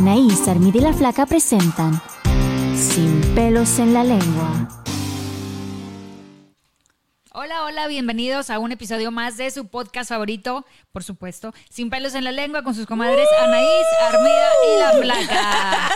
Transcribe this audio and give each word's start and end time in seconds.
Anaís, 0.00 0.48
Armida 0.48 0.78
y 0.78 0.80
la 0.80 0.94
Flaca 0.94 1.26
presentan 1.26 2.00
Sin 2.74 3.20
pelos 3.34 3.78
en 3.78 3.92
la 3.92 4.02
lengua. 4.02 4.66
Hola, 7.34 7.64
hola, 7.64 7.86
bienvenidos 7.86 8.48
a 8.48 8.58
un 8.60 8.72
episodio 8.72 9.10
más 9.10 9.36
de 9.36 9.50
su 9.50 9.68
podcast 9.68 10.08
favorito, 10.08 10.64
por 10.90 11.04
supuesto, 11.04 11.52
Sin 11.68 11.90
pelos 11.90 12.14
en 12.14 12.24
la 12.24 12.32
lengua 12.32 12.62
con 12.62 12.74
sus 12.74 12.86
comadres 12.86 13.28
Anaís, 13.42 13.86
Armida 14.10 14.48
y 14.64 14.78
la 14.78 14.90
Flaca. 15.02 15.89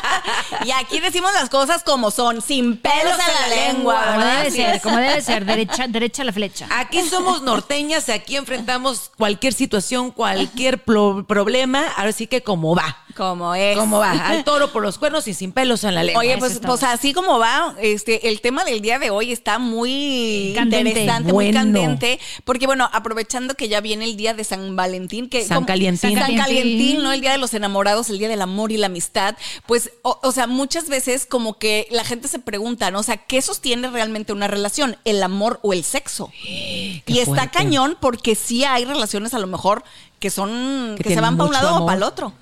Y 0.64 0.70
aquí 0.72 1.00
decimos 1.00 1.32
las 1.34 1.48
cosas 1.50 1.82
como 1.82 2.10
son, 2.10 2.40
sin 2.42 2.76
pelos 2.78 3.12
en 3.18 3.34
la 3.50 3.56
lengua. 3.72 4.04
Como 4.14 4.24
debe 4.26 4.50
ser, 4.50 4.80
como 4.80 4.96
debe 4.98 5.20
ser, 5.22 5.44
derecha, 5.44 5.86
derecha 5.88 6.22
a 6.22 6.24
la 6.26 6.32
flecha. 6.32 6.68
Aquí 6.70 7.02
somos 7.02 7.42
norteñas, 7.42 8.08
aquí 8.08 8.36
enfrentamos 8.36 9.10
cualquier 9.16 9.52
situación, 9.52 10.10
cualquier 10.10 10.84
plo- 10.84 11.26
problema, 11.26 11.84
ahora 11.96 12.12
sí 12.12 12.26
que 12.26 12.42
como 12.42 12.74
va. 12.74 12.98
Como 13.16 13.54
es. 13.54 13.76
Como 13.78 13.98
va, 14.00 14.10
al 14.10 14.42
toro 14.42 14.72
por 14.72 14.82
los 14.82 14.98
cuernos 14.98 15.28
y 15.28 15.34
sin 15.34 15.52
pelos 15.52 15.84
en 15.84 15.94
la 15.94 16.02
lengua. 16.02 16.20
Oye, 16.20 16.36
pues, 16.38 16.58
pues 16.60 16.82
así 16.82 17.12
como 17.12 17.38
va, 17.38 17.76
este, 17.80 18.28
el 18.28 18.40
tema 18.40 18.64
del 18.64 18.80
día 18.80 18.98
de 18.98 19.10
hoy 19.10 19.30
está 19.30 19.58
muy 19.60 20.52
Candente. 20.56 20.88
interesante, 20.90 21.32
Bueno. 21.32 21.60
muy 21.60 21.72
candente, 21.72 22.18
porque 22.44 22.66
bueno, 22.66 22.90
aprovechando 22.92 23.54
que 23.54 23.68
ya 23.68 23.80
viene 23.80 24.04
el 24.06 24.16
día 24.16 24.34
de 24.34 24.42
San 24.42 24.74
Valentín, 24.74 25.28
que 25.28 25.44
San 25.44 25.64
Calientín. 25.64 26.18
San 26.18 26.36
Calientín. 26.36 27.02
¿no? 27.04 27.12
El 27.12 27.20
día 27.20 27.30
de 27.32 27.38
los 27.38 27.54
enamorados, 27.54 28.10
el 28.10 28.18
día 28.18 28.28
del 28.28 28.42
amor 28.42 28.72
y 28.72 28.78
la 28.78 28.86
amistad, 28.86 29.36
pues, 29.66 29.92
o, 30.06 30.20
o 30.22 30.32
sea, 30.32 30.46
muchas 30.46 30.88
veces 30.88 31.24
como 31.26 31.58
que 31.58 31.88
la 31.90 32.04
gente 32.04 32.28
se 32.28 32.38
pregunta, 32.38 32.90
¿no? 32.90 33.00
O 33.00 33.02
sea, 33.02 33.16
¿qué 33.16 33.40
sostiene 33.42 33.88
realmente 33.88 34.32
una 34.32 34.46
relación? 34.46 34.96
¿El 35.04 35.22
amor 35.22 35.58
o 35.62 35.72
el 35.72 35.82
sexo? 35.82 36.30
y 36.46 37.02
está 37.08 37.24
fuerte. 37.24 37.50
cañón 37.58 37.96
porque 38.00 38.34
sí 38.34 38.64
hay 38.64 38.84
relaciones 38.84 39.32
a 39.34 39.38
lo 39.38 39.46
mejor 39.46 39.82
que 40.20 40.28
son, 40.30 40.94
Que 40.98 41.04
que, 41.04 41.14
se 41.14 41.20
van 41.20 41.36
para 41.36 41.48
un 41.48 41.52
lado 41.54 41.82
o 41.82 41.86
para 41.86 41.96
el 41.96 42.02
otro. 42.02 42.34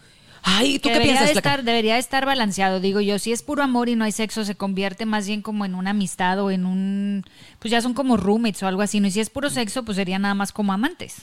Ay, 0.43 0.81
¿tú 0.81 0.89
Que 0.89 0.89
qué 0.89 0.95
debería, 0.95 1.13
piensas, 1.21 1.35
de 1.35 1.39
estar, 1.39 1.63
debería 1.63 1.95
de 1.95 2.01
estar 2.01 2.27
balanceado, 2.27 2.81
digo 2.81 3.01
yo. 3.01 3.21
Si 3.21 3.31
es 3.31 3.45
puro 3.45 3.63
amor 3.63 3.89
y 3.89 3.95
no 3.95 4.05
hay 4.05 4.11
sexo, 4.11 4.45
se 4.45 4.57
convierte 4.57 5.07
más 5.07 5.29
bien 5.29 5.41
como 5.41 5.65
en 5.65 5.77
una 5.77 5.91
amistad 5.91 6.41
o 6.41 6.51
en 6.51 6.67
un... 6.67 7.25
Pues 7.61 7.71
ya 7.71 7.81
son 7.81 7.95
como 7.95 8.17
roommates 8.17 8.61
o 8.65 8.67
algo 8.67 8.83
así. 8.83 8.99
¿no? 8.99 9.07
Y 9.07 9.13
si 9.13 9.21
es 9.21 9.31
puro 9.31 9.51
sexo, 9.51 9.85
pues 9.85 9.95
sería 9.97 10.19
nada 10.19 10.35
más 10.35 10.51
como 10.51 10.73
amantes. 10.73 11.15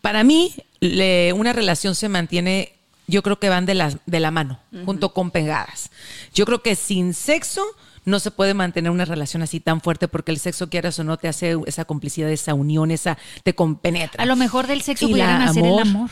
Para 0.00 0.22
mí, 0.22 0.54
le- 0.78 1.32
una 1.32 1.52
relación 1.52 1.96
se 1.96 2.08
mantiene, 2.08 2.72
yo 3.12 3.22
creo 3.22 3.38
que 3.38 3.50
van 3.50 3.66
de 3.66 3.74
la, 3.74 3.92
de 4.06 4.20
la 4.20 4.30
mano, 4.30 4.58
junto 4.86 5.12
con 5.12 5.30
pegadas. 5.30 5.90
Yo 6.32 6.46
creo 6.46 6.62
que 6.62 6.74
sin 6.74 7.12
sexo 7.12 7.62
no 8.06 8.18
se 8.18 8.30
puede 8.30 8.54
mantener 8.54 8.90
una 8.90 9.04
relación 9.04 9.42
así 9.42 9.60
tan 9.60 9.82
fuerte 9.82 10.08
porque 10.08 10.32
el 10.32 10.38
sexo, 10.38 10.70
quieras 10.70 10.98
o 10.98 11.04
no, 11.04 11.18
te 11.18 11.28
hace 11.28 11.56
esa 11.66 11.84
complicidad, 11.84 12.30
esa 12.30 12.54
unión, 12.54 12.90
esa 12.90 13.18
te 13.44 13.54
compenetra. 13.54 14.22
A 14.22 14.26
lo 14.26 14.34
mejor 14.34 14.66
del 14.66 14.80
sexo 14.80 15.04
Y 15.04 15.10
pudieran 15.10 15.42
hacer 15.42 15.62
amor. 15.62 15.82
el 15.82 15.88
amor. 15.88 16.10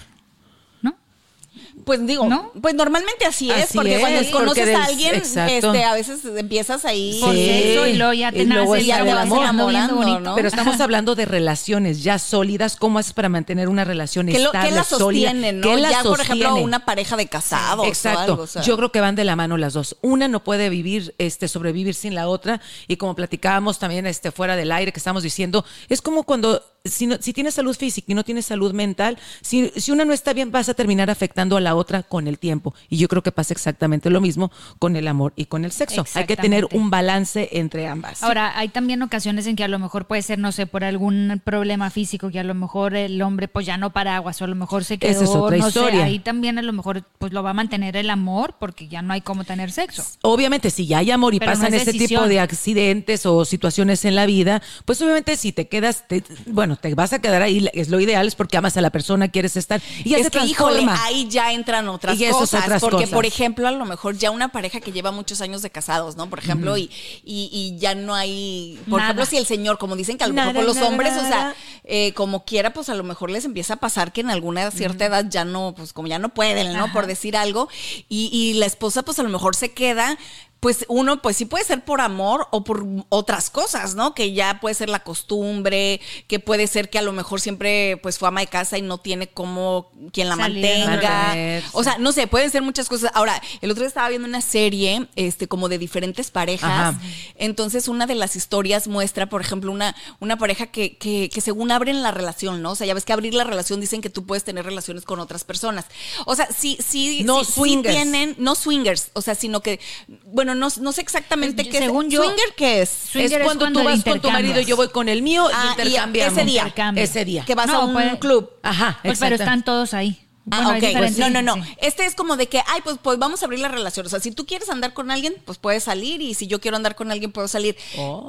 ¿No? 1.80 1.84
Pues 1.84 2.06
digo, 2.06 2.28
¿No? 2.28 2.52
pues 2.60 2.74
normalmente 2.74 3.24
así 3.26 3.50
es, 3.50 3.64
Así 3.64 3.78
porque 3.78 3.94
es, 3.94 4.00
cuando 4.00 4.30
conoces 4.30 4.74
a 4.74 4.84
alguien, 4.84 5.14
este, 5.14 5.84
a 5.84 5.94
veces 5.94 6.20
empiezas 6.24 6.84
ahí. 6.84 7.20
Por 7.20 7.34
y 7.34 7.94
luego 7.94 8.12
ya 8.12 8.32
te 8.32 8.42
Y 8.42 8.46
luego 8.46 8.74
nace 8.74 8.84
y 8.84 8.86
ya 8.86 8.94
está 8.94 9.04
te 9.04 9.10
el 9.10 9.16
vas 9.16 9.26
enamorando. 9.26 10.20
¿no? 10.20 10.34
Pero 10.34 10.48
estamos 10.48 10.80
hablando 10.80 11.14
de 11.14 11.24
relaciones 11.24 12.02
ya 12.02 12.18
sólidas. 12.18 12.76
¿Cómo 12.76 12.98
haces 12.98 13.12
para 13.12 13.28
mantener 13.28 13.68
una 13.68 13.84
relación 13.84 14.26
¿Qué, 14.26 14.38
lo, 14.38 14.46
estable, 14.46 14.68
qué 14.68 14.74
la 14.74 14.84
sólida? 14.84 15.30
sostienen, 15.30 15.60
¿Qué 15.60 15.70
no? 15.70 15.76
la 15.76 15.90
ya, 15.90 16.02
por 16.02 16.20
ejemplo, 16.20 16.48
sostiene? 16.48 16.64
una 16.64 16.84
pareja 16.84 17.16
de 17.16 17.26
casados 17.26 17.86
Exacto. 17.86 18.18
o 18.18 18.22
algo. 18.22 18.42
o 18.42 18.46
sea. 18.46 18.62
Yo 18.62 18.76
creo 18.76 18.92
que 18.92 19.00
van 19.00 19.14
de 19.14 19.24
la 19.24 19.36
mano 19.36 19.56
las 19.56 19.72
dos. 19.72 19.96
Una 20.02 20.28
no 20.28 20.44
puede 20.44 20.68
vivir, 20.68 21.14
este, 21.18 21.48
sobrevivir 21.48 21.94
sin 21.94 22.14
la 22.14 22.28
otra. 22.28 22.60
Y 22.88 22.96
como 22.96 23.14
platicábamos 23.14 23.78
también 23.78 24.06
este, 24.06 24.30
fuera 24.30 24.56
del 24.56 24.72
aire, 24.72 24.92
que 24.92 25.00
estamos 25.00 25.22
diciendo, 25.22 25.64
es 25.88 26.02
como 26.02 26.24
cuando, 26.24 26.62
si, 26.84 27.06
no- 27.06 27.18
si 27.20 27.32
tienes 27.32 27.54
salud 27.54 27.76
física 27.76 28.06
y 28.10 28.14
no 28.14 28.24
tienes 28.24 28.46
salud 28.46 28.72
mental, 28.72 29.18
si, 29.42 29.70
si 29.76 29.90
una 29.92 30.04
no 30.04 30.12
está 30.12 30.32
bien, 30.32 30.50
vas 30.50 30.68
a 30.68 30.74
terminar 30.74 31.10
afectando 31.10 31.56
a 31.56 31.60
la 31.60 31.74
otra 31.74 32.02
con 32.02 32.26
el 32.26 32.38
tiempo. 32.38 32.74
Y 32.88 32.96
yo 32.96 33.06
creo 33.08 33.22
que 33.22 33.32
pasa 33.32 33.52
exactamente 33.52 34.08
lo 34.10 34.20
mismo 34.20 34.50
con 34.78 34.96
el 34.96 35.06
amor 35.08 35.32
y 35.36 35.44
con 35.46 35.64
el 35.64 35.72
sexo. 35.72 36.04
Hay 36.14 36.24
que 36.26 36.36
tener 36.36 36.66
un 36.72 36.90
balance 36.90 37.48
entre 37.52 37.86
ambas. 37.86 38.22
Ahora, 38.22 38.56
hay 38.58 38.68
también 38.68 39.02
ocasiones 39.02 39.46
en 39.46 39.56
que 39.56 39.64
a 39.64 39.68
lo 39.68 39.78
mejor 39.78 40.06
puede 40.06 40.22
ser, 40.22 40.38
no 40.38 40.52
sé, 40.52 40.66
por 40.66 40.84
algún 40.84 41.40
problema 41.44 41.90
físico, 41.90 42.30
que 42.30 42.40
a 42.40 42.44
lo 42.44 42.54
mejor 42.54 42.94
el 42.94 43.20
hombre 43.22 43.48
pues 43.48 43.66
ya 43.66 43.76
no 43.76 43.90
para 43.90 44.16
aguas, 44.16 44.40
o 44.40 44.44
a 44.44 44.48
lo 44.48 44.56
mejor 44.56 44.84
se 44.84 44.98
quedó, 44.98 45.10
Esa 45.10 45.24
es 45.24 45.30
otra 45.30 45.58
no 45.58 45.68
historia. 45.68 46.00
sé, 46.00 46.02
ahí 46.02 46.18
también 46.18 46.58
a 46.58 46.62
lo 46.62 46.72
mejor 46.72 47.04
pues 47.18 47.32
lo 47.32 47.42
va 47.42 47.50
a 47.50 47.54
mantener 47.54 47.96
el 47.96 48.08
amor 48.10 48.54
porque 48.58 48.88
ya 48.88 49.02
no 49.02 49.12
hay 49.12 49.20
cómo 49.20 49.44
tener 49.44 49.70
sexo. 49.70 50.02
Obviamente, 50.22 50.70
si 50.70 50.86
ya 50.86 50.98
hay 50.98 51.10
amor 51.10 51.34
y 51.34 51.38
Pero 51.38 51.52
no 51.52 51.58
pasan 51.58 51.74
es 51.74 51.82
ese 51.82 51.92
tipo 51.92 52.00
decisión. 52.04 52.28
de 52.28 52.40
accidentes 52.40 53.26
o 53.26 53.44
situaciones 53.44 54.04
en 54.04 54.14
la 54.14 54.26
vida, 54.26 54.62
pues 54.84 55.00
obviamente 55.02 55.36
si 55.36 55.52
te 55.52 55.68
quedas, 55.68 56.06
te- 56.08 56.22
bueno, 56.46 56.69
te 56.76 56.94
vas 56.94 57.12
a 57.12 57.20
quedar 57.20 57.42
ahí, 57.42 57.68
es 57.72 57.88
lo 57.88 58.00
ideal, 58.00 58.26
es 58.26 58.34
porque 58.34 58.56
amas 58.56 58.76
a 58.76 58.80
la 58.80 58.90
persona, 58.90 59.28
quieres 59.28 59.56
estar, 59.56 59.80
y 60.04 60.10
ya 60.10 60.18
es 60.18 60.24
se 60.24 60.30
que, 60.30 60.44
híjole, 60.44 60.86
ahí 60.88 61.28
ya 61.28 61.52
entran 61.52 61.88
otras 61.88 62.18
Y 62.20 62.26
cosas. 62.28 62.62
otras 62.64 62.80
porque, 62.80 62.96
cosas. 62.96 63.10
por 63.10 63.26
ejemplo, 63.26 63.68
a 63.68 63.72
lo 63.72 63.84
mejor 63.84 64.16
ya 64.16 64.30
una 64.30 64.48
pareja 64.52 64.80
que 64.80 64.92
lleva 64.92 65.10
muchos 65.12 65.40
años 65.40 65.62
de 65.62 65.70
casados, 65.70 66.16
¿no? 66.16 66.28
Por 66.28 66.38
ejemplo, 66.38 66.76
y, 66.76 66.90
y, 67.24 67.48
y 67.52 67.78
ya 67.78 67.94
no 67.94 68.14
hay. 68.14 68.78
Por 68.88 68.98
Nada. 68.98 69.04
ejemplo, 69.10 69.26
si 69.26 69.36
el 69.36 69.46
señor, 69.46 69.78
como 69.78 69.96
dicen 69.96 70.18
que 70.18 70.24
a 70.24 70.28
lo 70.28 70.34
Nada, 70.34 70.52
mejor 70.52 70.64
los 70.66 70.76
nada, 70.76 70.88
hombres, 70.88 71.12
o 71.16 71.26
sea, 71.26 71.54
eh, 71.84 72.12
como 72.14 72.44
quiera, 72.44 72.72
pues 72.72 72.88
a 72.88 72.94
lo 72.94 73.04
mejor 73.04 73.30
les 73.30 73.44
empieza 73.44 73.74
a 73.74 73.76
pasar 73.76 74.12
que 74.12 74.20
en 74.20 74.30
alguna 74.30 74.70
cierta 74.70 75.06
edad 75.06 75.26
ya 75.28 75.44
no, 75.44 75.74
pues 75.76 75.92
como 75.92 76.08
ya 76.08 76.18
no 76.18 76.28
pueden, 76.30 76.72
¿no? 76.74 76.92
Por 76.92 77.06
decir 77.06 77.36
algo. 77.36 77.68
Y, 78.08 78.28
y 78.32 78.54
la 78.54 78.66
esposa, 78.66 79.02
pues 79.02 79.18
a 79.18 79.22
lo 79.22 79.28
mejor 79.28 79.54
se 79.56 79.72
queda. 79.72 80.18
Pues 80.60 80.84
uno, 80.88 81.22
pues 81.22 81.38
sí 81.38 81.46
puede 81.46 81.64
ser 81.64 81.82
por 81.84 82.02
amor 82.02 82.46
o 82.50 82.64
por 82.64 82.84
otras 83.08 83.48
cosas, 83.48 83.94
¿no? 83.94 84.14
Que 84.14 84.32
ya 84.34 84.60
puede 84.60 84.74
ser 84.74 84.90
la 84.90 85.00
costumbre, 85.02 86.00
que 86.28 86.38
puede 86.38 86.66
ser 86.66 86.90
que 86.90 86.98
a 86.98 87.02
lo 87.02 87.12
mejor 87.12 87.40
siempre 87.40 87.96
pues 88.02 88.18
fue 88.18 88.28
ama 88.28 88.40
de 88.40 88.46
casa 88.46 88.76
y 88.76 88.82
no 88.82 88.98
tiene 88.98 89.28
como 89.28 89.90
quien 90.12 90.28
la 90.28 90.36
Salir. 90.36 90.62
mantenga. 90.86 91.62
O 91.72 91.82
sea, 91.82 91.96
no 91.98 92.12
sé, 92.12 92.26
pueden 92.26 92.50
ser 92.50 92.60
muchas 92.60 92.88
cosas. 92.88 93.10
Ahora, 93.14 93.40
el 93.62 93.70
otro 93.70 93.80
día 93.82 93.88
estaba 93.88 94.08
viendo 94.10 94.28
una 94.28 94.42
serie, 94.42 95.06
este, 95.16 95.48
como 95.48 95.68
de 95.70 95.78
diferentes 95.78 96.30
parejas. 96.30 96.70
Ajá. 96.70 97.00
Entonces, 97.36 97.88
una 97.88 98.06
de 98.06 98.14
las 98.14 98.36
historias 98.36 98.86
muestra, 98.86 99.30
por 99.30 99.40
ejemplo, 99.40 99.72
una, 99.72 99.96
una 100.20 100.36
pareja 100.36 100.66
que, 100.66 100.98
que, 100.98 101.30
que 101.30 101.40
según 101.40 101.70
abren 101.70 102.02
la 102.02 102.10
relación, 102.10 102.60
¿no? 102.60 102.72
O 102.72 102.74
sea, 102.74 102.86
ya 102.86 102.92
ves 102.94 103.04
que 103.06 103.12
abrir 103.14 103.32
la 103.34 103.44
relación 103.44 103.80
dicen 103.80 104.02
que 104.02 104.10
tú 104.10 104.26
puedes 104.26 104.44
tener 104.44 104.64
relaciones 104.66 105.04
con 105.04 105.20
otras 105.20 105.44
personas. 105.44 105.86
O 106.26 106.36
sea, 106.36 106.48
sí, 106.54 106.76
sí, 106.86 107.22
No 107.24 107.40
sí- 107.44 107.46
sí 107.46 107.52
swingers. 107.60 107.94
tienen, 107.94 108.34
no 108.38 108.54
swingers, 108.54 109.10
o 109.14 109.22
sea, 109.22 109.34
sino 109.34 109.60
que, 109.62 109.80
bueno, 110.26 110.49
no, 110.54 110.68
no 110.80 110.92
sé 110.92 111.00
exactamente 111.00 111.62
Pues, 111.64 111.74
qué 111.74 111.78
según 111.80 112.06
es. 112.06 112.12
yo- 112.12 112.22
¿Swinger 112.24 112.54
qué 112.56 112.82
es? 112.82 112.88
Swinger 112.90 113.32
es 113.32 113.38
es 113.38 113.44
cuando, 113.44 113.64
cuando 113.64 113.80
tú 113.80 113.86
vas 113.86 114.04
con 114.04 114.20
tu 114.20 114.30
marido 114.30 114.60
y 114.60 114.64
yo 114.64 114.76
voy 114.76 114.88
con 114.88 115.08
el 115.08 115.22
mío 115.22 115.46
Ah, 115.52 115.64
y 115.64 115.66
y 115.66 115.70
intercambiamos. 115.86 116.36
ese 116.38 116.44
día. 116.46 116.60
Intercambio. 116.62 117.04
Ese 117.04 117.24
día. 117.24 117.44
Que 117.44 117.54
vas 117.54 117.66
No, 117.68 117.74
a 117.80 117.84
un 117.86 117.92
puede- 117.92 118.18
club. 118.18 118.50
Ajá, 118.62 118.98
Pues, 119.02 119.18
pero 119.18 119.36
están 119.36 119.64
todos 119.64 119.94
ahí. 119.94 120.20
Ah, 120.52 120.56
Bueno, 120.62 120.70
hay 120.70 120.78
ok. 120.80 120.86
diferentes- 120.88 121.18
no, 121.18 121.30
no, 121.30 121.42
no. 121.56 121.62
sí. 121.64 121.70
Este 121.80 122.06
es 122.06 122.14
como 122.16 122.36
de 122.36 122.48
que, 122.48 122.58
ay, 122.66 122.80
pues, 122.82 122.96
pues 123.00 123.18
vamos 123.18 123.40
a 123.42 123.44
abrir 123.44 123.60
la 123.60 123.68
relación. 123.68 124.06
O 124.06 124.08
sea, 124.08 124.18
si 124.20 124.32
tú 124.32 124.46
quieres 124.46 124.68
andar 124.70 124.94
con 124.94 125.10
alguien, 125.10 125.34
pues 125.44 125.58
puedes 125.58 125.84
salir. 125.84 126.20
Y 126.22 126.34
si 126.34 126.46
yo 126.48 126.60
quiero 126.60 126.76
andar 126.76 126.96
con 126.96 127.10
alguien, 127.12 127.30
puedo 127.30 127.46
salir. 127.46 127.76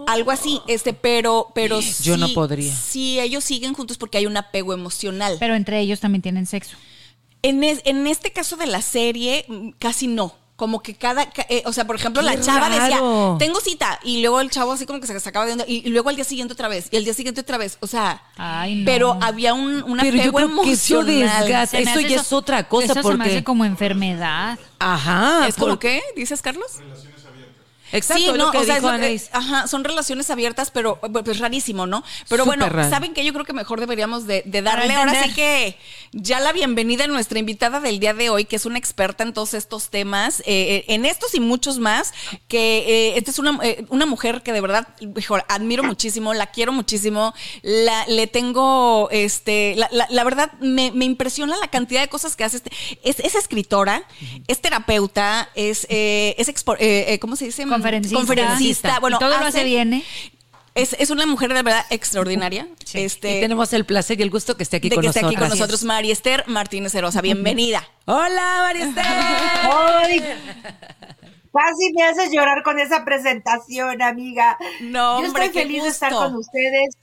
Algo 0.08 0.30
así, 0.30 0.60
este, 0.68 0.94
pero, 0.94 1.48
pero 1.56 1.80
Yo 2.04 2.18
no 2.18 2.28
podría. 2.34 2.76
Sí, 2.76 3.20
ellos 3.20 3.44
siguen 3.44 3.74
juntos 3.74 3.98
porque 3.98 4.18
hay 4.20 4.26
un 4.28 4.38
apego 4.38 4.74
emocional. 4.74 5.38
Pero 5.40 5.56
entre 5.56 5.80
ellos 5.80 6.00
también 6.00 6.22
tienen 6.22 6.46
sexo. 6.46 6.76
en, 7.44 7.64
es- 7.64 7.82
en 7.86 8.06
este 8.06 8.32
caso 8.32 8.56
de 8.56 8.68
la 8.68 8.84
serie, 8.84 9.46
mm, 9.48 9.70
casi 9.80 10.06
no. 10.06 10.36
Como 10.62 10.84
que 10.84 10.94
cada, 10.94 11.28
ca- 11.28 11.48
eh, 11.50 11.64
o 11.66 11.74
sea, 11.74 11.88
por 11.88 11.96
ejemplo, 11.96 12.22
Qué 12.22 12.28
la 12.28 12.40
chava 12.40 12.70
raro. 12.70 12.84
decía, 12.84 13.00
tengo 13.40 13.60
cita, 13.62 14.00
y 14.04 14.22
luego 14.22 14.42
el 14.42 14.52
chavo 14.52 14.74
así 14.74 14.86
como 14.86 15.00
que 15.00 15.08
se 15.08 15.20
sacaba 15.20 15.48
de 15.48 15.54
onda, 15.54 15.66
y, 15.68 15.78
y 15.88 15.90
luego 15.90 16.10
al 16.10 16.16
día 16.16 16.24
siguiente 16.24 16.54
otra 16.54 16.68
vez, 16.68 16.88
y 16.92 16.98
al 16.98 17.04
día 17.04 17.16
siguiente 17.16 17.42
otra 17.42 17.58
vez, 17.58 17.80
o 17.80 17.88
sea, 17.88 18.22
Ay, 18.38 18.76
no. 18.76 18.86
pero 18.86 19.18
había 19.24 19.56
un, 19.56 19.82
un 19.82 19.98
Pero 19.98 20.16
yo 20.18 20.22
apego 20.22 20.38
creo 20.38 20.48
que 20.64 20.72
eso 20.74 21.00
emocional. 21.02 21.42
desgasta. 21.48 21.80
Eso 21.80 22.00
ya 22.02 22.22
es 22.22 22.32
otra 22.32 22.68
cosa, 22.70 22.86
Eso 22.86 22.94
se 22.94 23.00
me 23.00 23.04
porque- 23.18 23.30
hace 23.32 23.44
como 23.44 23.66
enfermedad. 23.66 24.60
Ajá. 24.78 25.48
¿Es 25.48 25.56
como 25.56 25.70
por- 25.72 25.80
qué? 25.80 26.04
¿Dices, 26.16 26.44
Carlos? 26.44 26.68
Exacto, 27.92 28.22
sí, 28.24 28.28
no, 28.30 28.46
lo 28.46 28.52
que 28.52 28.58
o 28.60 28.64
sea, 28.64 28.76
dijo 28.76 28.88
es 28.88 28.94
lo 28.94 29.00
que- 29.00 29.06
Anaís. 29.06 29.30
ajá, 29.34 29.68
son 29.68 29.84
relaciones 29.84 30.30
abiertas, 30.30 30.72
pero 30.72 31.00
pues 31.02 31.40
rarísimo, 31.40 31.86
¿no? 31.88 32.04
Pero 32.30 32.44
Súper 32.46 32.60
bueno, 32.60 32.74
raro. 32.74 32.90
¿saben 32.90 33.14
qué? 33.14 33.24
Yo 33.26 33.34
creo 33.34 33.46
que 33.46 33.54
mejor 33.54 33.80
deberíamos 33.80 34.28
de, 34.28 34.44
de 34.46 34.62
darle 34.62 34.94
ahora 34.94 35.24
sí 35.24 35.34
que 35.34 35.78
ya 36.14 36.40
la 36.40 36.52
bienvenida 36.54 37.04
a 37.06 37.08
nuestra 37.08 37.40
invitada 37.40 37.80
del 37.80 38.00
día 38.00 38.14
de 38.14 38.30
hoy, 38.30 38.46
que 38.46 38.56
es 38.56 38.66
una 38.66 38.78
experta 38.78 39.24
en 39.24 39.34
todos 39.34 39.54
estos 39.54 39.90
temas, 39.90 40.42
eh, 40.42 40.44
eh, 40.48 40.86
en 40.88 41.06
estos 41.06 41.36
y 41.36 41.40
muchos 41.40 41.80
más, 41.80 42.14
que 42.48 42.80
eh, 42.88 43.18
esta 43.18 43.32
es 43.32 43.40
una, 43.40 43.60
eh, 43.64 43.86
una 43.90 44.06
mujer 44.06 44.42
que 44.44 44.54
de 44.54 44.62
verdad, 44.62 44.88
mejor, 45.16 45.46
admiro 45.50 45.84
muchísimo, 45.84 46.34
la 46.34 46.48
quiero 46.48 46.72
muchísimo, 46.72 47.34
la, 47.62 48.06
le 48.08 48.28
tengo, 48.28 49.10
este, 49.12 49.76
la, 49.76 49.88
la- 49.92 50.08
la 50.10 50.24
verdad, 50.24 50.52
me, 50.60 50.92
me 50.92 51.06
impresiona 51.06 51.56
la 51.58 51.68
cantidad 51.70 52.02
de 52.02 52.08
cosas 52.10 52.36
que 52.36 52.44
hace. 52.44 52.58
Este, 52.58 52.72
es, 53.04 53.20
es 53.20 53.36
escritora, 53.36 54.04
es 54.48 54.62
terapeuta, 54.62 55.50
es, 55.56 55.86
eh, 55.90 56.36
es 56.38 56.48
expo- 56.50 56.78
eh, 56.80 57.14
eh, 57.14 57.20
¿cómo 57.20 57.36
se 57.36 57.46
dice? 57.46 57.66
Conferencista. 57.82 58.18
Conferencista. 58.18 59.00
Bueno, 59.00 59.18
Y 59.18 59.20
todo 59.20 59.30
lo 59.40 59.46
hace 59.46 59.64
bien, 59.64 59.94
¿eh? 59.94 60.04
Es, 60.74 60.94
es 61.00 61.10
una 61.10 61.26
mujer 61.26 61.54
de 61.54 61.64
verdad 61.64 61.86
extraordinaria. 61.90 62.66
Este, 62.94 63.38
y 63.38 63.42
tenemos 63.42 63.74
el 63.74 63.86
placer 63.86 64.20
y 64.20 64.24
el 64.24 64.30
gusto 64.30 64.56
que 64.56 64.64
esté 64.64 64.78
aquí 64.78 64.88
de 64.90 64.96
con 64.96 65.02
que 65.02 65.10
esté 65.10 65.22
nosotros. 65.22 65.42
aquí 65.44 65.50
con 65.50 65.58
nosotros 65.60 65.84
María 65.84 66.14
Esther 66.14 66.46
Martínez 66.48 66.96
Herosa. 66.96 67.22
Bienvenida. 67.22 67.86
Hola, 68.06 68.60
María 68.64 68.86
Esther. 68.86 69.06
Casi 71.54 71.92
me 71.94 72.04
haces 72.04 72.32
llorar 72.32 72.64
con 72.64 72.80
esa 72.80 73.04
presentación, 73.04 74.02
amiga. 74.02 74.58
No, 74.80 75.20
Yo 75.22 75.28
hombre, 75.28 75.46
estoy 75.46 75.62
qué 75.62 75.68
feliz 75.68 75.84
de 75.84 75.90
estar 75.90 76.12
gusto. 76.14 76.26
con 76.28 76.36
ustedes. 76.38 76.96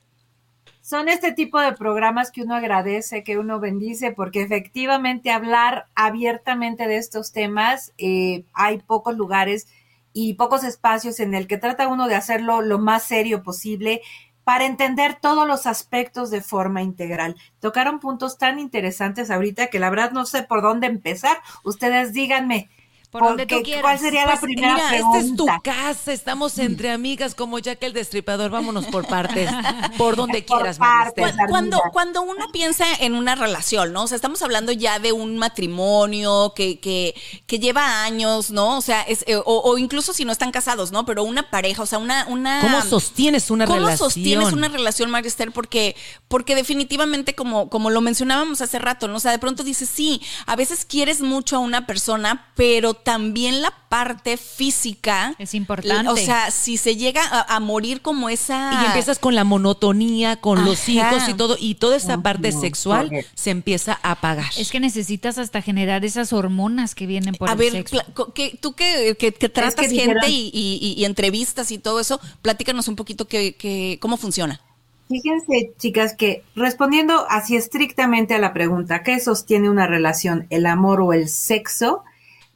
Son 0.81 1.11
este 1.11 1.33
tipo 1.33 1.61
de 1.61 1.73
programas 1.75 2.31
que 2.31 2.41
uno 2.41 2.55
agradece, 2.55 3.23
que 3.23 3.37
uno 3.37 3.61
bendice, 3.61 4.13
porque 4.13 4.41
efectivamente 4.41 5.31
hablar 5.31 5.85
abiertamente 5.95 6.89
de 6.89 6.97
estos 6.97 7.33
temas, 7.33 7.93
eh, 7.99 8.45
hay 8.55 8.79
pocos 8.79 9.15
lugares 9.15 9.67
y 10.13 10.35
pocos 10.35 10.65
espacios 10.65 11.21
en 11.21 11.35
el 11.35 11.47
que 11.47 11.59
trata 11.59 11.89
uno 11.89 12.09
de 12.09 12.15
hacerlo 12.15 12.63
lo 12.63 12.79
más 12.79 13.05
serio 13.05 13.43
posible 13.43 14.03
para 14.45 14.65
entender 14.65 15.19
todos 15.21 15.47
los 15.47 15.67
aspectos 15.67 16.31
de 16.31 16.41
forma 16.41 16.83
integral. 16.83 17.37
Tocaron 17.61 18.01
puntos 18.01 18.39
tan 18.39 18.59
interesantes 18.59 19.31
ahorita 19.31 19.67
que 19.67 19.79
la 19.79 19.91
verdad 19.91 20.13
no 20.13 20.25
sé 20.25 20.43
por 20.43 20.63
dónde 20.63 20.87
empezar. 20.87 21.37
Ustedes 21.65 22.15
díganme. 22.15 22.71
Por 23.11 23.23
donde 23.25 23.47
tú 23.47 23.63
quieras. 23.63 23.83
¿Cuál 23.83 23.99
sería 23.99 24.23
la 24.27 24.33
Pues, 24.33 24.41
primera 24.43 24.75
mira, 24.75 24.89
pregunta? 24.91 25.19
esta 25.19 25.31
es 25.31 25.37
tu 25.37 25.47
casa, 25.63 26.13
estamos 26.13 26.59
entre 26.59 26.91
amigas 26.91 27.35
como 27.35 27.59
Jack 27.59 27.83
el 27.83 27.95
Destripador, 27.95 28.51
vámonos 28.51 28.85
por 28.87 29.07
partes, 29.07 29.51
por 29.97 30.15
donde 30.15 30.43
Por 30.43 30.59
quieras. 30.59 30.79
Cu- 30.79 31.47
Cuando, 31.49 31.81
cuando 31.93 32.21
uno 32.23 32.49
piensa 32.53 32.85
en 33.01 33.15
una 33.15 33.35
relación, 33.35 33.93
¿no? 33.95 34.03
O 34.03 34.07
sea, 34.09 34.17
estamos 34.17 34.43
hablando 34.43 34.73
ya 34.73 34.99
de 34.99 35.13
un 35.13 35.39
matrimonio 35.39 36.53
que, 36.55 36.79
que, 36.81 37.15
que 37.47 37.59
lleva 37.59 38.03
años, 38.05 38.51
¿no? 38.51 38.77
O 38.77 38.81
sea, 38.83 39.03
es, 39.03 39.25
eh, 39.27 39.37
o, 39.37 39.43
o 39.45 39.79
incluso 39.79 40.13
si 40.13 40.25
no 40.25 40.33
están 40.33 40.51
casados, 40.51 40.93
¿no? 40.93 41.07
Pero 41.07 41.23
una 41.25 41.51
pareja, 41.51 41.83
o 41.83 41.87
sea, 41.87 41.99
una... 41.99 42.27
una 42.29 42.61
¿Cómo 42.61 42.83
sostienes 42.83 43.51
una 43.51 43.65
¿Cómo 43.67 43.79
relación? 43.79 44.11
sostienes 44.11 44.53
una 44.53 44.69
relación, 44.69 45.11
María 45.11 45.29
Esther? 45.29 45.53
Porque, 45.53 45.97
porque 46.29 46.55
definitivamente, 46.55 47.35
como, 47.35 47.71
como 47.71 47.91
lo 47.91 48.01
mencionábamos 48.01 48.61
hace 48.61 48.79
rato, 48.79 49.09
¿no? 49.09 49.17
O 49.17 49.21
sea, 49.21 49.33
de 49.33 49.39
pronto 49.39 49.65
dices, 49.65 49.89
sí, 49.89 50.21
a 50.47 50.57
veces 50.57 50.85
quieres 50.85 51.21
mucho 51.23 51.57
a 51.57 51.61
una 51.61 51.87
persona, 51.87 52.49
pero 52.55 52.95
también 53.05 53.63
la 53.63 53.73
parte 53.89 54.37
física. 54.37 55.35
Es 55.39 55.55
importante. 55.55 56.11
O 56.11 56.17
sea, 56.17 56.51
si 56.51 56.77
se 56.77 56.97
llega 56.97 57.23
a, 57.25 57.57
a 57.57 57.61
morir 57.61 58.03
como 58.03 58.29
esa. 58.29 58.83
Y 58.83 58.87
empiezas 58.87 59.19
con 59.19 59.35
la 59.35 59.45
monotonía, 59.45 60.41
con 60.41 60.65
los 60.65 60.89
hijos 60.89 61.29
y 61.29 61.35
todo, 61.35 61.57
y 61.59 61.77
toda 61.77 61.97
esa 61.97 62.21
parte 62.23 62.53
sexual 62.53 63.11
se 63.35 63.51
empieza 63.51 63.99
a 64.03 64.13
apagar. 64.13 64.51
Es 64.57 64.71
que 64.71 64.81
necesitas 64.81 65.39
hasta 65.39 65.63
generar 65.63 66.05
esas 66.05 66.33
hormonas 66.33 66.95
que 66.95 67.07
vienen 67.07 67.35
por 67.35 67.49
a 67.49 67.53
el 67.53 67.59
ver, 67.59 67.73
sexo. 67.73 67.99
que- 68.35 68.59
tú 68.61 68.73
que, 68.75 69.17
que- 69.19 69.33
que 69.33 69.49
tratas 69.49 69.75
que 69.77 69.89
dijeron- 69.89 70.17
gente 70.21 70.29
y, 70.31 70.51
y- 70.53 70.95
y 70.99 71.05
entrevistas 71.05 71.71
y 71.73 71.79
todo 71.79 72.01
eso, 72.01 72.21
platícanos 72.43 72.89
un 72.89 72.97
poquito 72.97 73.27
que, 73.27 73.55
que- 73.57 73.99
cómo 74.01 74.17
funciona. 74.17 74.61
Fíjense, 75.09 75.73
chicas, 75.79 76.15
que 76.15 76.43
respondiendo 76.55 77.27
así 77.31 77.57
estrictamente 77.57 78.35
a 78.35 78.39
la 78.39 78.53
pregunta, 78.53 79.03
¿qué 79.03 79.19
sostiene 79.21 79.71
una 79.71 79.87
relación, 79.87 80.47
el 80.51 80.67
amor 80.67 81.01
o 81.01 81.15
el 81.15 81.31
sexo? 81.31 82.03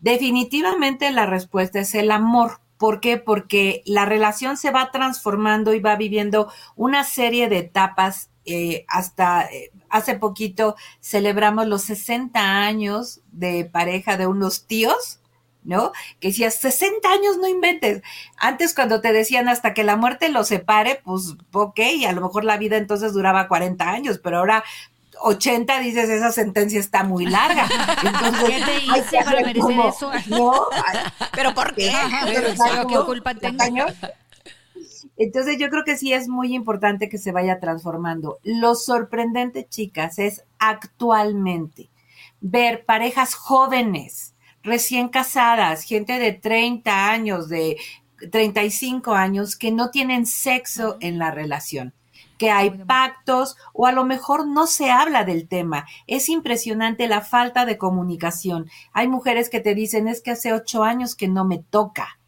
Definitivamente 0.03 1.11
la 1.13 1.27
respuesta 1.27 1.81
es 1.81 1.95
el 1.95 2.11
amor. 2.11 2.61
¿Por 2.77 3.01
qué? 3.01 3.19
Porque 3.19 3.83
la 3.87 4.05
relación 4.05 4.57
se 4.57 4.73
va 4.73 4.91
transformando 4.91 5.73
y 5.75 5.81
va 5.81 5.97
viviendo 5.97 6.53
una 6.77 7.05
serie 7.05 7.49
de 7.49 7.59
etapas. 7.59 8.29
eh, 8.45 8.85
hasta 8.89 9.45
eh, 9.45 9.71
hace 9.89 10.17
poquito 10.17 10.75
celebramos 11.01 11.69
los 11.69 11.83
60 11.85 12.41
años 12.67 13.21
de 13.31 13.65
pareja 13.65 14.17
de 14.17 14.27
unos 14.27 14.67
tíos, 14.67 15.21
¿no? 15.65 15.93
Que 16.19 16.29
decías, 16.29 16.57
60 16.57 17.09
años 17.09 17.39
no 17.39 17.47
inventes. 17.47 18.03
Antes 18.37 18.75
cuando 18.75 19.01
te 19.01 19.13
decían 19.13 19.49
hasta 19.49 19.75
que 19.75 19.85
la 19.85 19.97
muerte 19.97 20.29
los 20.29 20.49
separe, 20.49 21.01
pues 21.05 21.37
ok, 21.53 21.79
a 22.09 22.13
lo 22.13 22.21
mejor 22.23 22.45
la 22.45 22.59
vida 22.59 22.77
entonces 22.79 23.13
duraba 23.13 23.47
40 23.49 23.89
años, 23.91 24.19
pero 24.19 24.39
ahora 24.39 24.65
80 25.21 25.81
dices, 25.81 26.09
esa 26.09 26.33
sentencia 26.33 26.81
está 26.81 27.05
muy 27.05 27.27
larga. 27.27 27.67
Entonces, 28.03 28.45
¿Qué 28.47 28.65
te 28.65 28.85
hice 28.99 29.25
para 29.25 29.41
merecer 29.41 29.61
como- 29.61 29.89
eso? 29.89 30.11
No, 30.29 30.53
¿Pero 31.35 31.55
por 31.55 31.75
qué? 31.75 31.93
pero 32.25 32.43
¿Yo 32.43 32.49
exacto, 32.49 32.89
qué 32.89 32.97
culpa 33.07 33.35
tengo? 33.35 33.87
Entonces 35.19 35.59
yo 35.59 35.69
creo 35.69 35.85
que 35.85 35.97
sí 35.97 36.13
es 36.13 36.29
muy 36.29 36.55
importante 36.55 37.09
que 37.09 37.19
se 37.19 37.33
vaya 37.33 37.61
transformando. 37.61 38.39
Lo 38.43 38.75
sorprendente, 38.75 39.67
chicas, 39.69 40.19
es 40.19 40.45
actualmente 40.59 41.91
ver 42.41 42.85
parejas 42.85 43.35
jóvenes, 43.35 44.35
recién 44.63 45.09
casadas, 45.09 45.85
gente 45.85 46.19
de 46.19 46.33
30 46.33 47.11
años, 47.11 47.49
de 47.49 47.77
35 48.31 49.15
años, 49.15 49.57
que 49.57 49.71
no 49.71 49.91
tienen 49.91 50.27
sexo 50.27 50.97
en 51.01 51.19
la 51.19 51.31
relación 51.31 51.93
que 52.43 52.51
hay 52.51 52.71
pactos 52.71 53.57
o 53.73 53.87
a 53.87 53.93
lo 53.93 54.05
mejor 54.05 54.49
no 54.49 54.67
se 54.67 54.91
habla 54.91 55.23
del 55.23 55.47
tema. 55.47 55.87
Es 56.09 56.29
impresionante 56.29 57.07
la 57.07 57.21
falta 57.21 57.65
de 57.67 57.79
comunicación. 57.79 58.69
Hay 58.93 59.07
mujeres 59.07 59.49
que 59.49 59.61
te 59.61 59.77
dicen 59.77 60.09
es 60.09 60.21
que 60.23 60.33
hace 60.33 60.53
ocho 60.53 60.83
años 60.83 61.15
que 61.15 61.29
no 61.29 61.45
me 61.45 61.59
toca. 61.59 62.19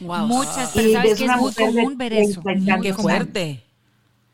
Muchas, 0.00 0.74
Y 0.74 0.78
pero 0.78 0.92
sabes 0.94 1.12
es 1.12 1.18
que 1.18 1.24
es 1.26 1.28
una 1.28 1.36
muy 1.36 1.52
común 1.52 1.98
ver 1.98 2.14
eso. 2.14 2.40
30 2.40 2.50
y 2.50 2.56
muy 2.56 2.64
tantos 2.64 2.86
Qué 2.86 2.92
común. 2.94 3.26
fuerte. 3.26 3.62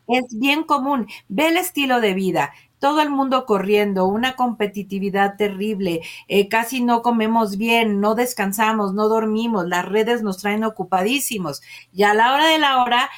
Es 0.07 0.25
bien 0.39 0.63
común. 0.63 1.09
Ve 1.29 1.49
el 1.49 1.57
estilo 1.57 2.01
de 2.01 2.15
vida. 2.15 2.53
Todo 2.79 3.03
el 3.03 3.11
mundo 3.11 3.45
corriendo, 3.45 4.07
una 4.07 4.37
competitividad 4.37 5.37
terrible, 5.37 6.01
eh, 6.29 6.49
casi 6.49 6.81
no 6.81 7.03
comemos 7.03 7.57
bien, 7.57 8.01
no 8.01 8.15
descansamos, 8.15 8.95
no 8.95 9.09
dormimos, 9.09 9.67
las 9.67 9.85
redes 9.85 10.23
nos 10.23 10.39
traen 10.39 10.63
ocupadísimos. 10.63 11.61
Y 11.93 12.05
a 12.05 12.15
la 12.15 12.33
hora 12.33 12.47
de 12.47 12.59
la 12.61 12.81
hora, 12.85 13.11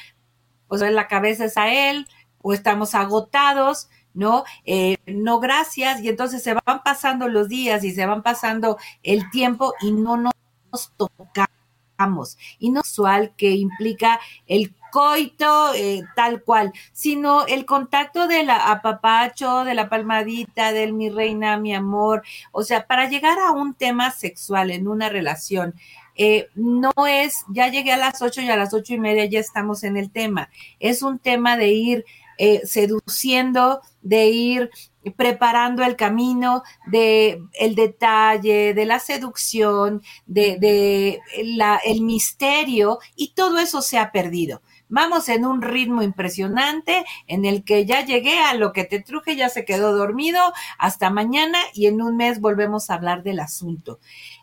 pues 0.71 0.79
la 0.89 1.09
cabeza 1.09 1.43
es 1.43 1.57
a 1.57 1.67
él, 1.67 2.07
o 2.41 2.53
estamos 2.53 2.95
agotados, 2.95 3.89
¿no? 4.13 4.45
Eh, 4.63 4.95
no, 5.05 5.41
gracias. 5.41 5.99
Y 5.99 6.07
entonces 6.07 6.41
se 6.41 6.53
van 6.53 6.81
pasando 6.81 7.27
los 7.27 7.49
días 7.49 7.83
y 7.83 7.91
se 7.91 8.05
van 8.05 8.23
pasando 8.23 8.77
el 9.03 9.29
tiempo 9.31 9.73
y 9.81 9.91
no 9.91 10.15
nos 10.15 10.93
tocamos. 10.95 12.37
Y 12.57 12.69
no 12.69 12.83
sexual 12.83 13.33
que 13.35 13.51
implica 13.51 14.21
el 14.47 14.73
coito 14.93 15.73
eh, 15.73 16.03
tal 16.15 16.41
cual, 16.41 16.71
sino 16.93 17.45
el 17.47 17.65
contacto 17.65 18.29
del 18.29 18.49
apapacho, 18.49 19.65
de 19.65 19.75
la 19.75 19.89
palmadita, 19.89 20.71
del 20.71 20.93
mi 20.93 21.09
reina, 21.09 21.57
mi 21.57 21.75
amor. 21.75 22.23
O 22.53 22.63
sea, 22.63 22.87
para 22.87 23.09
llegar 23.09 23.39
a 23.39 23.51
un 23.51 23.73
tema 23.73 24.09
sexual 24.11 24.71
en 24.71 24.87
una 24.87 25.09
relación, 25.09 25.75
eh, 26.23 26.49
no 26.53 26.91
es, 27.07 27.45
ya 27.49 27.69
llegué 27.69 27.93
a 27.93 27.97
las 27.97 28.21
ocho 28.21 28.41
y 28.41 28.49
a 28.49 28.55
las 28.55 28.75
ocho 28.75 28.93
y 28.93 28.99
media 28.99 29.25
ya 29.25 29.39
estamos 29.39 29.83
en 29.83 29.97
el 29.97 30.11
tema. 30.11 30.49
Es 30.79 31.01
un 31.01 31.17
tema 31.17 31.57
de 31.57 31.69
ir 31.69 32.05
eh, 32.37 32.61
seduciendo, 32.63 33.81
de 34.03 34.29
ir 34.29 34.69
preparando 35.15 35.83
el 35.83 35.95
camino 35.95 36.61
de 36.85 37.41
el 37.59 37.73
detalle, 37.73 38.75
de 38.75 38.85
la 38.85 38.99
seducción, 38.99 40.03
de, 40.27 40.57
de 40.59 41.19
la, 41.43 41.77
el 41.83 42.01
misterio 42.01 42.99
y 43.15 43.33
todo 43.33 43.57
eso 43.57 43.81
se 43.81 43.97
ha 43.97 44.11
perdido. 44.11 44.61
Vamos 44.93 45.29
en 45.29 45.45
un 45.45 45.61
ritmo 45.61 46.01
impresionante 46.01 47.05
en 47.25 47.45
el 47.45 47.63
que 47.63 47.85
ya 47.85 48.03
llegué 48.03 48.39
a 48.39 48.53
lo 48.55 48.73
que 48.73 48.83
te 48.83 48.99
truje, 48.99 49.37
ya 49.37 49.47
se 49.47 49.63
quedó 49.63 49.95
dormido, 49.95 50.41
hasta 50.77 51.09
mañana 51.09 51.57
y 51.73 51.85
en 51.87 52.01
un 52.01 52.17
mes 52.17 52.41
volvemos 52.41 52.89
a 52.89 52.95
hablar 52.95 53.23
del 53.23 53.39
asunto. 53.39 53.99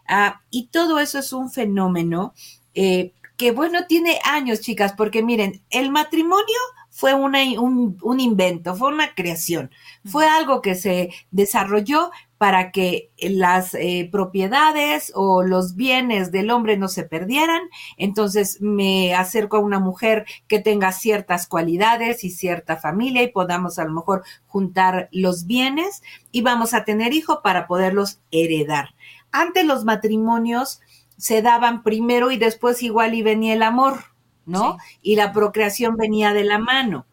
Ah, 0.08 0.40
y 0.50 0.68
todo 0.68 0.98
eso 0.98 1.18
es 1.18 1.32
un 1.32 1.50
fenómeno 1.50 2.34
eh, 2.74 3.12
que, 3.36 3.52
bueno, 3.52 3.86
tiene 3.86 4.18
años, 4.24 4.60
chicas, 4.60 4.94
porque 4.96 5.22
miren, 5.22 5.62
el 5.70 5.90
matrimonio 5.90 6.56
fue 6.90 7.14
una, 7.14 7.40
un, 7.60 7.98
un 8.02 8.20
invento, 8.20 8.74
fue 8.74 8.88
una 8.88 9.14
creación, 9.14 9.70
fue 10.04 10.26
algo 10.26 10.62
que 10.62 10.74
se 10.74 11.10
desarrolló 11.30 12.10
para 12.38 12.70
que 12.70 13.10
las 13.18 13.74
eh, 13.74 14.08
propiedades 14.10 15.12
o 15.14 15.42
los 15.42 15.74
bienes 15.74 16.30
del 16.30 16.50
hombre 16.50 16.76
no 16.76 16.88
se 16.88 17.02
perdieran. 17.02 17.62
Entonces 17.96 18.60
me 18.60 19.14
acerco 19.14 19.56
a 19.56 19.60
una 19.60 19.80
mujer 19.80 20.24
que 20.46 20.60
tenga 20.60 20.92
ciertas 20.92 21.48
cualidades 21.48 22.22
y 22.24 22.30
cierta 22.30 22.76
familia 22.76 23.22
y 23.22 23.32
podamos 23.32 23.78
a 23.78 23.84
lo 23.84 23.92
mejor 23.92 24.22
juntar 24.46 25.08
los 25.12 25.46
bienes 25.46 26.02
y 26.30 26.42
vamos 26.42 26.74
a 26.74 26.84
tener 26.84 27.12
hijo 27.12 27.42
para 27.42 27.66
poderlos 27.66 28.20
heredar. 28.30 28.94
Antes 29.38 29.64
los 29.64 29.84
matrimonios 29.84 30.80
se 31.16 31.42
daban 31.42 31.84
primero 31.84 32.32
y 32.32 32.38
después 32.38 32.82
igual 32.82 33.14
y 33.14 33.22
venía 33.22 33.54
el 33.54 33.62
amor, 33.62 34.00
¿no? 34.46 34.78
Y 35.00 35.14
la 35.14 35.32
procreación 35.32 35.96
venía 35.96 36.32
de 36.32 36.42
la 36.42 36.58
mano. 36.58 37.06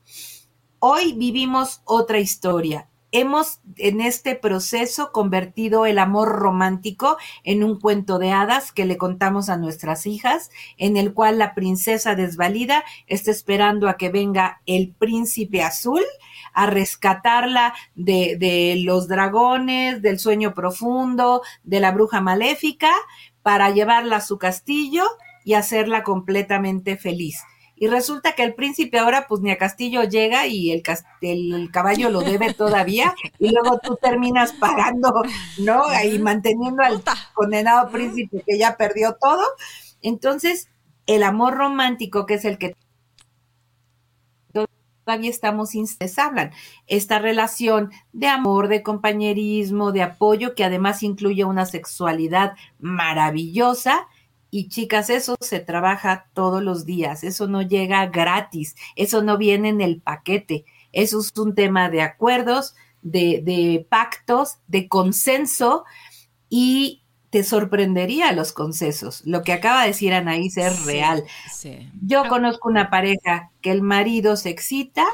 Hoy 0.80 1.14
vivimos 1.14 1.84
otra 1.86 2.18
historia 2.18 2.90
hemos 3.20 3.62
en 3.78 4.02
este 4.02 4.36
proceso 4.36 5.12
convertido 5.14 5.86
el 5.86 6.00
amor 6.00 6.30
romántico 6.30 7.18
en 7.44 7.64
un 7.64 7.80
cuento 7.80 8.20
de 8.20 8.32
hadas 8.32 8.74
que 8.74 8.86
le 8.86 8.98
contamos 8.98 9.48
a 9.48 9.58
nuestras 9.58 10.06
hijas, 10.06 10.52
en 10.78 10.98
el 10.98 11.14
cual 11.14 11.38
la 11.38 11.56
princesa 11.56 12.16
desvalida 12.16 12.84
está 13.08 13.32
esperando 13.32 13.88
a 13.88 13.96
que 13.96 14.10
venga 14.10 14.62
el 14.66 14.94
príncipe 14.94 15.62
azul 15.62 16.04
a 16.54 16.66
rescatarla 16.66 17.74
de, 17.96 18.36
de 18.38 18.82
los 18.84 19.08
dragones, 19.08 20.02
del 20.02 20.20
sueño 20.20 20.54
profundo, 20.54 21.42
de 21.64 21.80
la 21.80 21.92
bruja 21.92 22.20
maléfica, 22.20 22.92
para 23.42 23.70
llevarla 23.70 24.18
a 24.18 24.22
su 24.22 24.38
castillo 24.38 25.04
y 25.46 25.54
hacerla 25.54 26.04
completamente 26.04 26.98
feliz. 26.98 27.38
Y 27.78 27.88
resulta 27.88 28.34
que 28.34 28.44
el 28.44 28.56
príncipe 28.56 28.98
ahora, 28.98 29.28
pues 29.28 29.42
ni 29.42 29.52
a 29.52 29.58
Castillo 29.58 30.04
llega 30.04 30.48
y 30.48 30.72
el, 30.72 30.84
el, 31.22 31.70
caballo 31.72 32.10
lo 32.10 32.22
debe 32.22 32.54
todavía, 32.54 33.14
y 33.40 33.50
luego 33.50 33.80
tú 33.84 33.98
terminas 34.02 34.54
pagando, 34.54 35.12
¿no? 35.60 35.84
Y 36.04 36.20
manteniendo 36.20 36.84
al 36.84 37.04
condenado 37.34 37.90
príncipe 37.90 38.44
que 38.46 38.58
ya 38.58 38.78
perdió 38.78 39.18
todo. 39.20 39.44
Entonces, 40.02 40.70
el 41.06 41.24
amor 41.24 41.56
romántico, 41.56 42.26
que 42.26 42.36
es 42.36 42.46
el 42.46 42.58
que 42.58 42.76
todavía 45.06 45.30
estamos 45.30 45.72
les 45.74 46.20
hablan. 46.20 46.52
Esta 46.88 47.20
relación 47.20 47.92
de 48.12 48.28
amor, 48.28 48.68
de 48.68 48.84
compañerismo, 48.84 49.92
de 49.92 50.02
apoyo, 50.02 50.56
que 50.56 50.64
además 50.64 51.04
incluye 51.04 51.46
una 51.46 51.66
sexualidad 51.66 52.54
maravillosa, 52.80 54.08
y 54.58 54.70
chicas, 54.70 55.10
eso 55.10 55.36
se 55.42 55.60
trabaja 55.60 56.30
todos 56.34 56.64
los 56.64 56.86
días, 56.86 57.26
eso 57.26 57.46
no 57.46 57.62
llega 57.62 58.06
gratis, 58.06 58.78
eso 58.96 59.22
no 59.22 59.38
viene 59.38 59.68
en 59.68 59.82
el 59.82 60.00
paquete, 60.02 60.64
eso 60.94 61.20
es 61.20 61.38
un 61.38 61.56
tema 61.56 61.90
de 61.90 62.02
acuerdos, 62.02 62.74
de, 63.02 63.86
pactos, 63.90 64.60
de 64.68 64.88
consenso 64.88 65.84
y 66.48 67.04
te 67.32 67.44
sorprendería 67.44 68.32
los 68.32 68.54
consensos. 68.54 69.24
Lo 69.26 69.44
que 69.44 69.52
acaba 69.52 69.82
de 69.82 69.88
decir 69.88 70.14
Anaís 70.14 70.56
es 70.56 70.86
real. 70.86 71.26
Yo 72.02 72.26
conozco 72.30 72.70
una 72.70 72.90
pareja 72.90 73.52
que 73.60 73.72
el 73.72 73.82
marido 73.82 74.38
se 74.38 74.52
excita 74.52 75.06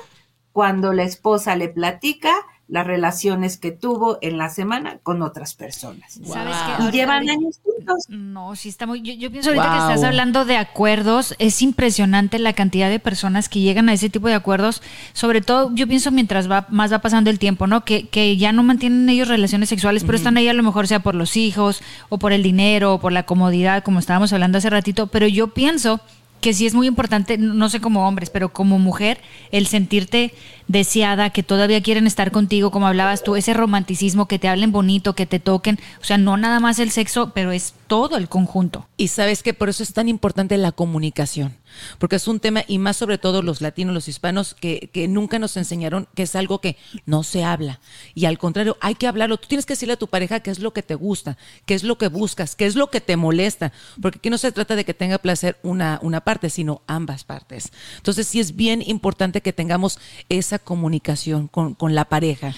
cuando 0.51 0.93
la 0.93 1.01
esposa 1.01 1.55
le 1.55 1.67
platica 1.67 2.35
las 2.71 2.87
relaciones 2.87 3.57
que 3.57 3.71
tuvo 3.71 4.17
en 4.21 4.37
la 4.37 4.49
semana 4.49 4.99
con 5.03 5.21
otras 5.21 5.55
personas. 5.55 6.17
Y 6.17 6.91
llevan 6.91 7.29
años 7.29 7.59
juntos. 7.61 8.05
No, 8.07 8.55
sí 8.55 8.69
está 8.69 8.87
muy. 8.87 9.01
Yo, 9.01 9.29
pienso 9.29 9.49
ahorita 9.49 9.71
que 9.71 9.93
estás 9.93 10.03
hablando 10.05 10.45
de 10.45 10.55
acuerdos, 10.55 11.35
es 11.37 11.61
impresionante 11.61 12.39
la 12.39 12.53
cantidad 12.53 12.89
de 12.89 12.99
personas 12.99 13.49
que 13.49 13.59
llegan 13.59 13.89
a 13.89 13.93
ese 13.93 14.09
tipo 14.09 14.29
de 14.29 14.35
acuerdos. 14.35 14.81
Sobre 15.11 15.41
todo, 15.41 15.69
yo 15.75 15.85
pienso 15.85 16.11
mientras 16.11 16.49
va 16.49 16.65
más 16.69 16.93
va 16.93 16.99
pasando 16.99 17.29
el 17.29 17.39
tiempo, 17.39 17.67
¿no? 17.67 17.83
Que, 17.83 18.07
que 18.07 18.37
ya 18.37 18.53
no 18.53 18.63
mantienen 18.63 19.09
ellos 19.09 19.27
relaciones 19.27 19.67
sexuales, 19.67 20.05
pero 20.05 20.15
están 20.15 20.37
ahí 20.37 20.47
a 20.47 20.53
lo 20.53 20.63
mejor 20.63 20.87
sea 20.87 21.01
por 21.01 21.13
los 21.13 21.35
hijos 21.35 21.83
o 22.07 22.19
por 22.19 22.31
el 22.31 22.41
dinero 22.41 22.93
o 22.93 22.99
por 23.01 23.11
la 23.11 23.23
comodidad, 23.23 23.83
como 23.83 23.99
estábamos 23.99 24.31
hablando 24.31 24.59
hace 24.59 24.69
ratito. 24.69 25.07
Pero 25.07 25.27
yo 25.27 25.49
pienso 25.49 25.99
que 26.41 26.53
sí 26.53 26.65
es 26.65 26.73
muy 26.73 26.87
importante, 26.87 27.37
no 27.37 27.69
sé 27.69 27.79
como 27.79 28.07
hombres, 28.07 28.29
pero 28.29 28.51
como 28.51 28.79
mujer, 28.79 29.19
el 29.51 29.67
sentirte 29.67 30.33
deseada, 30.67 31.29
que 31.29 31.43
todavía 31.43 31.81
quieren 31.81 32.07
estar 32.07 32.31
contigo, 32.31 32.71
como 32.71 32.87
hablabas 32.87 33.23
tú, 33.23 33.35
ese 33.35 33.53
romanticismo, 33.53 34.27
que 34.27 34.39
te 34.39 34.47
hablen 34.47 34.71
bonito, 34.71 35.15
que 35.15 35.25
te 35.25 35.39
toquen, 35.39 35.79
o 36.01 36.03
sea, 36.03 36.17
no 36.17 36.37
nada 36.37 36.59
más 36.59 36.79
el 36.79 36.91
sexo, 36.91 37.31
pero 37.33 37.51
es 37.51 37.73
todo 37.87 38.17
el 38.17 38.29
conjunto. 38.29 38.87
Y 38.97 39.09
sabes 39.09 39.43
que 39.43 39.53
por 39.53 39.69
eso 39.69 39.83
es 39.83 39.93
tan 39.93 40.07
importante 40.07 40.57
la 40.57 40.71
comunicación, 40.71 41.57
porque 41.99 42.15
es 42.15 42.27
un 42.27 42.39
tema, 42.39 42.63
y 42.67 42.77
más 42.77 42.97
sobre 42.97 43.17
todo 43.17 43.41
los 43.41 43.61
latinos, 43.61 43.93
los 43.93 44.07
hispanos, 44.07 44.53
que, 44.53 44.89
que 44.93 45.07
nunca 45.07 45.39
nos 45.39 45.57
enseñaron 45.57 46.07
que 46.15 46.23
es 46.23 46.35
algo 46.35 46.61
que 46.61 46.77
no 47.05 47.23
se 47.23 47.43
habla. 47.43 47.79
Y 48.13 48.25
al 48.25 48.37
contrario, 48.37 48.77
hay 48.79 48.95
que 48.95 49.07
hablarlo. 49.07 49.37
Tú 49.37 49.47
tienes 49.47 49.65
que 49.65 49.73
decirle 49.73 49.93
a 49.93 49.97
tu 49.97 50.07
pareja 50.07 50.39
qué 50.39 50.51
es 50.51 50.59
lo 50.59 50.71
que 50.71 50.83
te 50.83 50.95
gusta, 50.95 51.37
qué 51.65 51.73
es 51.73 51.83
lo 51.83 51.97
que 51.97 52.07
buscas, 52.07 52.55
qué 52.55 52.65
es 52.65 52.75
lo 52.75 52.89
que 52.89 53.01
te 53.01 53.17
molesta, 53.17 53.73
porque 54.01 54.19
aquí 54.19 54.29
no 54.29 54.37
se 54.37 54.51
trata 54.51 54.75
de 54.75 54.85
que 54.85 54.93
tenga 54.93 55.17
placer 55.17 55.57
una, 55.63 55.99
una 56.01 56.21
parte, 56.21 56.49
sino 56.49 56.81
ambas 56.87 57.23
partes. 57.23 57.71
Entonces 57.97 58.27
sí 58.27 58.39
es 58.39 58.55
bien 58.55 58.81
importante 58.85 59.41
que 59.41 59.53
tengamos 59.53 59.99
esa 60.29 60.59
comunicación 60.63 61.47
con, 61.47 61.73
con 61.73 61.95
la 61.95 62.05
pareja. 62.05 62.55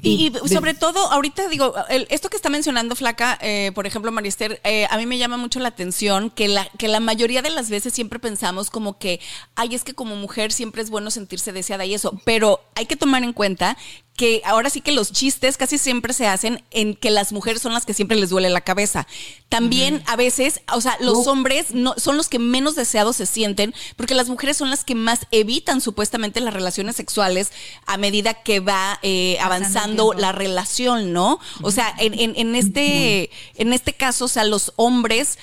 Y, 0.00 0.32
sobre 0.46 0.72
todo, 0.72 1.12
ahorita 1.12 1.48
digo, 1.48 1.74
esto 2.08 2.30
que 2.30 2.36
está 2.36 2.48
mencionando 2.48 2.96
Flaca, 2.96 3.38
eh, 3.42 3.72
por 3.74 3.86
ejemplo, 3.86 4.10
Marister, 4.10 4.60
eh, 4.64 4.86
a 4.90 4.96
mí 4.96 5.04
me 5.04 5.18
llama 5.18 5.36
mucho 5.36 5.60
la 5.60 5.68
atención 5.68 6.30
que 6.30 6.48
la, 6.48 6.66
que 6.78 6.88
la 6.88 6.98
mayoría 6.98 7.42
de 7.42 7.50
las 7.50 7.68
veces 7.68 7.92
siempre 7.92 8.18
pensamos 8.18 8.70
como 8.70 8.98
que, 8.98 9.20
ay, 9.54 9.74
es 9.74 9.84
que 9.84 9.92
como 9.92 10.16
mujer 10.16 10.50
siempre 10.50 10.82
es 10.82 10.88
bueno 10.88 11.10
sentirse 11.10 11.52
deseada 11.52 11.84
y 11.84 11.92
eso, 11.92 12.18
pero 12.24 12.60
hay 12.74 12.86
que 12.86 12.96
tomar 12.96 13.22
en 13.22 13.34
cuenta 13.34 13.76
que 14.16 14.42
ahora 14.44 14.68
sí 14.68 14.82
que 14.82 14.92
los 14.92 15.10
chistes 15.10 15.56
casi 15.56 15.78
siempre 15.78 16.12
se 16.12 16.26
hacen 16.26 16.62
en 16.70 16.94
que 16.94 17.10
las 17.10 17.32
mujeres 17.32 17.62
son 17.62 17.72
las 17.72 17.86
que 17.86 17.94
siempre 17.94 18.18
les 18.18 18.28
duele 18.28 18.50
la 18.50 18.60
cabeza. 18.60 19.06
También 19.48 20.02
a 20.06 20.16
veces, 20.16 20.60
o 20.72 20.80
sea, 20.80 20.96
los 21.00 21.26
hombres 21.26 21.74
no, 21.74 21.94
son 21.96 22.16
los 22.16 22.28
que 22.28 22.38
menos 22.38 22.74
deseados 22.74 23.16
se 23.16 23.26
sienten 23.26 23.74
porque 23.96 24.14
las 24.14 24.28
mujeres 24.28 24.56
son 24.58 24.68
las 24.70 24.84
que 24.84 24.94
más 24.94 25.26
evitan 25.30 25.80
supuestamente 25.80 26.40
las 26.40 26.52
relaciones 26.52 26.96
sexuales 26.96 27.52
a 27.86 27.96
medida 27.96 28.34
que 28.34 28.60
va 28.60 28.98
eh, 29.02 29.38
avanzando 29.40 30.12
la 30.12 30.32
relación, 30.32 31.12
¿no? 31.12 31.40
O 31.62 31.70
sea, 31.70 31.94
en, 31.98 32.36
en, 32.36 32.54
este, 32.54 33.30
en 33.54 33.72
este 33.72 33.94
caso, 33.94 34.26
o 34.26 34.28
sea, 34.28 34.44
los 34.44 34.72
hombres 34.76 35.38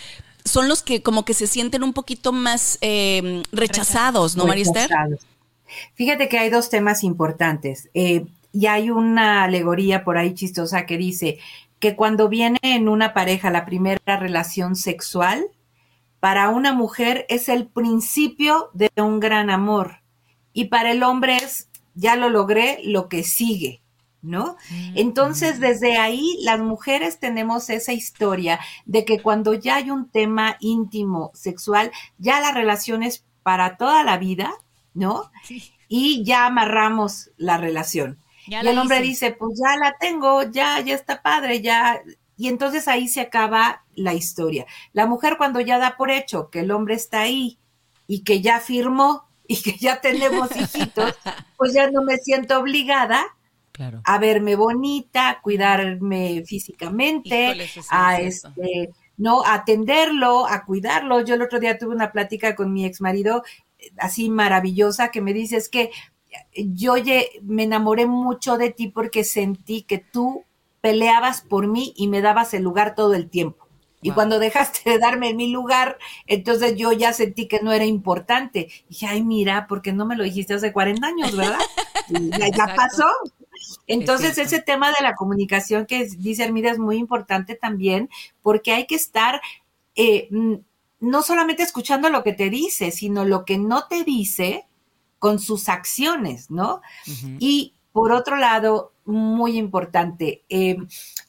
son 0.45 0.67
los 0.67 0.83
que 0.83 1.01
como 1.01 1.25
que 1.25 1.33
se 1.33 1.47
sienten 1.47 1.83
un 1.83 1.93
poquito 1.93 2.31
más 2.31 2.77
eh, 2.81 3.43
rechazados, 3.51 4.35
¿no, 4.35 4.45
Marister? 4.45 4.89
Fíjate 5.95 6.29
que 6.29 6.39
hay 6.39 6.49
dos 6.49 6.69
temas 6.69 7.03
importantes. 7.03 7.89
Eh, 7.93 8.25
y 8.51 8.67
hay 8.67 8.89
una 8.89 9.43
alegoría 9.43 10.03
por 10.03 10.17
ahí 10.17 10.33
chistosa 10.33 10.85
que 10.85 10.97
dice 10.97 11.39
que 11.79 11.95
cuando 11.95 12.29
viene 12.29 12.59
en 12.61 12.89
una 12.89 13.13
pareja 13.13 13.49
la 13.49 13.65
primera 13.65 14.17
relación 14.17 14.75
sexual, 14.75 15.45
para 16.19 16.49
una 16.49 16.73
mujer 16.73 17.25
es 17.29 17.47
el 17.47 17.67
principio 17.67 18.69
de 18.73 18.89
un 18.97 19.19
gran 19.19 19.49
amor 19.49 20.01
y 20.51 20.65
para 20.65 20.91
el 20.91 21.03
hombre 21.03 21.37
es, 21.37 21.69
ya 21.95 22.15
lo 22.15 22.29
logré, 22.29 22.79
lo 22.83 23.07
que 23.07 23.23
sigue. 23.23 23.81
¿No? 24.21 24.57
Mm, 24.69 24.97
Entonces, 24.97 25.59
mm. 25.59 25.61
desde 25.61 25.97
ahí, 25.97 26.37
las 26.41 26.59
mujeres 26.59 27.21
tenemos 27.21 27.69
esa 27.69 27.93
historia 27.93 28.59
de 28.85 29.05
que 29.05 29.21
cuando 29.21 29.53
ya 29.53 29.77
hay 29.77 29.91
un 29.91 30.09
tema 30.09 30.57
íntimo, 30.59 31.31
sexual, 31.33 31.89
ya 32.17 32.41
la 32.41 32.51
relación 32.51 33.01
es 33.01 33.23
para 33.43 33.77
toda 33.77 34.03
la 34.03 34.17
vida, 34.17 34.51
¿no? 34.93 35.31
Y 35.87 36.25
ya 36.25 36.47
amarramos 36.47 37.31
la 37.37 37.55
relación 37.55 38.17
y 38.49 38.67
el 38.67 38.77
hombre 38.77 39.01
dice, 39.01 39.31
pues 39.31 39.59
ya 39.59 39.77
la 39.77 39.95
tengo, 39.99 40.43
ya, 40.43 40.79
ya 40.81 40.95
está 40.95 41.21
padre, 41.21 41.61
ya. 41.61 42.01
Y 42.35 42.47
entonces 42.47 42.87
ahí 42.87 43.07
se 43.07 43.21
acaba 43.21 43.83
la 43.95 44.13
historia. 44.13 44.65
La 44.93 45.05
mujer 45.05 45.35
cuando 45.37 45.59
ya 45.59 45.77
da 45.77 45.97
por 45.97 46.09
hecho 46.09 46.49
que 46.49 46.61
el 46.61 46.71
hombre 46.71 46.95
está 46.95 47.21
ahí 47.21 47.59
y 48.07 48.23
que 48.23 48.41
ya 48.41 48.59
firmó 48.59 49.29
y 49.47 49.61
que 49.61 49.77
ya 49.77 50.01
tenemos 50.01 50.49
hijitos, 50.55 51.15
pues 51.57 51.73
ya 51.73 51.89
no 51.91 52.03
me 52.03 52.17
siento 52.17 52.59
obligada 52.59 53.25
a 54.03 54.17
verme 54.17 54.55
bonita, 54.55 55.29
a 55.29 55.41
cuidarme 55.41 56.43
físicamente, 56.45 57.69
a 57.89 58.19
este, 58.19 58.89
no, 59.17 59.43
atenderlo, 59.45 60.47
a 60.47 60.65
cuidarlo. 60.65 61.21
Yo 61.21 61.35
el 61.35 61.41
otro 61.41 61.59
día 61.59 61.77
tuve 61.77 61.95
una 61.95 62.11
plática 62.11 62.55
con 62.55 62.73
mi 62.73 62.85
ex 62.85 63.01
marido 63.01 63.43
eh, 63.77 63.91
así 63.97 64.29
maravillosa 64.29 65.11
que 65.11 65.21
me 65.21 65.33
dice 65.33 65.57
es 65.57 65.69
que 65.69 65.91
yo 66.55 66.95
me 67.43 67.63
enamoré 67.63 68.05
mucho 68.05 68.57
de 68.57 68.71
ti 68.71 68.88
porque 68.88 69.24
sentí 69.24 69.83
que 69.83 69.98
tú 69.98 70.45
peleabas 70.81 71.41
por 71.41 71.67
mí 71.67 71.93
y 71.95 72.07
me 72.07 72.21
dabas 72.21 72.53
el 72.53 72.63
lugar 72.63 72.95
todo 72.95 73.13
el 73.13 73.29
tiempo. 73.29 73.67
Y 74.01 74.12
cuando 74.12 74.39
dejaste 74.39 74.89
de 74.89 74.98
darme 74.98 75.33
mi 75.33 75.51
lugar, 75.51 75.98
entonces 76.25 76.75
yo 76.77 76.93
ya 76.93 77.12
sentí 77.12 77.48
que 77.48 77.59
no 77.62 77.74
era 77.74 77.86
importante. 77.86 78.69
Y 78.86 78.89
dije, 78.89 79.07
ay, 79.07 79.24
mira, 79.24 79.67
porque 79.67 79.91
no 79.91 80.05
me 80.05 80.15
lo 80.15 80.24
dijiste 80.24 80.53
hace 80.53 80.71
40 80.71 81.05
años, 81.05 81.36
¿verdad? 81.36 81.59
ya, 82.55 82.75
pasó. 82.75 83.07
Entonces, 83.88 84.38
ese 84.38 84.62
tema 84.62 84.89
de 84.89 85.03
la 85.03 85.15
comunicación 85.15 85.86
que 85.86 86.05
dice 86.05 86.45
Hermida 86.45 86.71
es 86.71 86.79
muy 86.79 86.95
importante 86.98 87.55
también, 87.55 88.09
porque 88.41 88.71
hay 88.71 88.88
que 88.88 88.95
estar 88.95 89.41
eh, 89.95 90.29
no 91.01 91.21
solamente 91.21 91.63
escuchando 91.63 92.09
lo 92.09 92.24
que 92.24 92.33
te 92.33 92.50
dice, 92.50 92.91
sino 92.91 93.25
lo 93.25 93.43
que 93.43 93.57
no 93.57 93.88
te 93.88 94.05
dice, 94.05 94.65
con 95.19 95.39
sus 95.39 95.69
acciones, 95.69 96.49
¿no? 96.49 96.81
Y 97.39 97.73
por 97.91 98.11
otro 98.11 98.38
lado, 98.38 98.93
muy 99.05 99.57
importante, 99.57 100.43
eh, 100.49 100.77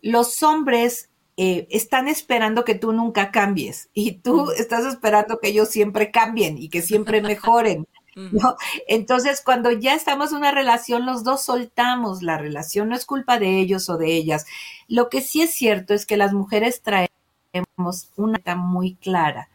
los 0.02 0.42
hombres 0.42 1.10
eh, 1.36 1.66
están 1.70 2.06
esperando 2.06 2.64
que 2.64 2.74
tú 2.74 2.92
nunca 2.92 3.30
cambies 3.30 3.88
y 3.94 4.12
tú 4.12 4.50
estás 4.50 4.84
esperando 4.84 5.38
que 5.40 5.48
ellos 5.48 5.68
siempre 5.68 6.10
cambien 6.10 6.58
y 6.58 6.68
que 6.68 6.82
siempre 6.82 7.22
mejoren. 7.22 7.86
¿no? 8.14 8.56
Entonces, 8.86 9.40
cuando 9.42 9.70
ya 9.70 9.94
estamos 9.94 10.32
en 10.32 10.38
una 10.38 10.50
relación, 10.50 11.06
los 11.06 11.24
dos 11.24 11.42
soltamos 11.42 12.22
la 12.22 12.36
relación, 12.36 12.88
no 12.88 12.96
es 12.96 13.06
culpa 13.06 13.38
de 13.38 13.58
ellos 13.58 13.88
o 13.88 13.96
de 13.96 14.14
ellas. 14.14 14.46
Lo 14.88 15.08
que 15.08 15.22
sí 15.22 15.42
es 15.42 15.54
cierto 15.54 15.94
es 15.94 16.06
que 16.06 16.16
las 16.16 16.32
mujeres 16.32 16.82
traemos 16.82 18.10
una 18.16 18.32
meta 18.32 18.56
muy 18.56 18.96
clara, 18.96 19.48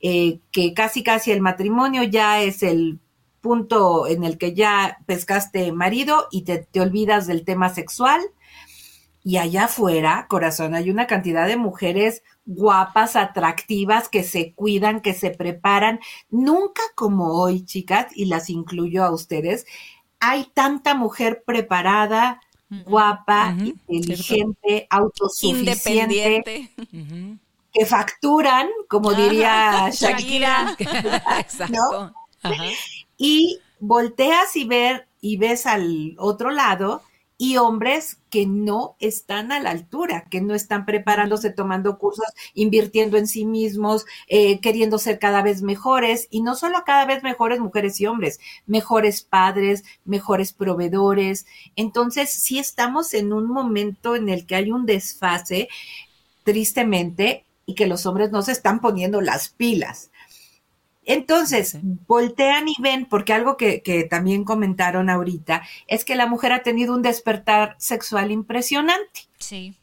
eh, 0.00 0.38
que 0.52 0.74
casi 0.74 1.02
casi 1.02 1.32
el 1.32 1.40
matrimonio 1.40 2.02
ya 2.04 2.42
es 2.42 2.62
el 2.62 3.00
punto 3.44 4.06
en 4.06 4.24
el 4.24 4.38
que 4.38 4.54
ya 4.54 4.96
pescaste 5.04 5.70
marido 5.70 6.28
y 6.30 6.44
te, 6.44 6.60
te 6.60 6.80
olvidas 6.80 7.26
del 7.26 7.44
tema 7.44 7.68
sexual. 7.68 8.22
Y 9.22 9.36
allá 9.36 9.64
afuera, 9.64 10.26
corazón, 10.30 10.74
hay 10.74 10.88
una 10.88 11.06
cantidad 11.06 11.46
de 11.46 11.58
mujeres 11.58 12.22
guapas, 12.46 13.16
atractivas, 13.16 14.08
que 14.08 14.22
se 14.22 14.54
cuidan, 14.54 15.00
que 15.02 15.12
se 15.12 15.30
preparan. 15.30 16.00
Nunca 16.30 16.82
como 16.94 17.34
hoy, 17.38 17.66
chicas, 17.66 18.06
y 18.14 18.24
las 18.24 18.48
incluyo 18.48 19.04
a 19.04 19.12
ustedes, 19.12 19.66
hay 20.20 20.46
tanta 20.54 20.94
mujer 20.94 21.42
preparada, 21.44 22.40
guapa, 22.86 23.54
inteligente, 23.88 24.86
autosuficiente, 24.88 26.70
que 27.72 27.84
facturan, 27.84 28.68
como 28.88 29.12
diría 29.12 29.90
Shakira. 29.92 30.76
Exacto. 31.38 32.14
Y 33.16 33.60
volteas 33.80 34.56
y 34.56 34.64
ver 34.64 35.06
y 35.20 35.36
ves 35.36 35.66
al 35.66 36.14
otro 36.18 36.50
lado 36.50 37.02
y 37.36 37.56
hombres 37.56 38.18
que 38.30 38.46
no 38.46 38.96
están 39.00 39.50
a 39.50 39.60
la 39.60 39.70
altura, 39.70 40.24
que 40.30 40.40
no 40.40 40.54
están 40.54 40.86
preparándose, 40.86 41.50
tomando 41.50 41.98
cursos, 41.98 42.26
invirtiendo 42.54 43.16
en 43.16 43.26
sí 43.26 43.44
mismos, 43.44 44.06
eh, 44.28 44.60
queriendo 44.60 44.98
ser 44.98 45.18
cada 45.18 45.42
vez 45.42 45.62
mejores, 45.62 46.28
y 46.30 46.42
no 46.42 46.54
solo 46.54 46.82
cada 46.86 47.06
vez 47.06 47.22
mejores 47.22 47.58
mujeres 47.60 48.00
y 48.00 48.06
hombres, 48.06 48.38
mejores 48.66 49.22
padres, 49.22 49.84
mejores 50.04 50.52
proveedores. 50.52 51.46
Entonces, 51.74 52.30
sí 52.30 52.58
estamos 52.58 53.14
en 53.14 53.32
un 53.32 53.48
momento 53.48 54.14
en 54.14 54.28
el 54.28 54.46
que 54.46 54.54
hay 54.54 54.70
un 54.70 54.86
desfase, 54.86 55.68
tristemente, 56.44 57.44
y 57.66 57.74
que 57.74 57.86
los 57.86 58.06
hombres 58.06 58.30
no 58.30 58.42
se 58.42 58.52
están 58.52 58.80
poniendo 58.80 59.20
las 59.20 59.48
pilas. 59.48 60.10
Entonces, 61.06 61.78
voltean 62.06 62.68
y 62.68 62.74
ven, 62.80 63.06
porque 63.06 63.32
algo 63.32 63.56
que, 63.56 64.06
también 64.10 64.44
comentaron 64.44 65.10
ahorita 65.10 65.62
es 65.86 66.04
que 66.04 66.16
la 66.16 66.26
mujer 66.26 66.52
ha 66.52 66.62
tenido 66.62 66.94
un 66.94 67.02
despertar 67.02 67.76
sexual 67.78 68.30
impresionante. 68.30 69.28
Sí. 69.38 69.76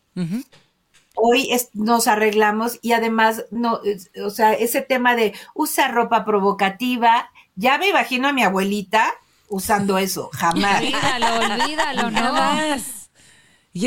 Hoy 1.15 1.49
nos 1.73 2.07
arreglamos 2.07 2.79
y 2.81 2.93
además, 2.93 3.45
no, 3.51 3.79
o 4.23 4.29
sea, 4.29 4.53
ese 4.53 4.81
tema 4.81 5.15
de 5.15 5.33
usar 5.53 5.93
ropa 5.93 6.25
provocativa, 6.25 7.29
ya 7.55 7.77
me 7.77 7.89
imagino 7.89 8.27
a 8.27 8.33
mi 8.33 8.43
abuelita 8.43 9.13
usando 9.49 9.97
eso, 9.97 10.29
jamás. 10.33 10.81
Olvídalo, 10.81 11.53
olvídalo, 11.53 12.11
no 12.11 12.33
más. 12.33 13.09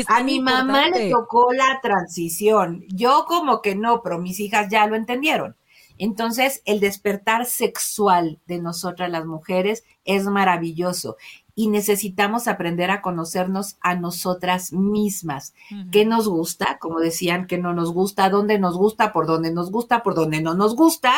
a 0.07 0.23
mi 0.23 0.39
mamá 0.39 0.87
le 0.89 1.09
tocó 1.09 1.51
la 1.51 1.79
transición. 1.81 2.85
Yo 2.87 3.25
como 3.27 3.61
que 3.61 3.75
no, 3.75 4.01
pero 4.01 4.19
mis 4.19 4.39
hijas 4.39 4.69
ya 4.69 4.85
lo 4.87 4.95
entendieron. 4.95 5.55
Entonces, 5.97 6.61
el 6.65 6.79
despertar 6.79 7.45
sexual 7.45 8.39
de 8.47 8.59
nosotras 8.59 9.09
las 9.09 9.25
mujeres 9.25 9.83
es 10.03 10.25
maravilloso 10.25 11.17
y 11.55 11.69
necesitamos 11.69 12.49
aprender 12.49 12.91
a 12.91 13.01
conocernos 13.01 13.77
a 13.79 13.95
nosotras 13.95 14.73
mismas. 14.73 15.53
¿Qué 15.89 16.05
nos 16.05 16.27
gusta? 16.27 16.77
Como 16.79 16.99
decían, 16.99 17.47
que 17.47 17.57
no 17.57 17.73
nos 17.73 17.93
gusta, 17.93 18.29
dónde 18.29 18.59
nos 18.59 18.77
gusta, 18.77 19.13
por 19.13 19.25
dónde 19.25 19.53
nos 19.53 19.71
gusta, 19.71 20.03
por 20.03 20.15
dónde 20.15 20.41
no 20.41 20.53
nos 20.53 20.75
gusta, 20.75 21.13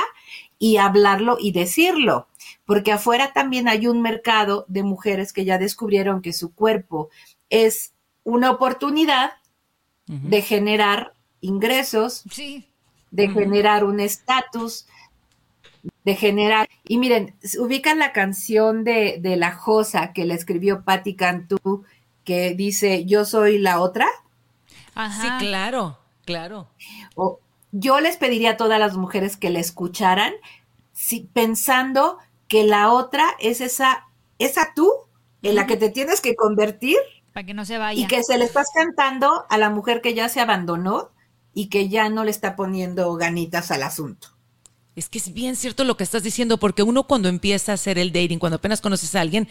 y 0.60 0.77
hablarlo 0.77 1.38
y 1.39 1.53
decirlo. 1.53 2.27
Porque 2.65 2.91
afuera 2.91 3.34
también 3.34 3.67
hay 3.67 3.88
un 3.88 4.03
mercado 4.03 4.65
de 4.67 4.84
mujeres 4.84 5.34
que 5.34 5.43
ya 5.43 5.57
descubrieron 5.57 6.22
que 6.22 6.34
su 6.34 6.53
cuerpo 6.53 7.10
es 7.50 7.94
una 8.24 8.51
oportunidad 8.51 9.31
de 10.05 10.42
generar 10.42 11.13
ingresos, 11.42 12.24
sí 12.29 12.68
de 13.11 13.29
generar 13.29 13.83
un 13.83 14.00
estatus, 14.00 14.87
de 16.03 16.15
generar... 16.15 16.67
Y 16.83 16.98
miren, 16.98 17.35
ubican 17.59 18.00
la 18.00 18.13
canción 18.13 18.83
de, 18.83 19.17
de 19.20 19.35
La 19.37 19.51
Josa 19.51 20.13
que 20.13 20.25
le 20.25 20.33
escribió 20.33 20.83
Patti 20.83 21.15
Cantú, 21.15 21.85
que 22.24 22.53
dice, 22.55 23.05
yo 23.05 23.24
soy 23.24 23.57
la 23.57 23.79
otra. 23.79 24.07
Sí, 25.22 25.27
claro, 25.39 26.00
claro. 26.25 26.70
yo 27.72 28.00
les 28.00 28.17
pediría 28.17 28.51
a 28.51 28.57
todas 28.57 28.79
las 28.79 28.98
mujeres 28.98 29.37
que 29.37 29.50
la 29.51 29.59
escucharan, 29.59 30.33
si, 30.91 31.22
pensando 31.22 32.17
que 32.48 32.63
la 32.63 32.91
otra 32.91 33.24
es 33.39 33.61
esa, 33.61 34.07
esa 34.39 34.74
tú 34.75 34.91
en 35.41 35.55
la 35.55 35.67
que 35.67 35.77
te 35.77 35.89
tienes 35.89 36.20
que 36.20 36.35
convertir. 36.35 36.98
Para 37.31 37.46
que 37.46 37.53
no 37.53 37.63
se 37.63 37.77
vaya. 37.77 38.01
Y 38.01 38.07
que 38.07 38.24
se 38.24 38.37
le 38.37 38.46
estás 38.46 38.67
cantando 38.74 39.46
a 39.50 39.57
la 39.57 39.70
mujer 39.70 40.01
que 40.01 40.13
ya 40.13 40.27
se 40.29 40.41
abandonó 40.41 41.11
y 41.53 41.70
que 41.70 41.90
ya 41.90 42.10
no 42.10 42.24
le 42.24 42.31
está 42.31 42.55
poniendo 42.55 43.14
ganitas 43.16 43.72
al 43.72 43.83
asunto. 43.83 44.37
Es 44.98 45.10
que 45.10 45.20
es 45.20 45.31
bien 45.31 45.55
cierto 45.55 45.83
lo 45.83 45.96
que 45.96 46.03
estás 46.03 46.24
diciendo, 46.24 46.57
porque 46.57 46.81
uno 46.81 47.03
cuando 47.03 47.29
empieza 47.29 47.72
a 47.72 47.75
hacer 47.75 48.00
el 48.00 48.12
dating, 48.12 48.40
cuando 48.40 48.55
apenas 48.55 48.81
conoces 48.81 49.14
a 49.14 49.22
alguien, 49.22 49.48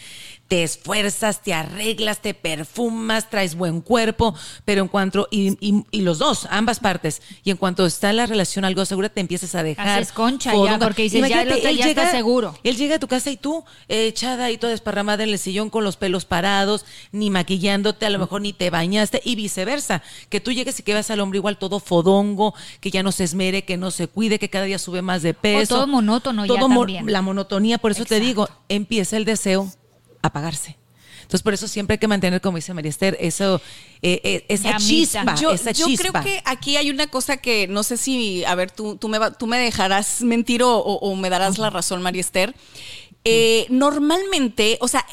te 0.49 0.65
esfuerzas, 0.65 1.41
te 1.41 1.55
arreglas, 1.55 2.21
te 2.21 2.35
perfumas, 2.35 3.31
traes 3.31 3.55
buen 3.55 3.81
cuerpo, 3.81 4.35
pero 4.65 4.83
en 4.83 4.89
cuanto, 4.89 5.29
y, 5.31 5.57
y, 5.61 6.01
los 6.01 6.19
dos, 6.19 6.49
ambas 6.51 6.81
partes, 6.81 7.23
y 7.45 7.53
en 7.53 7.59
cuanto 7.59 7.87
está 7.87 8.13
la 8.13 8.27
relación 8.27 8.65
algo 8.65 8.85
segura, 8.85 9.09
te 9.09 9.21
empiezas 9.21 9.55
a 9.55 9.63
dejar. 9.63 9.87
Haces 9.87 10.11
concha 10.11 10.53
ya, 10.53 10.81
porque 10.81 11.03
dices, 11.03 11.29
ya, 11.29 11.43
el 11.43 11.77
ya 11.77 11.91
está 11.91 12.11
seguro. 12.11 12.59
Él 12.65 12.77
llega 12.77 12.97
a 12.97 12.99
tu 12.99 13.07
casa 13.07 13.31
y 13.31 13.37
tú, 13.37 13.65
echada 13.87 14.51
y 14.51 14.59
toda 14.59 14.73
desparramada 14.73 15.23
en 15.23 15.31
el 15.31 15.39
sillón 15.39 15.71
con 15.71 15.85
los 15.85 15.97
pelos 15.97 16.25
parados, 16.25 16.85
ni 17.13 17.31
maquillándote, 17.31 18.05
a 18.05 18.11
lo 18.11 18.19
mejor 18.19 18.41
ni 18.41 18.53
te 18.53 18.69
bañaste, 18.71 19.23
y 19.25 19.37
viceversa, 19.37 20.03
que 20.29 20.41
tú 20.41 20.51
llegues 20.51 20.81
y 20.81 20.83
que 20.83 20.93
vas 20.93 21.09
al 21.13 21.21
hombre 21.21 21.39
igual 21.39 21.57
todo 21.57 21.79
fodongo, 21.79 22.53
que 22.81 22.91
ya 22.91 23.05
no 23.05 23.13
se 23.13 23.23
esmere, 23.23 23.65
que 23.65 23.77
no 23.77 23.93
se 23.93 24.09
cuide, 24.09 24.41
que 24.41 24.51
cada 24.51 24.65
día 24.65 24.81
sube 24.81 25.03
más 25.03 25.23
de 25.23 25.36
peso. 25.41 25.75
todo 25.75 25.87
monótono 25.87 26.47
todo 26.47 26.57
ya 26.57 26.61
también. 26.61 27.13
La 27.13 27.23
monotonía, 27.23 27.79
por 27.79 27.91
eso 27.91 28.05
te 28.05 28.21
digo, 28.21 28.49
empieza 28.69 29.17
el 29.17 29.25
deseo 29.25 29.71
a 30.23 30.29
apagarse. 30.29 30.77
Entonces, 31.27 31.43
por 31.43 31.55
eso 31.55 31.67
siempre 31.67 31.95
hay 31.95 31.99
que 31.99 32.07
mantener, 32.07 32.41
como 32.41 32.57
dice 32.57 32.73
María 32.73 32.89
Esther, 32.89 33.17
eso, 33.19 33.61
eh, 34.01 34.21
eh, 34.23 34.45
esa 34.49 34.77
chispa, 34.77 35.35
yo, 35.35 35.51
esa 35.51 35.73
yo 35.73 35.87
creo 35.97 36.13
que 36.13 36.41
aquí 36.45 36.77
hay 36.77 36.89
una 36.89 37.09
cosa 37.09 37.39
que 37.39 37.67
no 37.67 37.83
sé 37.83 37.97
si, 37.97 38.45
a 38.45 38.55
ver, 38.55 38.71
tú, 38.71 38.97
tú, 38.97 39.09
me, 39.09 39.19
tú 39.37 39.49
me 39.49 39.59
dejarás 39.59 40.23
mentir 40.23 40.63
o, 40.63 41.17
me 41.17 41.29
darás 41.29 41.59
la 41.59 41.69
razón, 41.69 42.01
María 42.01 42.21
Esther. 42.21 42.55
Eh, 43.29 43.67
normalmente, 43.71 44.79
o 44.81 44.87
sea, 44.87 45.05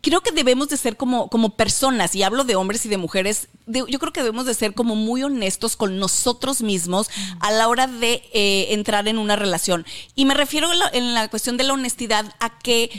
creo 0.00 0.22
que 0.22 0.32
debemos 0.32 0.70
de 0.70 0.78
ser 0.78 0.96
como, 0.96 1.28
como 1.28 1.56
personas, 1.56 2.14
y 2.14 2.22
hablo 2.22 2.44
de 2.44 2.56
hombres 2.56 2.86
y 2.86 2.88
de 2.88 2.96
mujeres, 2.96 3.48
yo 3.66 3.98
creo 3.98 4.12
que 4.14 4.22
debemos 4.22 4.46
de 4.46 4.54
ser 4.54 4.72
como 4.72 4.96
muy 4.96 5.22
honestos 5.22 5.76
con 5.76 5.98
nosotros 5.98 6.62
mismos 6.62 7.10
a 7.38 7.50
la 7.50 7.68
hora 7.68 7.86
de 7.86 8.22
eh, 8.32 8.68
entrar 8.70 9.08
en 9.08 9.18
una 9.18 9.36
relación. 9.36 9.84
Y 10.14 10.24
me 10.24 10.32
refiero 10.32 10.70
en 10.92 11.12
la 11.12 11.28
cuestión 11.28 11.58
de 11.58 11.64
la 11.64 11.74
honestidad 11.74 12.34
a 12.40 12.58
que 12.58 12.90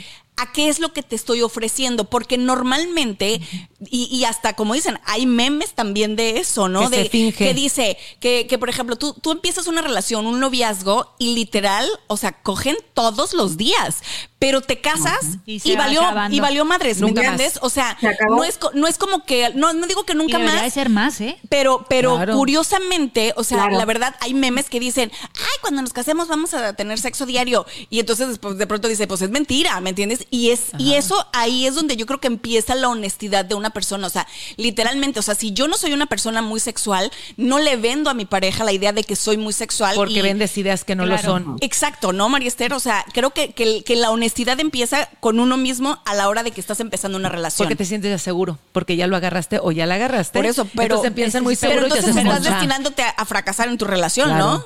a 0.42 0.52
qué 0.52 0.68
es 0.68 0.78
lo 0.78 0.92
que 0.92 1.02
te 1.02 1.16
estoy 1.16 1.42
ofreciendo, 1.42 2.04
porque 2.04 2.38
normalmente, 2.38 3.40
y, 3.88 4.24
hasta 4.24 4.54
como 4.54 4.74
dicen, 4.74 4.98
hay 5.04 5.26
memes 5.26 5.74
también 5.74 6.16
de 6.16 6.38
eso, 6.38 6.68
¿no? 6.68 6.90
Que 6.90 6.96
de, 6.96 7.02
se 7.04 7.10
finge. 7.10 7.44
Que 7.44 7.54
dice 7.54 7.96
que, 8.20 8.46
que 8.48 8.58
por 8.58 8.68
ejemplo, 8.68 8.96
tú, 8.96 9.14
tú 9.14 9.30
empiezas 9.32 9.66
una 9.66 9.82
relación, 9.82 10.26
un 10.26 10.40
noviazgo, 10.40 11.14
y 11.18 11.34
literal, 11.34 11.88
o 12.06 12.16
sea, 12.16 12.32
cogen 12.42 12.76
todos 12.94 13.32
los 13.32 13.56
días, 13.56 14.02
pero 14.42 14.60
te 14.60 14.80
casas 14.80 15.38
y, 15.46 15.76
valió 15.76 16.02
y 16.28 16.40
valió 16.40 16.64
madres, 16.64 17.00
¿me 17.00 17.10
entiendes? 17.10 17.60
O 17.62 17.70
sea, 17.70 17.96
no 18.28 18.42
es, 18.42 18.58
no 18.74 18.88
es 18.88 18.98
como 18.98 19.24
que, 19.24 19.52
no, 19.54 19.72
no 19.72 19.86
digo 19.86 20.02
que 20.02 20.16
nunca 20.16 20.40
y 20.40 20.42
más. 20.42 20.72
ser 20.72 20.88
más, 20.88 21.20
¿eh? 21.20 21.38
Pero, 21.48 21.86
pero 21.88 22.18
curiosamente, 22.32 23.34
o 23.36 23.44
sea, 23.44 23.70
la 23.70 23.84
verdad, 23.84 24.16
hay 24.18 24.34
memes 24.34 24.68
que 24.68 24.80
dicen, 24.80 25.12
ay, 25.22 25.56
cuando 25.60 25.80
nos 25.80 25.92
casemos 25.92 26.26
vamos 26.26 26.54
a 26.54 26.72
tener 26.72 26.98
sexo 26.98 27.24
diario. 27.24 27.66
Y 27.88 28.00
entonces 28.00 28.26
después 28.26 28.58
de 28.58 28.66
pronto 28.66 28.88
dice, 28.88 29.06
pues 29.06 29.22
es 29.22 29.30
mentira, 29.30 29.80
¿me 29.80 29.90
entiendes? 29.90 30.26
Y 30.32 30.50
es, 30.50 30.72
y 30.78 30.94
eso 30.94 31.26
ahí 31.32 31.66
es 31.66 31.76
donde 31.76 31.96
yo 31.96 32.06
creo 32.06 32.18
que 32.18 32.26
empieza 32.26 32.74
la 32.74 32.88
honestidad 32.88 33.44
de 33.44 33.54
una 33.54 33.70
persona. 33.70 34.08
O 34.08 34.10
sea, 34.10 34.26
literalmente, 34.56 35.20
o 35.20 35.22
sea, 35.22 35.36
si 35.36 35.52
yo 35.52 35.68
no 35.68 35.76
soy 35.76 35.92
una 35.92 36.06
persona 36.06 36.42
muy 36.42 36.58
sexual, 36.58 37.12
no 37.36 37.60
le 37.60 37.76
vendo 37.76 38.10
a 38.10 38.14
mi 38.14 38.24
pareja 38.24 38.64
la 38.64 38.72
idea 38.72 38.92
de 38.92 39.04
que 39.04 39.14
soy 39.14 39.36
muy 39.36 39.52
sexual. 39.52 39.94
Porque 39.94 40.22
vendes 40.22 40.58
ideas 40.58 40.82
que 40.82 40.96
no 40.96 41.06
lo 41.06 41.16
son. 41.18 41.58
Exacto, 41.60 42.12
¿no, 42.12 42.28
María 42.28 42.48
Esther? 42.48 42.72
O 42.72 42.80
sea, 42.80 43.04
creo 43.12 43.30
que, 43.30 43.52
que, 43.52 43.84
que 43.84 43.94
la 43.94 44.10
honestidad 44.10 44.32
honestidad 44.32 44.60
empieza 44.60 45.08
con 45.20 45.40
uno 45.40 45.58
mismo 45.58 45.98
a 46.06 46.14
la 46.14 46.28
hora 46.28 46.42
de 46.42 46.52
que 46.52 46.60
estás 46.60 46.80
empezando 46.80 47.18
una 47.18 47.28
relación. 47.28 47.66
Porque 47.66 47.76
te 47.76 47.84
sientes 47.84 48.22
seguro, 48.22 48.58
porque 48.72 48.96
ya 48.96 49.06
lo 49.06 49.16
agarraste 49.16 49.58
o 49.60 49.72
ya 49.72 49.84
la 49.84 49.96
agarraste. 49.96 50.38
Por 50.38 50.46
eso, 50.46 50.64
pero 50.64 50.82
entonces 50.84 51.08
empiezan 51.08 51.42
muy 51.42 51.54
seguros 51.54 51.88
pero 51.90 51.96
entonces 51.96 52.24
estás 52.24 52.42
destinándote 52.42 53.02
a, 53.02 53.24
fracasar 53.26 53.68
en 53.68 53.78
tu 53.78 53.84
relación, 53.84 54.38
¿no? 54.38 54.64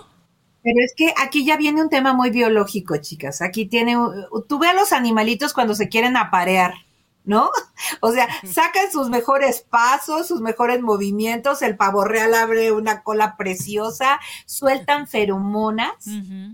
Pero 0.66 0.84
es 0.84 0.94
que 0.96 1.14
aquí 1.16 1.44
ya 1.44 1.56
viene 1.56 1.80
un 1.80 1.90
tema 1.90 2.12
muy 2.12 2.30
biológico, 2.30 2.96
chicas. 2.96 3.40
Aquí 3.40 3.66
tiene, 3.66 3.96
tú 4.48 4.58
ve 4.58 4.66
a 4.66 4.74
los 4.74 4.92
animalitos 4.92 5.52
cuando 5.52 5.76
se 5.76 5.88
quieren 5.88 6.16
aparear, 6.16 6.74
¿no? 7.22 7.52
O 8.00 8.10
sea, 8.10 8.26
sacan 8.44 8.90
sus 8.90 9.08
mejores 9.08 9.60
pasos, 9.60 10.26
sus 10.26 10.40
mejores 10.40 10.82
movimientos, 10.82 11.62
el 11.62 11.76
pavo 11.76 12.04
real 12.04 12.34
abre 12.34 12.72
una 12.72 13.04
cola 13.04 13.36
preciosa, 13.36 14.18
sueltan 14.44 15.06
feromonas 15.06 15.94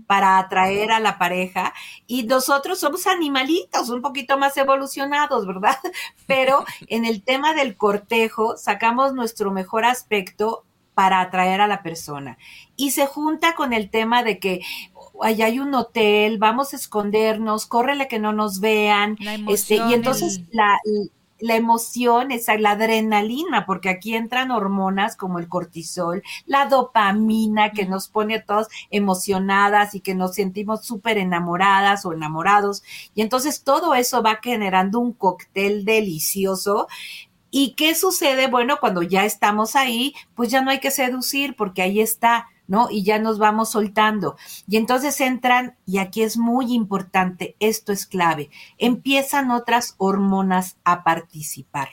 para 0.05 0.37
atraer 0.37 0.91
a 0.91 0.99
la 0.99 1.17
pareja 1.17 1.73
y 2.05 2.23
nosotros 2.23 2.79
somos 2.79 3.07
animalitos 3.07 3.89
un 3.89 4.03
poquito 4.03 4.37
más 4.37 4.55
evolucionados, 4.57 5.47
¿verdad? 5.47 5.79
Pero 6.27 6.65
en 6.87 7.05
el 7.05 7.23
tema 7.23 7.55
del 7.55 7.77
cortejo 7.77 8.57
sacamos 8.57 9.13
nuestro 9.13 9.51
mejor 9.51 9.85
aspecto 9.85 10.65
para 10.93 11.21
atraer 11.21 11.61
a 11.61 11.67
la 11.67 11.83
persona. 11.83 12.37
Y 12.75 12.91
se 12.91 13.05
junta 13.05 13.55
con 13.55 13.73
el 13.73 13.89
tema 13.89 14.23
de 14.23 14.39
que 14.39 14.61
allá 15.21 15.45
hay 15.45 15.59
un 15.59 15.73
hotel, 15.73 16.37
vamos 16.37 16.73
a 16.73 16.77
escondernos, 16.77 17.65
córrele 17.65 18.07
que 18.07 18.19
no 18.19 18.33
nos 18.33 18.59
vean. 18.59 19.17
este, 19.47 19.75
y 19.75 19.93
entonces 19.93 20.41
la, 20.51 20.77
la 21.43 21.55
emoción, 21.55 22.31
esa, 22.31 22.57
la 22.57 22.71
adrenalina, 22.71 23.65
porque 23.65 23.89
aquí 23.89 24.15
entran 24.15 24.49
hormonas 24.49 25.17
como 25.17 25.39
el 25.39 25.49
cortisol, 25.49 26.23
la 26.45 26.67
dopamina 26.67 27.71
que 27.71 27.85
nos 27.85 28.07
pone 28.07 28.35
a 28.35 28.45
todos 28.45 28.67
emocionadas 28.91 29.93
y 29.93 29.99
que 29.99 30.15
nos 30.15 30.35
sentimos 30.35 30.85
súper 30.85 31.17
enamoradas 31.17 32.05
o 32.05 32.13
enamorados. 32.13 32.83
Y 33.13 33.21
entonces 33.21 33.63
todo 33.63 33.93
eso 33.93 34.23
va 34.23 34.39
generando 34.41 34.99
un 34.99 35.11
cóctel 35.11 35.83
delicioso 35.83 36.87
¿Y 37.55 37.75
qué 37.75 37.93
sucede? 37.93 38.47
Bueno, 38.47 38.77
cuando 38.79 39.03
ya 39.03 39.25
estamos 39.25 39.75
ahí, 39.75 40.15
pues 40.33 40.49
ya 40.49 40.61
no 40.61 40.71
hay 40.71 40.79
que 40.79 40.89
seducir 40.89 41.55
porque 41.55 41.83
ahí 41.83 42.01
está, 42.01 42.47
¿no? 42.65 42.89
Y 42.89 43.03
ya 43.03 43.19
nos 43.19 43.37
vamos 43.37 43.69
soltando. 43.69 44.37
Y 44.67 44.77
entonces 44.77 45.21
entran, 45.21 45.77
y 45.85 45.99
aquí 45.99 46.23
es 46.23 46.35
muy 46.35 46.73
importante, 46.73 47.55
esto 47.59 47.91
es 47.91 48.07
clave, 48.07 48.49
empiezan 48.79 49.51
otras 49.51 49.93
hormonas 49.99 50.77
a 50.83 51.03
participar. 51.03 51.89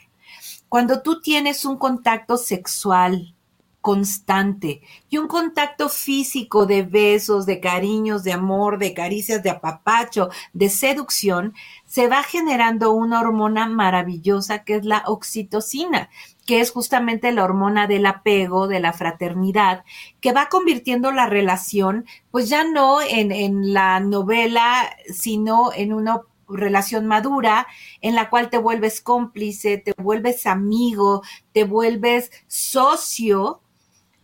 Cuando 0.71 1.03
tú 1.03 1.21
tienes 1.21 1.67
un 1.67 1.77
contacto 1.77 2.39
sexual 2.39 3.37
constante 3.81 4.83
y 5.09 5.19
un 5.19 5.27
contacto 5.27 5.89
físico 5.89 6.67
de 6.67 6.83
besos, 6.83 7.47
de 7.47 7.61
cariños, 7.61 8.25
de 8.25 8.33
amor, 8.33 8.79
de 8.79 8.95
caricias, 8.95 9.43
de 9.43 9.51
apapacho, 9.51 10.29
de 10.53 10.69
seducción, 10.69 11.55
se 11.87 12.09
va 12.09 12.23
generando 12.23 12.93
una 12.93 13.21
hormona 13.21 13.67
maravillosa 13.67 14.65
que 14.65 14.77
es 14.77 14.85
la 14.85 15.03
oxitocina, 15.07 16.11
que 16.47 16.61
es 16.61 16.71
justamente 16.71 17.33
la 17.33 17.45
hormona 17.45 17.87
del 17.87 18.07
apego, 18.07 18.69
de 18.69 18.81
la 18.81 18.93
fraternidad, 18.93 19.85
que 20.21 20.33
va 20.33 20.49
convirtiendo 20.49 21.11
la 21.13 21.27
relación, 21.27 22.05
pues 22.31 22.49
ya 22.49 22.65
no 22.65 23.01
en, 23.01 23.33
en 23.33 23.73
la 23.73 24.01
novela, 24.01 24.91
sino 25.09 25.73
en 25.73 25.93
una 25.93 26.23
relación 26.49 27.07
madura 27.07 27.67
en 28.01 28.15
la 28.15 28.29
cual 28.29 28.51
te 28.51 28.59
vuelves 28.59 29.01
cómplice, 29.01 29.79
te 29.79 29.95
vuelves 29.97 30.47
amigo, 30.47 31.23
te 31.53 31.65
vuelves 31.65 32.31
socio 32.47 33.61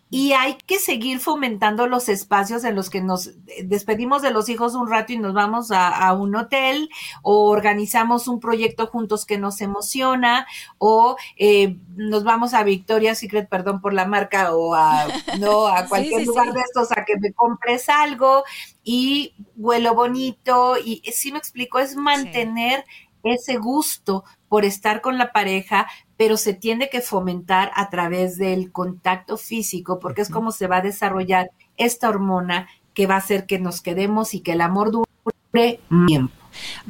y 0.08 0.32
hay 0.32 0.54
que 0.54 0.78
seguir 0.78 1.18
fomentando 1.18 1.88
los 1.88 2.08
espacios 2.08 2.62
en 2.64 2.76
los 2.76 2.90
que 2.90 3.00
nos 3.00 3.32
despedimos 3.64 4.22
de 4.22 4.30
los 4.30 4.48
hijos 4.48 4.74
un 4.74 4.88
rato 4.88 5.12
y 5.12 5.18
nos 5.18 5.34
vamos 5.34 5.70
a, 5.72 6.12
un 6.12 6.36
hotel 6.36 6.88
o 7.22 7.50
organizamos 7.50 8.28
un 8.28 8.38
proyecto 8.38 8.86
juntos 8.86 9.26
que 9.26 9.36
nos 9.36 9.60
emociona 9.60 10.46
o 10.78 11.16
eh, 11.36 11.76
nos 11.96 12.22
vamos 12.22 12.54
a 12.54 12.62
Victoria's 12.62 13.18
Secret, 13.18 13.48
perdón 13.48 13.80
por 13.80 13.92
la 13.92 14.06
marca, 14.06 14.54
o 14.54 14.74
a, 14.74 15.06
no, 15.40 15.66
a 15.66 15.86
cualquier 15.86 16.24
lugar 16.24 16.52
de 16.52 16.60
estos 16.60 16.92
a 16.92 17.04
que 17.04 17.18
me 17.18 17.32
compres 17.32 17.88
algo. 17.88 18.44
Y 18.84 19.34
vuelo 19.56 19.94
bonito 19.94 20.76
y 20.78 21.02
si 21.12 21.32
me 21.32 21.38
explico, 21.38 21.80
es 21.80 21.96
mantener 21.96 22.84
ese 23.24 23.56
gusto 23.56 24.24
por 24.48 24.64
estar 24.64 25.00
con 25.00 25.18
la 25.18 25.32
pareja, 25.32 25.88
pero 26.16 26.37
se 26.37 26.55
tiene 26.55 26.88
que 26.88 27.00
fomentar 27.00 27.70
a 27.74 27.90
través 27.90 28.38
del 28.38 28.72
contacto 28.72 29.37
físico, 29.37 29.98
porque 30.00 30.22
es 30.22 30.31
como 30.31 30.52
se 30.52 30.66
va 30.66 30.79
a 30.79 30.83
desarrollar 30.83 31.50
esta 31.76 32.09
hormona 32.09 32.68
que 32.94 33.07
va 33.07 33.14
a 33.14 33.18
hacer 33.18 33.46
que 33.46 33.59
nos 33.59 33.83
quedemos 33.83 34.33
y 34.35 34.40
que 34.40 34.52
el 34.52 34.62
amor 34.62 34.90
dure 34.90 35.81
tiempo. 36.07 36.33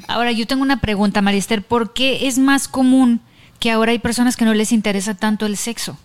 Ahora, 0.07 0.31
yo 0.31 0.47
tengo 0.47 0.63
una 0.63 0.81
pregunta, 0.81 1.23
Marister, 1.23 1.63
¿por 1.63 1.93
qué 1.93 2.29
es 2.29 2.39
más 2.39 2.69
común 2.69 3.21
que 3.59 3.73
ahora 3.73 3.93
hay 3.93 3.99
personas 3.99 4.37
que 4.37 4.45
no 4.45 4.55
les 4.55 4.71
interesa 4.71 5.15
tanto 5.15 5.47
el 5.47 5.57
sexo? 5.57 5.99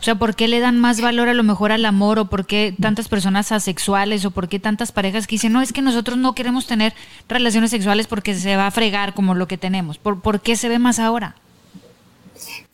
O 0.00 0.02
sea, 0.02 0.16
¿por 0.16 0.34
qué 0.34 0.48
le 0.48 0.58
dan 0.60 0.78
más 0.78 1.00
valor 1.00 1.28
a 1.28 1.34
lo 1.34 1.44
mejor 1.44 1.70
al 1.70 1.84
amor 1.84 2.18
o 2.18 2.24
por 2.26 2.46
qué 2.46 2.74
tantas 2.78 3.08
personas 3.08 3.52
asexuales 3.52 4.24
o 4.24 4.32
por 4.32 4.48
qué 4.48 4.58
tantas 4.58 4.90
parejas 4.90 5.26
que 5.26 5.36
dicen, 5.36 5.52
no, 5.52 5.62
es 5.62 5.72
que 5.72 5.82
nosotros 5.82 6.18
no 6.18 6.34
queremos 6.34 6.66
tener 6.66 6.92
relaciones 7.28 7.70
sexuales 7.70 8.08
porque 8.08 8.34
se 8.34 8.56
va 8.56 8.66
a 8.66 8.70
fregar 8.72 9.14
como 9.14 9.34
lo 9.34 9.46
que 9.46 9.56
tenemos? 9.56 9.98
¿Por, 9.98 10.20
por 10.20 10.40
qué 10.40 10.56
se 10.56 10.68
ve 10.68 10.80
más 10.80 10.98
ahora? 10.98 11.36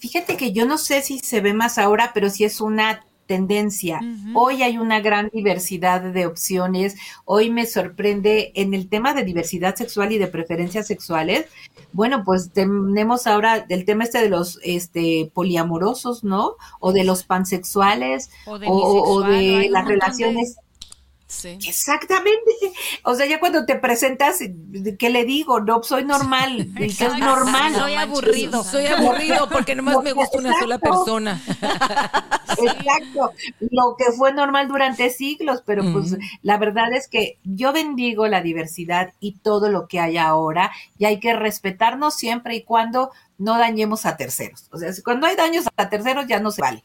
Fíjate 0.01 0.37
que 0.37 0.53
yo 0.53 0.67
no 0.67 0.79
sé 0.79 1.03
si 1.03 1.19
se 1.19 1.41
ve 1.41 1.53
más 1.53 1.77
ahora, 1.79 2.13
pero 2.15 2.31
sí 2.31 2.45
es 2.45 2.61
una 2.61 3.05
tendencia. 3.27 4.01
Hoy 4.35 4.65
hay 4.65 4.77
una 4.77 4.99
gran 4.99 5.31
diversidad 5.33 6.01
de 6.01 6.27
opciones. 6.27 6.97
Hoy 7.25 7.49
me 7.49 7.65
sorprende 7.65 8.51
en 8.57 8.75
el 8.75 8.89
tema 8.89 9.15
de 9.15 9.23
diversidad 9.23 9.77
sexual 9.77 10.11
y 10.11 10.19
de 10.19 10.27
preferencias 10.27 10.89
sexuales. 10.89 11.47
Bueno, 11.93 12.25
pues 12.25 12.51
tenemos 12.51 13.29
ahora 13.29 13.67
el 13.69 13.85
tema 13.85 14.03
este 14.03 14.21
de 14.21 14.31
los 14.31 14.59
este 14.65 15.31
poliamorosos, 15.33 16.25
¿no? 16.25 16.57
O 16.81 16.93
de 16.93 17.05
los 17.05 17.23
pansexuales 17.23 18.31
o 18.47 19.23
de, 19.23 19.69
las 19.71 19.87
relaciones 19.87 20.57
Exactamente. 21.45 22.51
O 23.05 23.15
sea, 23.15 23.27
ya 23.27 23.39
cuando 23.39 23.65
te 23.65 23.77
presentas, 23.77 24.39
¿qué 24.99 25.11
le 25.11 25.25
digo? 25.25 25.61
No, 25.61 25.83
soy 25.83 26.05
normal. 26.05 26.69
es 26.79 27.01
normal. 27.19 27.75
Soy 27.75 27.95
aburrido. 27.95 28.65
Soy 28.65 28.87
aburrido 28.87 29.49
porque 29.49 29.75
nomás 29.75 30.03
me 30.03 30.13
gusta 30.13 30.39
una 30.39 30.59
sola 30.59 30.79
persona. 30.79 31.41
Exacto. 32.51 33.33
Lo 33.61 33.97
que 33.97 34.13
fue 34.17 34.33
normal 34.33 34.69
durante 34.69 35.11
siglos, 35.11 35.63
pero 35.65 35.85
pues 35.93 36.17
la 36.43 36.59
verdad 36.59 36.93
es 36.93 37.09
que 37.09 37.39
yo 37.45 37.73
bendigo 37.73 38.27
la 38.27 38.43
diversidad 38.43 39.13
y 39.21 39.37
todo 39.39 39.71
lo 39.71 39.87
que 39.87 40.01
hay 40.01 40.19
ahora 40.19 40.73
y 40.99 41.05
hay 41.05 41.21
que 41.21 41.35
respetarnos 41.35 42.15
siempre 42.15 42.57
y 42.57 42.63
cuando 42.63 43.11
no 43.39 43.59
dañemos 43.59 44.05
a 44.05 44.17
terceros. 44.17 44.69
O 44.71 44.79
sea, 44.79 44.91
cuando 45.03 45.27
hay 45.27 45.37
daños 45.37 45.65
a 45.77 45.89
terceros 45.89 46.27
ya 46.27 46.41
no 46.41 46.51
se 46.51 46.61
vale. 46.61 46.85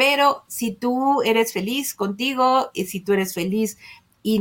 Pero 0.00 0.44
si 0.46 0.72
tú 0.72 1.20
eres 1.20 1.52
feliz 1.52 1.94
contigo 1.94 2.70
y 2.72 2.86
si 2.86 3.00
tú 3.00 3.12
eres 3.12 3.34
feliz 3.34 3.76
y 4.22 4.40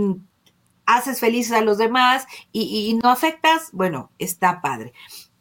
haces 0.85 1.19
felices 1.19 1.51
a 1.51 1.59
los 1.59 1.77
demás 1.77 2.25
y, 2.53 2.97
no 3.03 3.09
afectas, 3.09 3.67
bueno, 3.73 4.09
está 4.19 4.61
padre. 4.61 4.93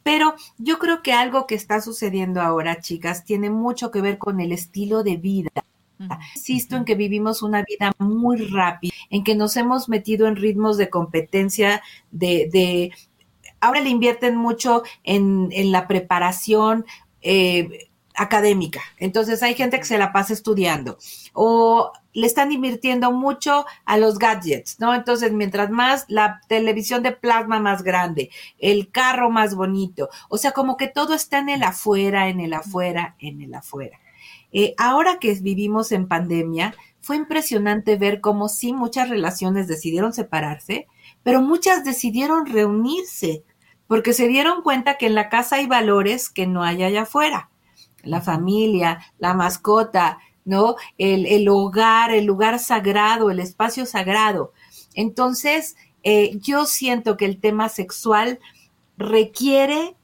Pero 0.02 0.35
yo 0.57 0.81
creo 0.81 1.04
que 1.04 1.12
algo 1.12 1.46
que 1.46 1.54
está 1.54 1.81
sucediendo 1.81 2.40
ahora, 2.40 2.81
chicas, 2.81 3.24
tiene 3.24 3.48
mucho 3.48 3.92
que 3.92 4.00
ver 4.00 4.18
con 4.18 4.40
el 4.40 4.50
estilo 4.50 5.04
de 5.04 5.18
vida. 5.18 5.52
Insisto 6.35 6.74
en 6.74 6.85
que 6.85 6.96
vivimos 6.96 7.40
una 7.40 7.62
vida 7.62 7.92
muy 8.00 8.38
rápida, 8.38 8.92
en 9.11 9.22
que 9.22 9.37
nos 9.37 9.57
hemos 9.57 9.88
metido 9.88 10.26
en 10.26 10.35
ritmos 10.35 10.78
de 10.78 10.90
competencia, 10.90 11.81
de, 12.11 12.90
ahora 13.61 13.81
le 13.83 13.90
invierten 13.90 14.35
mucho 14.35 14.83
en, 15.04 15.48
la 15.70 15.87
preparación. 15.87 16.87
Eh, 17.22 17.88
académica. 18.18 18.83
Entonces 18.98 19.42
hay 19.42 19.54
gente 19.54 19.78
que 19.78 19.85
se 19.85 19.98
la 19.98 20.12
pasa 20.12 20.33
estudiando 20.33 20.98
o 21.33 21.92
le 22.12 22.26
están 22.26 22.50
invirtiendo 22.50 23.12
mucho 23.12 23.64
a 23.85 23.96
los 23.96 24.18
gadgets, 24.18 24.81
¿no? 24.81 24.94
Entonces, 24.94 25.33
mientras 25.33 25.70
más 25.70 26.04
la 26.09 26.40
televisión 26.48 27.02
de 27.02 27.12
plasma 27.12 27.61
más 27.61 27.83
grande, 27.83 28.31
el 28.59 28.90
carro 28.90 29.31
más 29.31 29.54
bonito, 29.54 30.09
o 30.28 30.37
sea, 30.37 30.50
como 30.50 30.76
que 30.76 30.88
todo 30.88 31.14
está 31.14 31.38
en 31.38 31.48
el 31.48 31.62
afuera, 31.62 32.28
en 32.28 32.40
el 32.40 32.54
afuera, 32.54 33.14
en 33.20 33.40
el 33.40 33.54
afuera. 33.54 34.00
Eh, 34.50 34.74
ahora 34.78 35.18
que 35.20 35.33
vivimos 35.35 35.92
en 35.92 36.09
pandemia, 36.09 36.74
fue 37.00 37.16
impresionante 37.16 37.96
ver 37.96 38.20
cómo 38.20 38.48
sí 38.48 38.72
muchas 38.72 39.09
relaciones 39.09 39.68
decidieron 39.68 40.12
separarse, 40.12 40.88
pero 41.22 41.40
muchas 41.40 41.85
decidieron 41.85 42.46
reunirse, 42.46 43.44
porque 43.87 44.12
se 44.12 44.26
dieron 44.28 44.62
cuenta 44.62 44.98
que 44.98 45.07
en 45.07 45.14
la 45.14 45.28
casa 45.28 45.57
hay 45.57 45.66
valores 45.66 46.31
que 46.31 46.46
no 46.46 46.64
hay 46.64 46.83
allá 46.83 47.02
afuera. 47.02 47.50
La 48.09 48.21
familia, 48.21 49.01
la 49.18 49.35
mascota, 49.35 50.18
¿no? 50.44 50.77
El, 50.97 51.49
hogar, 51.49 52.11
el 52.11 52.25
lugar 52.25 52.59
sagrado, 52.59 53.31
el 53.31 53.38
espacio 53.38 53.87
sagrado. 53.87 54.53
Entonces, 54.94 55.77
eh, 56.03 56.38
yo 56.40 56.66
siento 56.66 57.16
que 57.16 57.27
el 57.27 57.38
tema 57.38 57.68
sexual 57.68 58.38
requiere 58.97 59.94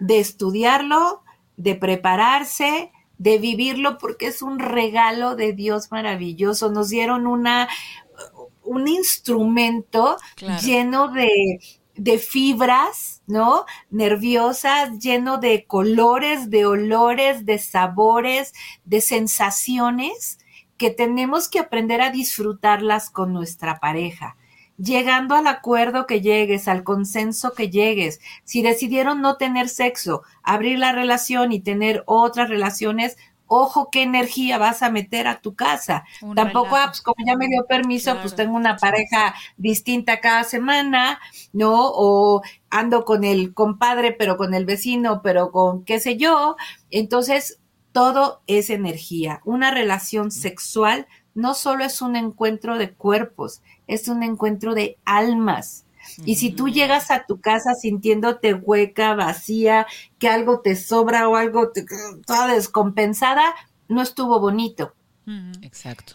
de 0.00 0.20
estudiarlo, 0.20 1.22
de 1.56 1.74
prepararse, 1.74 2.92
de 3.18 3.38
vivirlo, 3.38 3.98
porque 3.98 4.28
es 4.28 4.42
un 4.42 4.60
regalo 4.60 5.34
de 5.34 5.52
Dios 5.52 5.90
maravilloso. 5.90 6.70
Nos 6.70 6.88
dieron 6.88 7.26
una, 7.26 7.68
un 8.62 8.86
instrumento 8.86 10.16
lleno 10.62 11.08
de, 11.08 11.58
de 11.98 12.18
fibras, 12.18 13.22
¿no? 13.26 13.66
Nerviosas, 13.90 14.98
lleno 14.98 15.38
de 15.38 15.66
colores, 15.66 16.48
de 16.48 16.64
olores, 16.64 17.44
de 17.44 17.58
sabores, 17.58 18.54
de 18.84 19.00
sensaciones 19.00 20.38
que 20.76 20.90
tenemos 20.90 21.48
que 21.48 21.58
aprender 21.58 22.00
a 22.00 22.10
disfrutarlas 22.10 23.10
con 23.10 23.32
nuestra 23.32 23.80
pareja. 23.80 24.36
Llegando 24.78 25.34
al 25.34 25.48
acuerdo 25.48 26.06
que 26.06 26.20
llegues, 26.20 26.68
al 26.68 26.84
consenso 26.84 27.52
que 27.52 27.68
llegues. 27.68 28.20
Si 28.44 28.62
decidieron 28.62 29.20
no 29.20 29.36
tener 29.36 29.68
sexo, 29.68 30.22
abrir 30.44 30.78
la 30.78 30.92
relación 30.92 31.50
y 31.50 31.58
tener 31.58 32.04
otras 32.06 32.48
relaciones, 32.48 33.16
ojo 33.48 33.88
qué 33.90 34.02
energía 34.02 34.58
vas 34.58 34.82
a 34.82 34.90
meter 34.90 35.26
a 35.26 35.40
tu 35.40 35.54
casa. 35.54 36.04
Tampoco, 36.34 36.76
ah, 36.76 36.86
pues 36.86 37.02
como 37.02 37.16
ya 37.26 37.36
me 37.36 37.48
dio 37.48 37.66
permiso, 37.66 38.16
pues 38.20 38.36
tengo 38.36 38.56
una 38.56 38.76
pareja 38.76 39.34
distinta 39.56 40.20
cada 40.20 40.44
semana, 40.44 41.18
¿no? 41.52 41.90
O 41.92 42.42
ando 42.70 43.04
con 43.04 43.24
el 43.24 43.54
compadre, 43.54 44.12
pero 44.12 44.36
con 44.36 44.54
el 44.54 44.64
vecino, 44.64 45.22
pero 45.22 45.50
con 45.50 45.84
qué 45.84 45.98
sé 45.98 46.16
yo. 46.16 46.56
Entonces, 46.90 47.60
todo 47.92 48.42
es 48.46 48.70
energía. 48.70 49.40
Una 49.44 49.70
relación 49.70 50.30
sexual 50.30 51.06
no 51.34 51.54
solo 51.54 51.84
es 51.84 52.02
un 52.02 52.16
encuentro 52.16 52.78
de 52.78 52.92
cuerpos, 52.92 53.62
es 53.86 54.08
un 54.08 54.22
encuentro 54.22 54.74
de 54.74 54.98
almas. 55.04 55.84
Y 56.24 56.36
si 56.36 56.50
tú 56.50 56.68
llegas 56.68 57.10
a 57.10 57.24
tu 57.26 57.40
casa 57.40 57.74
sintiéndote 57.74 58.54
hueca, 58.54 59.14
vacía, 59.14 59.86
que 60.18 60.28
algo 60.28 60.60
te 60.60 60.76
sobra 60.76 61.28
o 61.28 61.36
algo 61.36 61.70
toda 62.26 62.48
descompensada, 62.48 63.54
no 63.88 64.02
estuvo 64.02 64.40
bonito. 64.40 64.94
Exacto. 65.62 66.14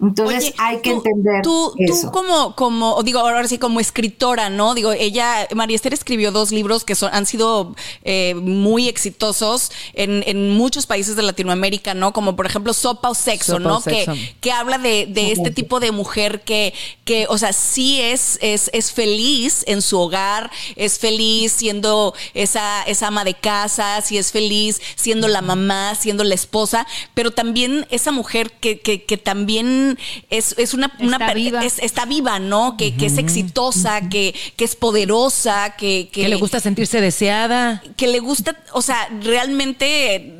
Entonces 0.00 0.54
hay 0.58 0.80
que 0.80 0.90
entender 0.90 1.42
tú, 1.42 1.74
Tú 1.86 2.10
como, 2.12 2.54
como, 2.54 3.02
digo, 3.02 3.18
ahora 3.18 3.46
sí 3.48 3.58
como 3.58 3.80
escritora, 3.80 4.48
¿no? 4.48 4.74
Digo, 4.74 4.92
ella, 4.92 5.48
María 5.54 5.74
Esther 5.74 5.92
escribió 5.92 6.30
dos 6.30 6.52
libros 6.52 6.84
que 6.84 6.94
son, 6.94 7.10
han 7.12 7.26
sido 7.26 7.74
eh, 8.04 8.34
muy 8.34 8.88
exitosos 8.88 9.72
en, 9.94 10.22
en, 10.26 10.50
muchos 10.50 10.86
países 10.86 11.16
de 11.16 11.22
Latinoamérica, 11.22 11.94
¿no? 11.94 12.12
Como 12.12 12.36
por 12.36 12.46
ejemplo 12.46 12.72
Sopa 12.74 13.08
o 13.10 13.14
Sexo, 13.14 13.58
¿no? 13.58 13.80
Que, 13.80 14.34
que 14.40 14.52
habla 14.52 14.78
de, 14.78 15.06
de 15.06 15.32
este 15.32 15.50
tipo 15.50 15.80
de 15.80 15.90
mujer 15.90 16.42
que, 16.42 16.74
que 17.04 17.26
o 17.28 17.36
sea, 17.36 17.52
sí 17.52 18.00
es, 18.00 18.38
es, 18.40 18.70
es 18.72 18.92
feliz 18.92 19.64
en 19.66 19.82
su 19.82 19.98
hogar, 19.98 20.50
es 20.76 20.98
feliz 20.98 21.52
siendo 21.52 22.14
esa, 22.34 22.82
esa 22.84 23.08
ama 23.08 23.24
de 23.24 23.34
casa, 23.34 24.00
sí 24.00 24.16
es 24.16 24.30
feliz 24.30 24.80
siendo 24.94 25.26
la 25.26 25.42
mamá, 25.42 25.94
siendo 25.96 26.22
la 26.22 26.34
esposa, 26.34 26.86
pero 27.14 27.32
también 27.32 27.86
esa 27.90 28.12
mujer 28.12 28.52
que, 28.60 28.80
que, 28.80 29.04
que 29.04 29.16
también 29.16 29.87
es, 30.30 30.54
es 30.58 30.74
una, 30.74 30.92
está, 30.98 31.34
viva. 31.34 31.64
está 31.64 32.04
viva, 32.04 32.38
¿no? 32.38 32.76
Que, 32.76 32.96
que 32.96 33.06
es 33.06 33.18
exitosa, 33.18 34.08
que, 34.08 34.34
que, 34.56 34.64
es 34.64 34.76
poderosa, 34.76 35.76
que, 35.76 36.08
que, 36.12 36.28
le 36.28 36.36
gusta 36.36 36.60
sentirse 36.60 37.00
deseada. 37.00 37.82
Que 37.96 38.06
le 38.06 38.20
gusta, 38.20 38.56
o 38.72 38.82
sea, 38.82 39.08
realmente, 39.22 40.34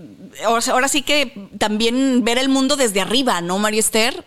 ahora 0.44 0.88
sí 0.88 1.02
que 1.02 1.48
también 1.58 2.24
ver 2.24 2.38
el 2.38 2.48
mundo 2.48 2.76
desde 2.76 3.00
arriba, 3.00 3.40
¿no, 3.40 3.58
María 3.58 3.80
Esther? 3.80 4.24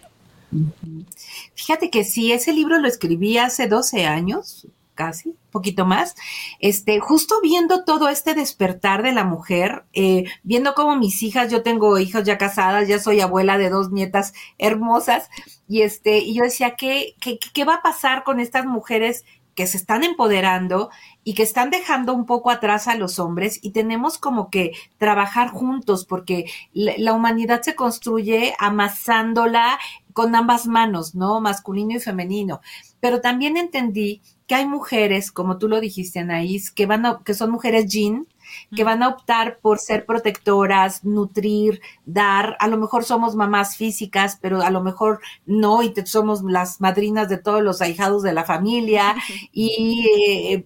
Fíjate 1.56 1.90
que 1.90 2.04
sí, 2.04 2.32
ese 2.32 2.54
libro 2.54 2.80
lo 2.80 2.88
escribí 2.88 3.38
hace 3.38 3.68
12 3.68 4.06
años, 4.06 4.68
casi, 5.02 5.36
poquito 5.50 5.84
más, 5.84 6.16
este, 6.60 7.00
justo 7.00 7.42
viendo 7.42 7.84
todo 7.84 8.08
este 8.08 8.36
despertar 8.36 9.02
de 9.02 9.14
la 9.14 9.24
mujer, 9.24 9.84
eh, 9.94 10.26
viendo 10.44 10.76
cómo 10.76 10.96
mis 10.96 11.24
hijas, 11.24 11.52
yo 11.52 11.64
tengo 11.64 11.98
hijas 11.98 12.24
ya 12.24 12.38
casadas, 12.38 12.88
ya 12.88 13.00
soy 13.00 13.20
abuela 13.20 13.58
de 13.58 13.70
dos 13.72 13.90
nietas 13.90 14.34
hermosas, 14.60 15.28
y 15.68 15.82
este, 15.82 16.20
y 16.20 16.36
yo 16.36 16.44
decía, 16.44 16.76
¿qué, 16.76 17.16
qué, 17.20 17.40
qué 17.40 17.66
va 17.66 17.76
a 17.76 17.82
pasar 17.82 18.24
con 18.24 18.40
estas 18.40 18.68
mujeres 18.68 19.26
que 19.56 19.68
se 19.68 19.78
están 19.78 20.04
empoderando 20.04 20.90
y 21.24 21.34
que 21.34 21.44
están 21.44 21.70
dejando 21.70 22.14
un 22.14 22.26
poco 22.26 22.50
atrás 22.50 22.88
a 22.88 22.96
los 22.96 23.20
hombres 23.20 23.60
y 23.62 23.72
tenemos 23.72 24.18
como 24.18 24.50
que 24.50 24.72
trabajar 24.98 25.50
juntos 25.50 26.06
porque 26.06 26.46
la, 26.74 27.14
humanidad 27.14 27.62
se 27.62 27.76
construye 27.76 28.56
amasándola 28.60 29.78
con 30.14 30.36
ambas 30.36 30.68
manos, 30.68 31.16
¿no? 31.16 31.42
Masculino 31.42 31.96
y 31.96 32.00
femenino. 32.00 32.62
Pero 33.00 33.22
también 33.22 33.58
entendí 33.58 34.22
que 34.52 34.56
hay 34.56 34.68
mujeres, 34.68 35.32
como 35.32 35.58
tú 35.58 35.70
lo 35.70 35.80
dijiste, 35.80 36.20
Anaís, 36.20 36.72
que 36.72 36.86
van 36.86 37.06
a, 37.06 37.22
que 37.24 37.34
son 37.34 37.52
mujeres 37.52 37.86
jean, 37.88 38.28
que 38.76 38.84
van 38.84 39.02
a 39.02 39.08
optar 39.08 39.60
por 39.62 39.80
ser 39.80 40.06
protectoras, 40.06 41.06
nutrir, 41.06 41.80
dar, 42.06 42.58
a 42.60 42.68
lo 42.68 42.76
mejor 42.76 43.06
somos 43.06 43.34
mamás 43.34 43.78
físicas, 43.78 44.38
pero 44.42 44.62
a 44.62 44.70
lo 44.70 44.84
mejor 44.84 45.22
no, 45.46 45.82
y 45.84 45.94
somos 46.04 46.44
las 46.44 46.82
madrinas 46.82 47.30
de 47.30 47.38
todos 47.38 47.62
los 47.62 47.82
ahijados 47.82 48.24
de 48.24 48.34
la 48.34 48.44
familia, 48.44 49.16
y 49.54 50.06
eh, 50.28 50.66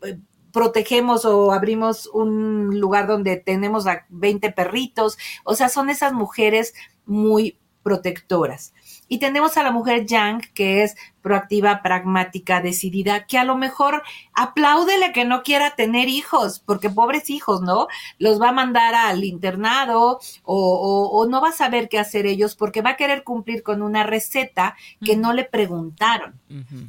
protegemos 0.51 1.23
o 1.23 1.51
abrimos 1.51 2.09
un 2.11 2.79
lugar 2.79 3.05
donde 3.05 3.37
tenemos 3.37 3.85
a 3.85 4.07
20 4.09 4.51
perritos, 4.53 5.15
o 5.43 5.53
sea, 5.53 5.69
son 5.69 5.91
esas 5.91 6.11
mujeres 6.11 6.73
muy 7.05 7.59
protectoras. 7.83 8.73
Y 9.07 9.19
tenemos 9.19 9.57
a 9.57 9.63
la 9.63 9.71
mujer 9.71 10.05
Yang, 10.05 10.51
que 10.53 10.83
es 10.83 10.95
proactiva, 11.21 11.81
pragmática, 11.81 12.61
decidida, 12.61 13.25
que 13.25 13.37
a 13.37 13.43
lo 13.43 13.55
mejor 13.55 14.03
apláudele 14.33 15.11
que 15.11 15.25
no 15.25 15.43
quiera 15.43 15.75
tener 15.75 16.07
hijos, 16.07 16.59
porque 16.65 16.89
pobres 16.89 17.29
hijos, 17.29 17.61
¿no? 17.61 17.87
Los 18.19 18.41
va 18.41 18.49
a 18.49 18.53
mandar 18.53 18.95
al 18.95 19.23
internado 19.23 20.19
o, 20.43 21.27
no 21.29 21.41
va 21.41 21.49
a 21.49 21.53
saber 21.53 21.89
qué 21.89 21.99
hacer 21.99 22.25
ellos 22.25 22.55
porque 22.55 22.81
va 22.81 22.91
a 22.91 22.97
querer 22.97 23.23
cumplir 23.23 23.63
con 23.63 23.81
una 23.81 24.03
receta 24.03 24.75
que 25.03 25.15
no 25.15 25.33
le 25.33 25.43
preguntaron. 25.43 26.39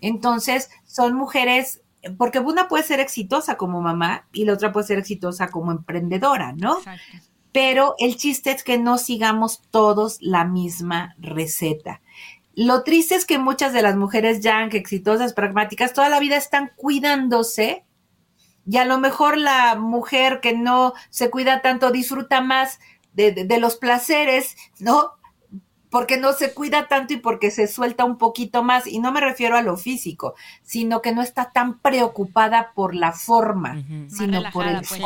Entonces, 0.01 0.71
son 0.85 1.15
mujeres 1.15 1.81
porque 2.19 2.39
una 2.39 2.69
puede 2.69 2.85
ser 2.85 3.01
exitosa 3.01 3.57
como 3.57 3.81
mamá 3.81 4.27
y 4.33 4.45
la 4.45 4.53
otra 4.53 4.73
puede 4.73 4.87
ser 4.87 4.99
exitosa 4.99 5.49
como 5.49 5.73
emprendedora, 5.73 6.53
¿no? 6.53 6.79
Pero 7.53 7.95
el 7.99 8.17
chiste 8.17 8.51
es 8.51 8.63
que 8.63 8.79
no 8.79 8.99
sigamos 8.99 9.63
todos 9.71 10.19
la 10.21 10.45
misma 10.45 11.15
receta. 11.19 12.01
Lo 12.57 12.85
triste 12.85 13.15
es 13.15 13.27
que 13.27 13.39
muchas 13.39 13.75
de 13.75 13.83
las 13.83 13.97
mujeres 13.97 14.41
ya 14.41 14.65
exitosas, 14.65 15.35
pragmáticas, 15.35 15.93
toda 15.93 16.09
la 16.09 16.19
vida 16.19 16.37
están 16.37 16.73
cuidándose 16.75 17.85
y 18.67 18.79
a 18.79 18.87
lo 18.87 18.99
mejor 18.99 19.37
la 19.37 19.77
mujer 19.77 20.41
que 20.41 20.57
no 20.57 20.95
se 21.11 21.31
cuida 21.31 21.61
tanto 21.61 21.91
disfruta 21.91 22.41
más 22.41 22.81
de, 23.13 23.59
los 23.61 23.77
placeres, 23.77 24.57
¿no? 24.81 25.13
Porque 25.91 26.17
no 26.17 26.33
se 26.33 26.55
cuida 26.55 26.89
tanto 26.89 27.13
y 27.13 27.19
porque 27.19 27.51
se 27.51 27.69
suelta 27.69 28.05
un 28.05 28.17
poquito 28.17 28.63
más. 28.63 28.87
Y 28.87 29.01
no 29.01 29.13
me 29.13 29.21
refiero 29.21 29.57
a 29.57 29.63
lo 29.63 29.77
físico, 29.77 30.35
sino 30.63 31.03
que 31.03 31.13
no 31.13 31.21
está 31.23 31.53
tan 31.53 31.79
preocupada 31.79 32.73
por 32.75 32.95
la 32.95 33.13
forma, 33.13 33.85
sino 34.09 34.43
por 34.51 34.67
el 34.67 34.81
pues. 34.81 35.01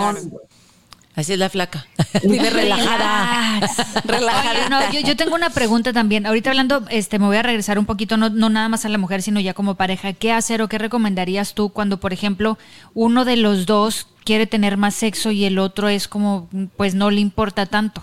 Así 1.17 1.33
es 1.33 1.39
la 1.39 1.49
flaca. 1.51 1.87
Vive 2.23 2.51
relajada. 2.51 3.61
relajada. 4.05 4.91
yo, 4.93 5.17
tengo 5.17 5.35
una 5.35 5.51
pregunta 5.51 5.93
también. 5.93 6.25
Ahorita 6.25 6.51
hablando, 6.51 6.85
este, 6.89 7.19
me 7.19 7.27
voy 7.27 7.37
a 7.37 7.43
regresar 7.43 7.79
un 7.79 7.87
poquito, 7.87 8.17
no, 8.17 8.31
no 8.31 8.49
nada 8.49 8.69
más 8.69 8.85
a 8.85 8.89
la 8.89 8.99
mujer, 8.99 9.21
sino 9.23 9.41
ya 9.41 9.53
como 9.53 9.75
pareja. 9.75 10.13
¿Qué 10.13 10.33
hacer 10.33 10.63
o 10.63 10.69
qué 10.69 10.79
recomendarías 10.79 11.55
tú 11.55 11.71
cuando, 11.71 11.99
por 11.99 12.13
ejemplo, 12.13 12.59
uno 12.95 13.25
de 13.25 13.37
los 13.37 13.67
dos 13.67 14.07
quiere 14.25 14.47
tener 14.47 14.77
más 14.77 14.95
sexo 14.95 15.33
y 15.33 15.45
el 15.45 15.59
otro 15.59 15.89
es 15.89 16.07
como, 16.07 16.49
pues 16.77 16.95
no 16.95 17.11
le 17.11 17.21
importa 17.21 17.67
tanto? 17.67 18.03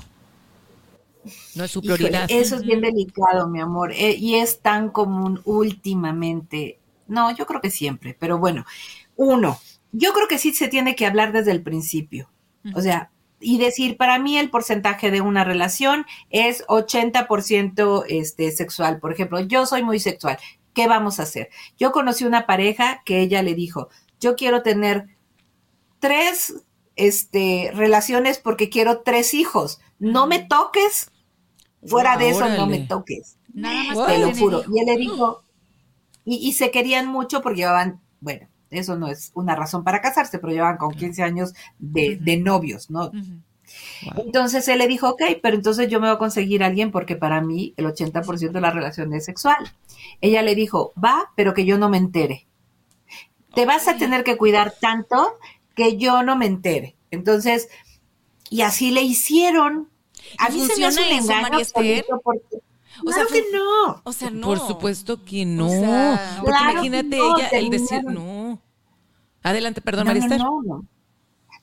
No 1.56 1.64
es 1.64 1.72
su 1.72 1.82
prioridad. 1.82 2.26
eso 2.30 2.56
es 2.58 2.64
bien 2.64 2.82
delicado, 2.82 3.48
mi 3.48 3.62
amor. 3.62 3.94
Eh, 3.94 4.16
y 4.18 4.36
es 4.36 4.60
tan 4.60 4.90
común 4.90 5.42
últimamente. 5.46 6.78
No, 7.08 7.34
yo 7.36 7.46
creo 7.46 7.62
que 7.62 7.72
siempre, 7.72 8.16
pero 8.20 8.38
bueno. 8.38 8.66
Uno, 9.16 9.60
yo 9.94 10.14
creo 10.14 10.28
que 10.28 10.38
sí 10.38 10.54
se 10.54 10.68
tiene 10.68 10.96
que 10.96 11.06
hablar 11.06 11.32
desde 11.32 11.52
el 11.52 11.64
principio 11.64 12.30
o 12.76 12.82
sea, 12.82 13.12
y 13.40 13.58
decir, 13.60 13.98
para 13.98 14.20
mí 14.20 14.38
el 14.38 14.50
porcentaje 14.50 15.12
de 15.12 15.22
una 15.22 15.44
relación 15.44 16.06
es 16.30 16.66
80% 16.68 18.06
este, 18.08 18.52
sexual. 18.52 19.00
Por 19.00 19.14
ejemplo, 19.14 19.40
yo 19.42 19.66
soy 19.66 19.84
muy 19.84 20.00
sexual. 20.00 20.38
¿Qué 20.74 20.88
vamos 20.88 21.20
a 21.20 21.24
hacer? 21.24 21.50
Yo 21.78 21.92
conocí 21.92 22.24
una 22.26 22.46
pareja 22.46 23.02
que 23.06 23.20
ella 23.20 23.44
le 23.44 23.56
dijo, 23.56 23.90
yo 24.20 24.36
quiero 24.36 24.64
tener 24.64 25.08
tres 26.00 26.66
este, 26.96 27.72
relaciones 27.74 28.40
porque 28.40 28.70
quiero 28.70 29.02
tres 29.02 29.34
hijos. 29.34 29.80
No 30.00 30.28
me 30.28 30.40
toques. 30.40 31.12
Fuera 31.86 32.18
de 32.18 32.30
eso, 32.30 32.50
no 32.50 32.66
me 32.66 32.80
toques. 32.80 33.38
Nada 33.54 33.84
más 33.84 34.08
te 34.08 34.18
lo 34.20 34.36
juro. 34.36 34.64
Y 34.72 34.80
él 34.80 34.86
le 34.88 34.98
dijo, 34.98 35.44
y, 36.26 36.54
se 36.54 36.72
querían 36.72 37.08
mucho 37.08 37.42
porque 37.42 37.62
llevaban, 37.62 38.02
bueno, 38.20 38.48
eso 38.70 38.98
no 38.98 39.08
es 39.08 39.32
una 39.34 39.56
razón 39.56 39.84
para 39.84 40.02
casarse, 40.02 40.40
pero 40.40 40.54
llevaban 40.54 40.78
con 40.78 40.94
15 40.94 41.24
años 41.24 41.54
de, 41.80 42.38
novios, 42.38 42.90
¿no? 42.90 43.12
Entonces 44.16 44.68
él 44.68 44.80
le 44.80 44.88
dijo, 44.88 45.10
ok, 45.10 45.22
pero 45.42 45.56
entonces 45.56 45.90
yo 45.90 46.00
me 46.00 46.08
voy 46.08 46.16
a 46.16 46.20
conseguir 46.20 46.64
a 46.64 46.68
alguien 46.68 46.92
porque 46.92 47.16
para 47.16 47.42
mí 47.42 47.74
el 47.78 47.86
80% 47.86 48.52
de 48.52 48.62
la 48.62 48.72
relación 48.72 49.14
es 49.14 49.26
sexual. 49.26 49.58
Ella 50.22 50.42
le 50.42 50.56
dijo, 50.56 50.94
va, 51.04 51.32
pero 51.36 51.54
que 51.54 51.66
yo 51.66 51.78
no 51.78 51.90
me 51.90 51.98
entere. 51.98 52.48
Te 53.54 53.66
vas 53.66 53.88
a 53.88 53.98
tener 53.98 54.24
que 54.24 54.38
cuidar 54.38 54.74
tanto 54.80 55.38
que 55.76 55.98
yo 55.98 56.24
no 56.24 56.36
me 56.36 56.46
entere. 56.46 56.96
Entonces, 57.12 57.70
y 58.50 58.62
así 58.62 58.92
le 58.92 59.02
hicieron. 59.02 59.90
A 60.38 60.50
mí 60.50 60.66
se 60.66 60.80
me 60.80 60.86
hace 60.86 61.02
un 61.02 61.24
engaño 61.24 61.60
porque 62.24 62.62
o 63.02 63.06
claro 63.06 63.30
sea, 63.30 63.42
que 63.42 63.52
no. 63.52 64.02
O 64.04 64.14
sea, 64.14 64.30
no. 64.30 64.48
Por 64.48 64.60
supuesto 64.60 65.24
que 65.24 65.46
no. 65.46 65.68
Porque 66.42 66.60
imagínate 66.72 67.18
ella 67.18 67.48
el 67.54 67.70
decir 67.70 68.04
no. 68.04 68.62
Adelante, 69.44 69.82
perdón, 69.82 70.08
no, 70.08 70.14
Marista. 70.14 70.38
No, 70.38 70.62
no, 70.62 70.86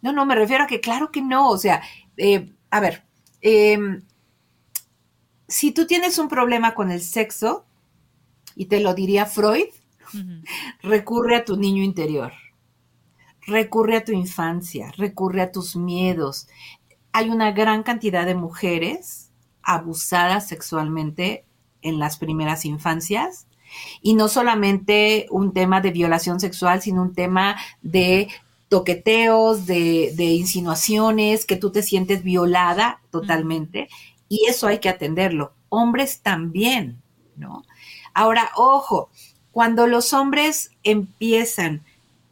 no. 0.03 0.13
No, 0.13 0.27
me 0.27 0.35
refiero 0.35 0.65
a 0.65 0.67
que 0.67 0.81
claro 0.81 1.11
que 1.11 1.23
no. 1.23 1.51
O 1.51 1.59
sea, 1.59 1.83
eh, 2.17 2.53
a 2.71 2.81
ver, 2.81 3.05
em, 3.41 4.03
si 5.49 5.73
tú 5.73 5.87
tienes 5.87 6.19
un 6.19 6.29
problema 6.29 6.75
con 6.75 6.91
el 6.91 7.01
sexo, 7.01 7.65
y 8.57 8.67
te 8.67 8.81
lo 8.81 8.95
diría 8.95 9.27
Freud, 9.27 9.69
recurre 10.83 11.37
a 11.37 11.45
tu 11.45 11.57
niño 11.57 11.83
interior, 11.83 12.33
recurre 13.47 13.97
a 13.97 14.05
tu 14.05 14.13
infancia, 14.13 14.93
recurre 14.97 15.43
a 15.43 15.53
tus 15.53 15.77
miedos. 15.77 16.49
Hay 17.13 17.31
una 17.31 17.53
gran 17.53 17.83
cantidad 17.83 18.27
de 18.27 18.35
mujeres 18.35 19.24
abusadas 19.65 20.49
sexualmente 20.49 21.45
en 21.83 21.99
las 21.99 22.17
primeras 22.17 22.65
infancias. 22.65 23.47
Y 24.03 24.15
no 24.15 24.29
solamente 24.29 25.27
un 25.31 25.53
tema 25.53 25.81
de 25.81 25.91
violación 25.91 26.41
sexual, 26.41 26.81
sino 26.83 27.03
un 27.03 27.15
tema 27.15 27.57
de 27.83 28.29
toqueteos, 28.69 29.67
de, 29.67 30.13
insinuaciones, 30.17 31.47
que 31.47 31.57
tú 31.57 31.71
te 31.71 31.83
sientes 31.83 32.23
violada 32.23 33.01
totalmente. 33.11 33.89
Y 34.29 34.47
eso 34.49 34.67
hay 34.67 34.79
que 34.79 34.89
atenderlo. 34.89 35.53
Hombres 35.69 36.21
también, 36.21 37.01
¿no? 37.37 37.65
Ahora, 38.15 38.51
ojo, 38.57 39.11
cuando 39.53 39.87
los 39.87 40.13
hombres 40.13 40.71
empiezan 40.83 41.83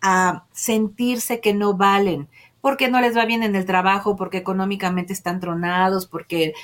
a 0.01 0.45
sentirse 0.53 1.41
que 1.41 1.55
no 1.55 1.75
valen, 1.75 2.29
porque 2.61 2.89
no 2.89 3.01
les 3.01 3.17
va 3.17 3.25
bien 3.25 3.43
en 3.43 3.55
el 3.57 3.67
trabajo, 3.67 4.17
porque 4.17 4.39
económicamente 4.39 5.13
están 5.13 5.41
tronados, 5.41 6.07
porque 6.07 6.55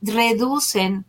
reducen 0.00 1.06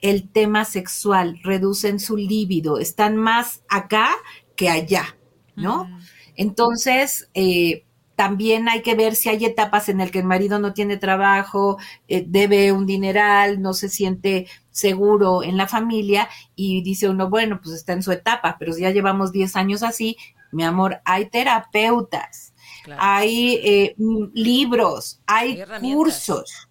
el 0.00 0.28
tema 0.28 0.64
sexual, 0.64 1.40
reducen 1.42 2.00
su 2.00 2.16
líbido, 2.16 2.78
están 2.78 3.16
más 3.16 3.62
acá 3.68 4.10
que 4.54 4.68
allá, 4.68 5.16
¿no? 5.56 5.88
Entonces, 6.36 7.30
eh, 7.34 7.84
también 8.14 8.68
hay 8.68 8.82
que 8.82 8.94
ver 8.94 9.14
si 9.14 9.28
hay 9.28 9.44
etapas 9.44 9.88
en 9.88 9.98
las 9.98 10.10
que 10.10 10.20
el 10.20 10.24
marido 10.24 10.58
no 10.58 10.72
tiene 10.72 10.96
trabajo, 10.96 11.76
eh, 12.08 12.24
debe 12.26 12.72
un 12.72 12.86
dineral, 12.86 13.60
no 13.60 13.74
se 13.74 13.88
siente 13.88 14.46
seguro 14.70 15.42
en 15.42 15.56
la 15.56 15.68
familia 15.68 16.28
y 16.54 16.82
dice 16.82 17.08
uno, 17.08 17.28
bueno, 17.28 17.60
pues 17.62 17.74
está 17.74 17.92
en 17.92 18.02
su 18.02 18.12
etapa, 18.12 18.56
pero 18.58 18.72
si 18.72 18.82
ya 18.82 18.90
llevamos 18.90 19.32
10 19.32 19.56
años 19.56 19.82
así, 19.82 20.16
mi 20.50 20.64
amor, 20.64 21.00
hay 21.04 21.28
terapeutas, 21.28 22.54
hay 22.98 23.56
eh, 23.62 23.94
libros, 24.32 25.20
hay 25.26 25.62
cursos 25.80 26.65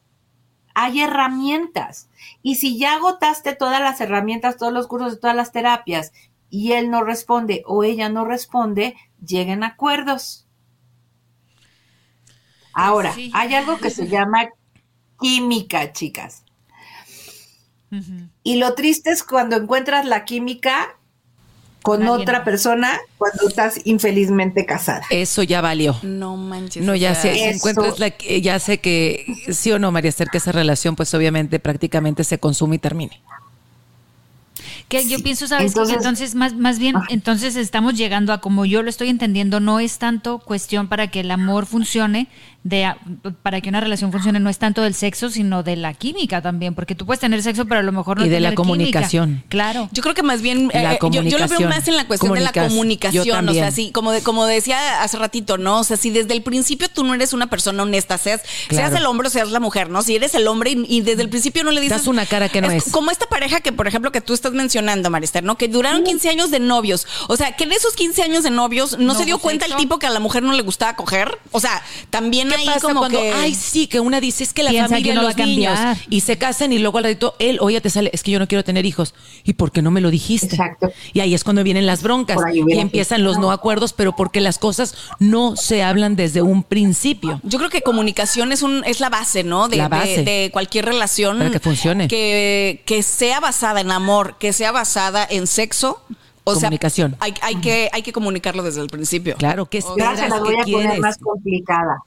hay 0.75 1.01
herramientas. 1.01 2.09
Y 2.43 2.55
si 2.55 2.77
ya 2.77 2.95
agotaste 2.95 3.55
todas 3.55 3.81
las 3.81 3.99
herramientas, 4.01 4.57
todos 4.57 4.73
los 4.73 4.87
cursos, 4.87 5.19
todas 5.19 5.35
las 5.35 5.51
terapias, 5.51 6.11
y 6.49 6.73
él 6.73 6.91
no 6.91 7.03
responde 7.03 7.63
o 7.65 7.83
ella 7.83 8.09
no 8.09 8.25
responde, 8.25 8.95
lleguen 9.25 9.63
a 9.63 9.67
acuerdos. 9.67 10.47
Ahora, 12.73 13.15
hay 13.33 13.55
algo 13.55 13.77
que 13.77 13.89
se 13.89 14.07
llama 14.07 14.49
química, 15.19 15.91
chicas. 15.93 16.43
Y 18.43 18.57
lo 18.57 18.75
triste 18.75 19.11
es 19.11 19.23
cuando 19.23 19.55
encuentras 19.55 20.05
la 20.05 20.25
química 20.25 20.99
con 21.85 22.07
otra 22.07 22.43
persona 22.43 22.99
cuando 23.19 23.47
estás 23.47 23.79
infelizmente 23.83 24.65
casada. 24.65 25.03
Eso 25.11 25.43
ya 25.43 25.61
valió. 25.61 25.95
No 26.01 26.35
manches. 26.35 26.83
No, 26.83 26.95
ya 26.95 27.13
sé, 27.13 27.51
encuentras 27.51 27.99
la, 27.99 28.11
ya 28.17 28.57
sé 28.57 28.79
que 28.79 29.23
sí 29.51 29.71
o 29.71 29.77
no, 29.77 29.91
María 29.91 30.09
Esther, 30.09 30.29
que 30.31 30.39
esa 30.39 30.51
relación 30.51 30.95
pues 30.95 31.13
obviamente 31.13 31.59
prácticamente 31.59 32.23
se 32.23 32.39
consume 32.39 32.77
y 32.77 32.79
termine. 32.79 33.21
Que 34.87 35.07
yo 35.07 35.19
pienso, 35.19 35.47
¿sabes? 35.47 35.67
Entonces, 35.67 35.97
entonces 35.97 36.35
más, 36.35 36.55
más 36.55 36.79
bien, 36.79 36.95
ah. 36.95 37.05
entonces 37.09 37.55
estamos 37.55 37.95
llegando 37.95 38.33
a 38.33 38.41
como 38.41 38.65
yo 38.65 38.81
lo 38.81 38.89
estoy 38.89 39.09
entendiendo, 39.09 39.59
no 39.59 39.79
es 39.79 39.99
tanto 39.99 40.39
cuestión 40.39 40.87
para 40.87 41.11
que 41.11 41.19
el 41.19 41.29
amor 41.29 41.67
funcione, 41.67 42.27
de, 42.65 42.91
para 43.43 43.61
que 43.61 43.69
una 43.69 43.79
relación 43.79 44.11
funcione 44.11 44.39
no 44.39 44.49
es 44.49 44.57
tanto 44.57 44.81
del 44.81 44.95
sexo, 44.95 45.29
sino 45.29 45.61
de 45.61 45.75
la 45.75 45.93
química 45.93 46.41
también, 46.41 46.73
porque 46.73 46.95
tú 46.95 47.05
puedes 47.05 47.19
tener 47.19 47.43
sexo, 47.43 47.65
pero 47.65 47.81
a 47.81 47.83
lo 47.83 47.91
mejor 47.91 48.17
no 48.17 48.25
Y 48.25 48.29
de 48.29 48.39
la 48.39 48.55
comunicación. 48.55 49.43
Claro. 49.49 49.87
Yo 49.91 50.01
creo 50.01 50.15
que 50.15 50.23
más 50.23 50.41
bien, 50.41 50.71
eh, 50.73 50.97
yo, 51.11 51.21
lo 51.21 51.47
veo 51.47 51.69
más 51.69 51.87
en 51.87 51.95
la 51.95 52.07
cuestión 52.07 52.33
de 52.33 52.41
la 52.41 52.51
comunicación, 52.51 53.47
o 53.47 53.53
sea, 53.53 53.69
sí, 53.69 53.91
como, 53.91 54.11
de, 54.11 54.23
como 54.23 54.47
decía 54.47 55.03
hace 55.03 55.19
ratito, 55.19 55.59
¿no? 55.59 55.81
O 55.81 55.83
sea, 55.83 55.95
si 55.95 56.09
desde 56.09 56.33
el 56.33 56.41
principio 56.41 56.89
tú 56.89 57.03
no 57.03 57.13
eres 57.13 57.33
una 57.33 57.51
persona 57.51 57.83
honesta, 57.83 58.17
seas, 58.17 58.41
seas 58.71 58.93
el 58.93 59.05
hombre 59.05 59.27
o 59.27 59.29
seas 59.29 59.51
la 59.51 59.59
mujer, 59.59 59.91
¿no? 59.91 60.01
Si 60.01 60.15
eres 60.15 60.33
el 60.33 60.47
hombre 60.47 60.71
y, 60.71 61.01
desde 61.01 61.21
el 61.21 61.29
principio 61.29 61.63
no 61.63 61.69
le 61.69 61.81
dices... 61.81 61.97
Das 61.97 62.07
una 62.07 62.25
cara 62.25 62.49
que 62.49 62.61
no 62.61 62.71
es. 62.71 62.85
Como 62.91 63.11
esta 63.11 63.27
pareja 63.27 63.61
que, 63.61 63.73
por 63.73 63.87
ejemplo, 63.87 64.11
que 64.11 64.21
tú 64.21 64.33
estás 64.33 64.53
mencionando, 64.53 65.11
Marister, 65.11 65.43
¿no? 65.43 65.55
Que 65.55 65.67
duraron 65.67 66.03
15 66.03 66.29
años 66.29 66.49
de 66.49 66.59
novios. 66.59 67.05
O 67.27 67.37
sea, 67.37 67.55
que 67.55 67.65
en 67.65 67.73
esos 67.73 67.93
15 67.93 68.23
años 68.23 68.43
de 68.43 68.49
novios 68.49 68.97
no, 68.97 69.13
se 69.13 69.25
dio 69.25 69.37
cuenta 69.37 69.67
el 69.67 69.75
tipo 69.75 69.99
que 69.99 70.07
a 70.07 70.09
la 70.09 70.19
mujer 70.19 70.41
no 70.41 70.53
le 70.53 70.63
gustaba 70.63 70.95
coger. 70.95 71.37
O 71.51 71.59
sea, 71.59 71.83
también 72.09 72.54
ahí 72.55 72.69
como 72.81 73.07
que 73.07 73.31
ay, 73.31 73.53
sí, 73.53 73.87
que 73.87 73.99
una 73.99 74.19
dice 74.19 74.43
es 74.43 74.53
que 74.53 74.63
la 74.63 74.71
familia 74.87 75.13
no 75.13 75.21
los 75.23 75.37
niños 75.37 75.77
y 76.09 76.21
se 76.21 76.37
casan 76.37 76.73
y 76.73 76.79
luego 76.79 76.97
al 76.97 77.05
ratito 77.05 77.35
él, 77.39 77.57
oye, 77.61 77.79
te 77.81 77.89
sale, 77.89 78.09
es 78.13 78.23
que 78.23 78.31
yo 78.31 78.39
no 78.39 78.47
quiero 78.47 78.63
tener 78.63 78.85
hijos. 78.85 79.13
¿Y 79.43 79.53
por 79.53 79.71
qué 79.71 79.81
no 79.81 79.91
me 79.91 80.01
lo 80.01 80.09
dijiste? 80.09 80.55
Exacto. 80.55 80.91
Y 81.13 81.19
ahí 81.19 81.33
es 81.33 81.43
cuando 81.43 81.63
vienen 81.63 81.85
las 81.85 82.01
broncas 82.01 82.37
y 82.53 82.77
empiezan 82.77 83.23
los 83.23 83.37
no 83.37 83.51
acuerdos, 83.51 83.93
pero 83.93 84.15
porque 84.15 84.41
las 84.41 84.57
cosas 84.57 84.95
no 85.19 85.55
se 85.55 85.83
hablan 85.83 86.15
desde 86.15 86.41
un 86.41 86.63
principio. 86.63 87.39
Yo 87.43 87.57
creo 87.57 87.69
que 87.69 87.81
comunicación 87.81 88.51
es 88.51 88.61
un 88.61 88.83
es 88.85 88.99
la 88.99 89.09
base, 89.09 89.43
¿no? 89.43 89.67
De, 89.67 89.77
la 89.77 89.87
base. 89.87 90.23
de, 90.23 90.49
cualquier 90.51 90.85
relación 90.85 91.37
para 91.37 91.51
que 91.51 91.59
funcione. 91.59 92.07
Que, 92.07 92.81
que 92.85 93.03
sea 93.03 93.39
basada 93.39 93.81
en 93.81 93.91
amor, 93.91 94.35
que 94.39 94.53
sea 94.53 94.71
basada 94.71 95.25
en 95.29 95.47
sexo. 95.47 96.01
O 96.47 96.53
comunicación. 96.53 97.15
hay, 97.19 97.33
hay, 97.41 97.55
que, 97.55 97.89
hay 97.91 98.03
que 98.03 98.13
comunicarlo 98.13 98.61
desde 98.61 98.79
el 98.79 98.87
principio. 98.87 99.35
Claro, 99.35 99.65
que? 99.65 99.81
Se 99.81 99.87
la 99.97 100.39
voy 100.39 100.55
a 100.59 100.63
poner 100.63 100.99
más 100.99 101.17
complicada 101.17 102.03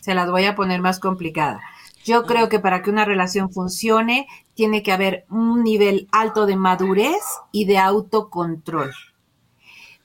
se 0.00 0.14
las 0.14 0.30
voy 0.30 0.44
a 0.44 0.54
poner 0.54 0.80
más 0.80 1.00
complicada. 1.00 1.60
Yo 2.04 2.24
creo 2.24 2.48
que 2.48 2.60
para 2.60 2.82
que 2.82 2.90
una 2.90 3.04
relación 3.04 3.50
funcione, 3.52 4.26
tiene 4.54 4.82
que 4.82 4.92
haber 4.92 5.24
un 5.28 5.62
nivel 5.62 6.08
alto 6.10 6.46
de 6.46 6.56
madurez 6.56 7.22
y 7.52 7.66
de 7.66 7.78
autocontrol. 7.78 8.92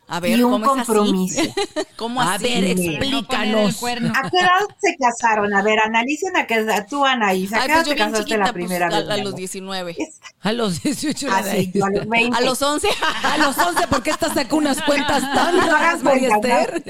A 0.07 0.19
ver, 0.19 0.37
y 0.37 0.43
un 0.43 0.61
compromiso. 0.61 1.41
¿Cómo 1.95 2.21
A 2.21 2.37
ver, 2.37 2.63
explícanos. 2.65 3.81
¿A 3.81 4.29
qué 4.29 4.37
edad 4.37 4.59
se 4.81 4.95
casaron? 4.97 5.53
A 5.53 5.61
ver, 5.61 5.79
analicen 5.79 6.35
a 6.35 6.45
qué 6.45 6.55
edad 6.55 6.85
tú, 6.89 7.05
Anaís. 7.05 7.53
¿A 7.53 7.65
qué 7.65 7.71
edad 7.71 7.85
te 7.85 7.95
casaste 7.95 8.37
la 8.37 8.43
pues, 8.43 8.53
primera 8.53 8.89
vez? 8.89 9.09
A, 9.09 9.17
los 9.17 9.35
19. 9.35 9.95
A 10.41 10.51
los 10.51 10.83
18 10.83 11.27
ah, 11.31 11.43
sí, 11.43 11.71
a 11.81 11.89
los 11.89 12.07
20. 12.07 12.37
A 12.37 12.41
los 12.41 12.61
11. 12.61 12.87
a 13.23 13.37
los 13.37 13.57
11, 13.57 13.87
porque 13.87 14.09
esta 14.09 14.33
sacó 14.33 14.57
unas 14.57 14.81
cuentas 14.81 15.21
tan 15.33 15.57
raras, 15.57 16.03
María 16.03 16.35
Esther. 16.35 16.83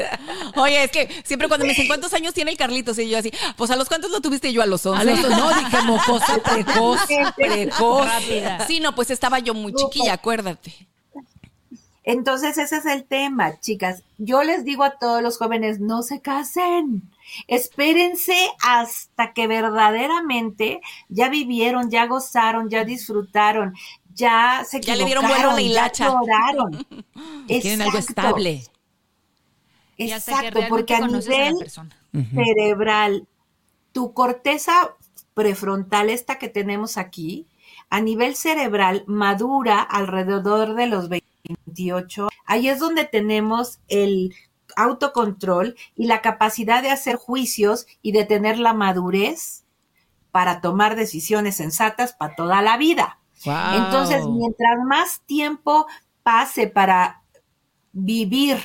Oye, 0.55 0.83
es 0.83 0.91
que 0.91 1.09
siempre 1.23 1.47
cuando 1.47 1.65
me 1.65 1.73
dicen 1.73 1.87
cuántos 1.87 2.13
años 2.13 2.33
tiene 2.33 2.51
el 2.51 2.57
Carlitos, 2.57 2.97
y 2.97 3.09
yo 3.09 3.19
así, 3.19 3.31
pues 3.55 3.69
a 3.69 3.75
los 3.75 3.87
cuántos 3.87 4.11
lo 4.11 4.21
tuviste 4.21 4.51
yo 4.51 4.61
a 4.63 4.65
los 4.65 4.85
11. 4.85 5.01
A 5.01 5.03
los, 5.05 5.29
no, 5.29 5.53
dije 5.53 5.81
mocosa, 5.83 6.37
precoz, 6.39 6.99
precoz. 7.35 8.09
Sí, 8.67 8.79
no, 8.79 8.95
pues 8.95 9.11
estaba 9.11 9.39
yo 9.39 9.53
muy 9.53 9.73
chiquilla, 9.73 10.13
acuérdate. 10.13 10.92
Entonces 12.03 12.57
ese 12.57 12.77
es 12.77 12.85
el 12.85 13.05
tema, 13.05 13.59
chicas. 13.59 14.03
Yo 14.17 14.43
les 14.43 14.65
digo 14.65 14.83
a 14.83 14.97
todos 14.97 15.21
los 15.21 15.37
jóvenes, 15.37 15.79
no 15.79 16.03
se 16.03 16.21
casen. 16.21 17.09
Espérense 17.47 18.35
hasta 18.61 19.33
que 19.33 19.47
verdaderamente 19.47 20.81
ya 21.07 21.29
vivieron, 21.29 21.89
ya 21.89 22.05
gozaron, 22.05 22.69
ya 22.69 22.83
disfrutaron, 22.83 23.73
ya 24.13 24.63
se 24.67 24.81
ya 24.81 24.95
le 24.95 25.05
dieron 25.05 25.25
vuelo 25.27 25.51
a 25.51 25.53
la 25.53 25.61
hilacha. 25.61 26.07
ya 26.07 26.11
lloraron. 26.11 26.85
Quieren 27.47 27.81
algo 27.81 27.97
estable. 27.97 28.63
Exacto, 29.97 30.59
porque 30.69 30.95
a 30.95 31.07
nivel 31.07 31.55
cerebral 32.33 33.27
tu 33.93 34.13
corteza 34.13 34.95
prefrontal, 35.33 36.09
esta 36.09 36.37
que 36.37 36.49
tenemos 36.49 36.97
aquí, 36.97 37.47
a 37.93 38.01
nivel 38.01 38.35
cerebral 38.35 39.03
madura 39.05 39.79
alrededor 39.79 40.73
de 40.73 40.87
los 40.87 41.09
28. 41.09 42.27
Ahí 42.43 42.67
es 42.67 42.79
donde 42.79 43.05
tenemos 43.05 43.81
el 43.87 44.33
autocontrol 44.75 45.75
y 45.95 46.07
la 46.07 46.23
capacidad 46.23 46.81
de 46.81 46.89
hacer 46.89 47.17
juicios 47.17 47.85
y 48.01 48.11
de 48.11 48.25
tener 48.25 48.57
la 48.57 48.73
madurez 48.73 49.65
para 50.31 50.59
tomar 50.59 50.95
decisiones 50.95 51.57
sensatas 51.57 52.13
para 52.13 52.35
toda 52.35 52.63
la 52.63 52.77
vida. 52.77 53.19
Entonces, 53.45 54.25
mientras 54.25 54.79
más 54.87 55.21
tiempo 55.27 55.85
pase 56.23 56.65
para 56.65 57.21
vivir 57.91 58.57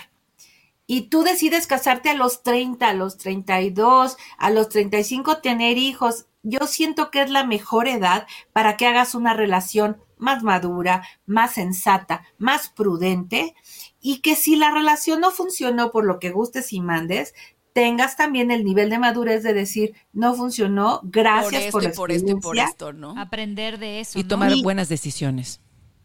y 0.87 1.11
tú 1.11 1.23
decides 1.23 1.67
casarte 1.67 2.09
a 2.09 2.15
los 2.15 2.43
30, 2.43 2.89
a 2.89 2.95
los 2.95 3.19
32, 3.19 4.17
a 4.39 4.49
los 4.49 4.71
35, 4.71 5.43
tener 5.43 5.77
hijos, 5.77 6.25
yo 6.43 6.67
siento 6.67 7.11
que 7.11 7.23
es 7.23 7.31
la 7.31 7.45
mejor 7.45 7.89
edad 7.89 8.27
para 8.53 8.77
que 8.77 8.87
hagas 8.87 9.15
una 9.15 9.35
relación 9.35 9.99
más 10.17 10.43
madura, 10.43 11.03
más 11.27 11.53
sensata, 11.55 12.25
más 12.39 12.69
prudente 12.69 13.55
y 14.01 14.21
que 14.21 14.37
si 14.37 14.57
la 14.57 14.71
relación 14.71 15.21
no 15.21 15.31
funcionó 15.31 15.91
por 15.91 16.05
lo 16.05 16.19
que 16.19 16.31
gustes 16.31 16.73
y 16.73 16.81
mandes, 16.81 17.35
tengas 17.73 18.17
también 18.17 18.51
el 18.51 18.65
nivel 18.65 18.91
de 18.91 18.99
madurez 18.99 19.43
de 19.43 19.55
decir, 19.55 19.95
no 20.13 20.35
funcionó, 20.35 21.01
gracias 21.05 21.71
por, 21.71 21.85
esto, 21.85 21.97
por 21.97 22.11
esto 22.11 22.33
y 22.33 22.35
por 22.41 22.59
esto, 22.59 22.93
¿no? 22.93 23.19
Aprender 23.19 23.79
de 23.79 24.01
eso. 24.01 24.19
Y 24.19 24.25
tomar 24.25 24.53
buenas 24.63 24.89
decisiones. 24.89 25.61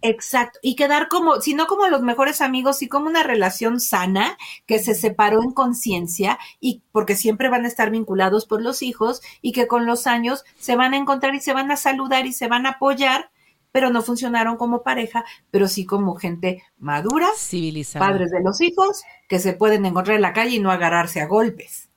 Exacto, 0.05 0.59
y 0.61 0.75
quedar 0.75 1.07
como, 1.07 1.39
si 1.39 1.53
no 1.53 1.65
como 1.65 1.87
los 1.87 2.01
mejores 2.01 2.41
amigos, 2.41 2.79
sí 2.79 2.89
como 2.89 3.07
una 3.07 3.23
relación 3.23 3.79
sana 3.79 4.37
que 4.65 4.79
se 4.79 4.95
separó 4.95 5.41
en 5.41 5.53
conciencia 5.53 6.37
y 6.59 6.83
porque 6.91 7.15
siempre 7.15 7.47
van 7.47 7.63
a 7.63 7.69
estar 7.69 7.89
vinculados 7.89 8.45
por 8.45 8.61
los 8.61 8.81
hijos 8.81 9.21
y 9.41 9.53
que 9.53 9.65
con 9.65 9.85
los 9.85 10.05
años 10.05 10.43
se 10.59 10.75
van 10.75 10.93
a 10.93 10.97
encontrar 10.97 11.35
y 11.35 11.39
se 11.39 11.53
van 11.53 11.71
a 11.71 11.77
saludar 11.77 12.25
y 12.25 12.33
se 12.33 12.49
van 12.49 12.65
a 12.65 12.71
apoyar, 12.71 13.31
pero 13.71 13.91
no 13.91 14.01
funcionaron 14.01 14.57
como 14.57 14.83
pareja, 14.83 15.23
pero 15.51 15.69
sí 15.69 15.85
como 15.85 16.15
gente 16.15 16.63
madura, 16.77 17.29
civilizada, 17.37 18.05
padres 18.05 18.31
de 18.31 18.43
los 18.43 18.59
hijos 18.59 19.03
que 19.29 19.39
se 19.39 19.53
pueden 19.53 19.85
encontrar 19.85 20.17
en 20.17 20.21
la 20.21 20.33
calle 20.33 20.57
y 20.57 20.59
no 20.59 20.69
agarrarse 20.69 21.21
a 21.21 21.27
golpes. 21.27 21.87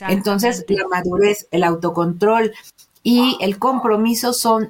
Entonces, 0.00 0.66
la 0.68 0.86
madurez, 0.86 1.48
el 1.50 1.64
autocontrol 1.64 2.52
y 3.02 3.38
el 3.40 3.58
compromiso 3.58 4.34
son 4.34 4.68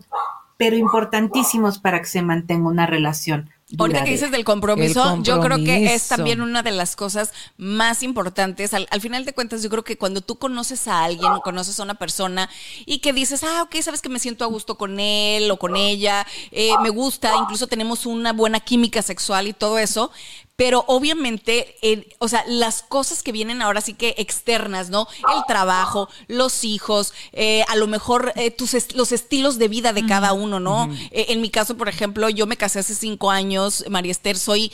pero 0.57 0.77
importantísimos 0.77 1.79
para 1.79 2.01
que 2.01 2.07
se 2.07 2.23
mantenga 2.23 2.69
una 2.69 2.87
relación. 2.87 3.51
Ahorita 3.79 4.05
que 4.05 4.11
dices 4.11 4.31
del 4.31 4.45
compromiso, 4.45 5.23
yo 5.23 5.41
creo 5.41 5.57
que 5.57 5.95
es 5.95 6.09
también 6.09 6.43
una 6.43 6.63
de 6.63 6.71
las 6.71 6.97
cosas 6.97 7.33
más 7.57 8.03
importantes. 8.03 8.75
Al, 8.75 9.01
final 9.01 9.25
de 9.25 9.33
cuentas, 9.33 9.63
yo 9.63 9.71
creo 9.71 9.83
que 9.83 9.97
cuando 9.97 10.21
tú 10.21 10.39
conoces 10.39 10.87
a 10.87 11.03
alguien 11.03 11.33
o 11.33 11.41
conoces 11.41 11.81
a 11.81 11.83
una 11.83 11.95
persona 11.95 12.49
y 12.85 12.99
que 12.99 13.13
dices, 13.13 13.43
ah, 13.43 13.63
ok, 13.63 13.77
sabes 13.81 14.03
que 14.03 14.09
me 14.09 14.19
siento 14.19 14.45
a 14.45 14.49
gusto 14.49 14.77
con 14.77 15.01
él 15.01 15.51
o 15.51 15.59
con 15.59 15.77
ella, 15.77 16.27
eh, 16.53 16.73
me 16.83 16.91
gusta, 16.91 17.33
incluso 17.41 17.67
tenemos 17.67 18.07
una 18.07 18.33
buena 18.33 18.61
química 18.61 19.03
sexual 19.03 19.49
y 19.49 19.55
todo 19.55 19.79
eso, 19.79 20.13
pero 20.57 20.85
obviamente, 20.87 21.75
o 22.19 22.29
sea, 22.29 22.45
las 22.47 22.83
cosas 22.83 23.25
que 23.25 23.33
vienen 23.33 23.61
ahora 23.61 23.81
sí 23.81 23.95
que 23.95 24.15
externas, 24.19 24.89
¿no? 24.89 25.09
El 25.37 25.43
trabajo, 25.49 26.09
los 26.29 26.63
hijos, 26.63 27.13
eh, 27.33 27.65
a 27.69 27.75
lo 27.75 27.89
mejor 27.89 28.33
eh, 28.37 28.53
tus 28.53 28.75
los 28.95 29.11
estilos 29.11 29.59
de 29.59 29.67
vida 29.67 29.93
de 29.93 30.07
cada 30.07 30.33
uno, 30.33 30.61
¿no? 30.61 30.89
Eh, 31.11 31.27
en 31.31 31.41
mi 31.41 31.51
caso, 31.51 31.77
por 31.77 31.89
ejemplo, 31.89 32.29
yo 32.29 32.47
me 32.47 32.57
casé 32.57 32.79
hace 32.79 32.95
cinco 32.95 33.33
años, 33.33 33.85
María 33.89 34.13
Esther, 34.13 34.39
soy 34.39 34.71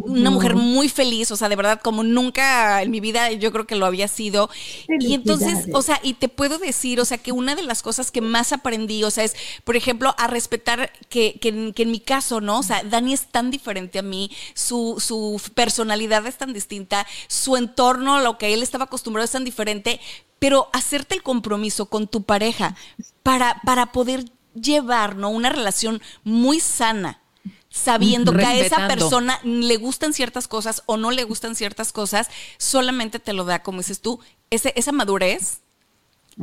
una 0.00 0.30
mujer 0.30 0.56
muy 0.56 0.88
feliz, 0.88 1.30
o 1.30 1.36
sea, 1.36 1.48
de 1.48 1.56
verdad, 1.56 1.80
como 1.80 2.02
nunca 2.02 2.82
en 2.82 2.90
mi 2.90 2.98
vida 2.98 3.30
yo 3.30 3.52
creo 3.52 3.66
que 3.66 3.76
lo 3.76 3.86
había 3.86 4.08
sido. 4.08 4.50
Y 4.98 5.14
entonces, 5.14 5.66
o 5.72 5.82
sea, 5.82 6.00
y 6.02 6.14
te 6.14 6.28
puedo 6.28 6.58
decir, 6.58 7.00
o 7.00 7.04
sea, 7.04 7.18
que 7.18 7.30
una 7.30 7.54
de 7.54 7.62
las 7.62 7.82
cosas 7.82 8.10
que 8.10 8.20
más 8.20 8.52
aprendí, 8.52 9.04
o 9.04 9.10
sea, 9.12 9.22
es, 9.22 9.36
por 9.62 9.76
ejemplo, 9.76 10.16
a 10.18 10.26
respetar 10.26 10.92
que, 11.08 11.38
que, 11.40 11.72
que 11.72 11.82
en 11.84 11.92
mi 11.92 12.00
caso, 12.00 12.40
¿no? 12.40 12.58
O 12.58 12.62
sea, 12.64 12.82
Dani 12.82 13.12
es 13.12 13.26
tan 13.26 13.52
diferente 13.52 14.00
a 14.00 14.02
mí, 14.02 14.28
su 14.54 14.96
su 14.98 15.11
personalidad 15.54 16.26
es 16.26 16.38
tan 16.38 16.52
distinta, 16.52 17.06
su 17.28 17.56
entorno, 17.56 18.20
lo 18.20 18.38
que 18.38 18.54
él 18.54 18.62
estaba 18.62 18.84
acostumbrado 18.84 19.24
es 19.24 19.32
tan 19.32 19.44
diferente, 19.44 20.00
pero 20.38 20.68
hacerte 20.72 21.14
el 21.14 21.22
compromiso 21.22 21.86
con 21.86 22.08
tu 22.08 22.22
pareja 22.22 22.76
para, 23.22 23.60
para 23.64 23.92
poder 23.92 24.24
llevar 24.54 25.16
una 25.16 25.50
relación 25.50 26.02
muy 26.24 26.60
sana, 26.60 27.20
sabiendo 27.68 28.32
que 28.32 28.44
a 28.44 28.56
esa 28.56 28.88
persona 28.88 29.40
le 29.44 29.76
gustan 29.76 30.12
ciertas 30.12 30.48
cosas 30.48 30.82
o 30.86 30.96
no 30.96 31.10
le 31.10 31.24
gustan 31.24 31.54
ciertas 31.54 31.92
cosas, 31.92 32.28
solamente 32.58 33.18
te 33.18 33.32
lo 33.32 33.44
da, 33.44 33.62
como 33.62 33.78
dices 33.78 34.00
tú, 34.00 34.20
ese, 34.50 34.72
esa 34.76 34.92
madurez 34.92 35.60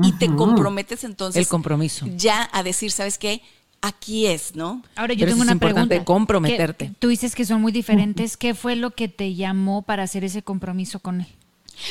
y 0.01 0.13
te 0.13 0.33
comprometes 0.35 1.03
entonces. 1.03 1.41
El 1.41 1.47
compromiso. 1.47 2.05
Ya 2.15 2.49
a 2.51 2.63
decir, 2.63 2.91
¿sabes 2.91 3.17
qué? 3.17 3.41
Aquí 3.81 4.27
es, 4.27 4.55
¿no? 4.55 4.83
Ahora 4.95 5.13
yo 5.13 5.25
tengo 5.25 5.41
una 5.41 5.57
pregunta. 5.57 6.03
comprometerte. 6.03 6.91
tú 6.99 7.07
dices 7.07 7.35
que 7.35 7.45
son 7.45 7.61
muy 7.61 7.71
diferentes. 7.71 8.37
¿Qué 8.37 8.53
fue 8.53 8.75
lo 8.75 8.91
que 8.91 9.07
te 9.07 9.35
llamó 9.35 9.81
para 9.81 10.03
hacer 10.03 10.23
ese 10.23 10.41
compromiso 10.41 10.99
con 10.99 11.21
él? 11.21 11.27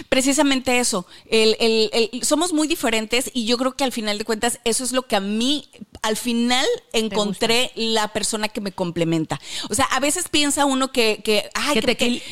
Precisamente 0.09 0.80
eso, 0.80 1.07
el, 1.30 1.57
el, 1.61 2.22
somos 2.22 2.53
muy 2.53 2.68
diferentes 2.68 3.30
y 3.32 3.47
yo 3.47 3.57
creo 3.57 3.74
que 3.74 3.84
al 3.84 3.93
final 3.93 4.18
de 4.18 4.24
cuentas 4.24 4.61
eso 4.64 4.84
es 4.84 4.93
lo 4.93 5.03
que 5.03 5.16
a 5.16 5.20
mí 5.20 5.70
al 6.03 6.16
final 6.16 6.66
encontré 6.92 7.72
la 7.74 8.09
persona 8.09 8.49
que 8.49 8.61
me 8.61 8.72
complementa. 8.72 9.40
O 9.68 9.74
sea, 9.74 9.86
a 9.86 10.01
veces 10.01 10.28
piensa 10.28 10.64
uno 10.64 10.92
que, 10.92 11.20
que, 11.24 11.51
ay, 11.55 11.80
que, 11.80 12.22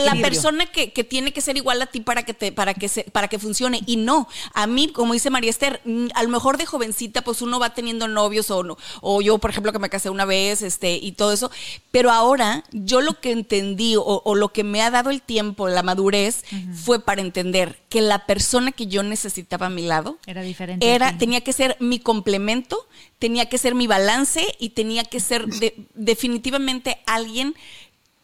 la 0.00 0.14
persona 0.16 0.66
que, 0.66 0.88
tiene 1.04 1.32
que 1.32 1.40
ser 1.40 1.56
igual 1.56 1.80
a 1.82 1.86
ti 1.86 2.00
para 2.00 2.24
que 2.24 2.34
te, 2.34 2.52
para 2.52 2.74
que 2.74 2.88
se, 2.88 3.04
para 3.04 3.28
que 3.28 3.38
funcione. 3.38 3.80
Y 3.86 3.96
no, 3.96 4.28
a 4.54 4.66
mí, 4.66 4.88
como 4.88 5.12
dice 5.12 5.30
María 5.30 5.50
Esther, 5.50 5.80
mm, 5.84 6.08
a 6.14 6.22
lo 6.22 6.28
mejor 6.28 6.58
de 6.58 6.66
jovencita, 6.66 7.22
pues 7.22 7.42
uno 7.42 7.58
va 7.58 7.74
teniendo 7.74 8.08
novios 8.08 8.50
o 8.50 8.62
no, 8.62 8.76
o 9.00 9.20
yo, 9.20 9.38
por 9.38 9.50
ejemplo, 9.50 9.72
que 9.72 9.78
me 9.78 9.90
casé 9.90 10.10
una 10.10 10.24
vez, 10.24 10.62
este, 10.62 10.96
y 10.96 11.12
todo 11.12 11.32
eso. 11.32 11.50
Pero 11.90 12.10
ahora, 12.10 12.64
yo 12.72 13.00
lo 13.00 13.20
que 13.20 13.32
entendí 13.32 13.94
o, 13.96 14.34
lo 14.34 14.50
que 14.50 14.64
me 14.64 14.82
ha 14.82 14.90
dado 14.90 15.10
el 15.10 15.22
tiempo, 15.22 15.68
la 15.68 15.82
madurez, 15.82 16.44
fue 16.74 17.00
para 17.00 17.20
entender 17.20 17.78
que 17.88 18.00
la 18.00 18.26
persona 18.26 18.72
que 18.72 18.86
yo 18.86 19.02
necesitaba 19.02 19.66
a 19.66 19.70
mi 19.70 19.82
lado 19.82 20.18
era 20.26 20.42
diferente. 20.42 20.86
Era, 20.86 21.16
tenía 21.18 21.40
que 21.40 21.52
ser 21.52 21.76
mi 21.80 21.98
complemento, 21.98 22.86
tenía 23.18 23.48
que 23.48 23.58
ser 23.58 23.74
mi 23.74 23.86
balance 23.86 24.44
y 24.58 24.70
tenía 24.70 25.04
que 25.04 25.20
ser 25.20 25.46
definitivamente 25.94 26.98
alguien 27.06 27.54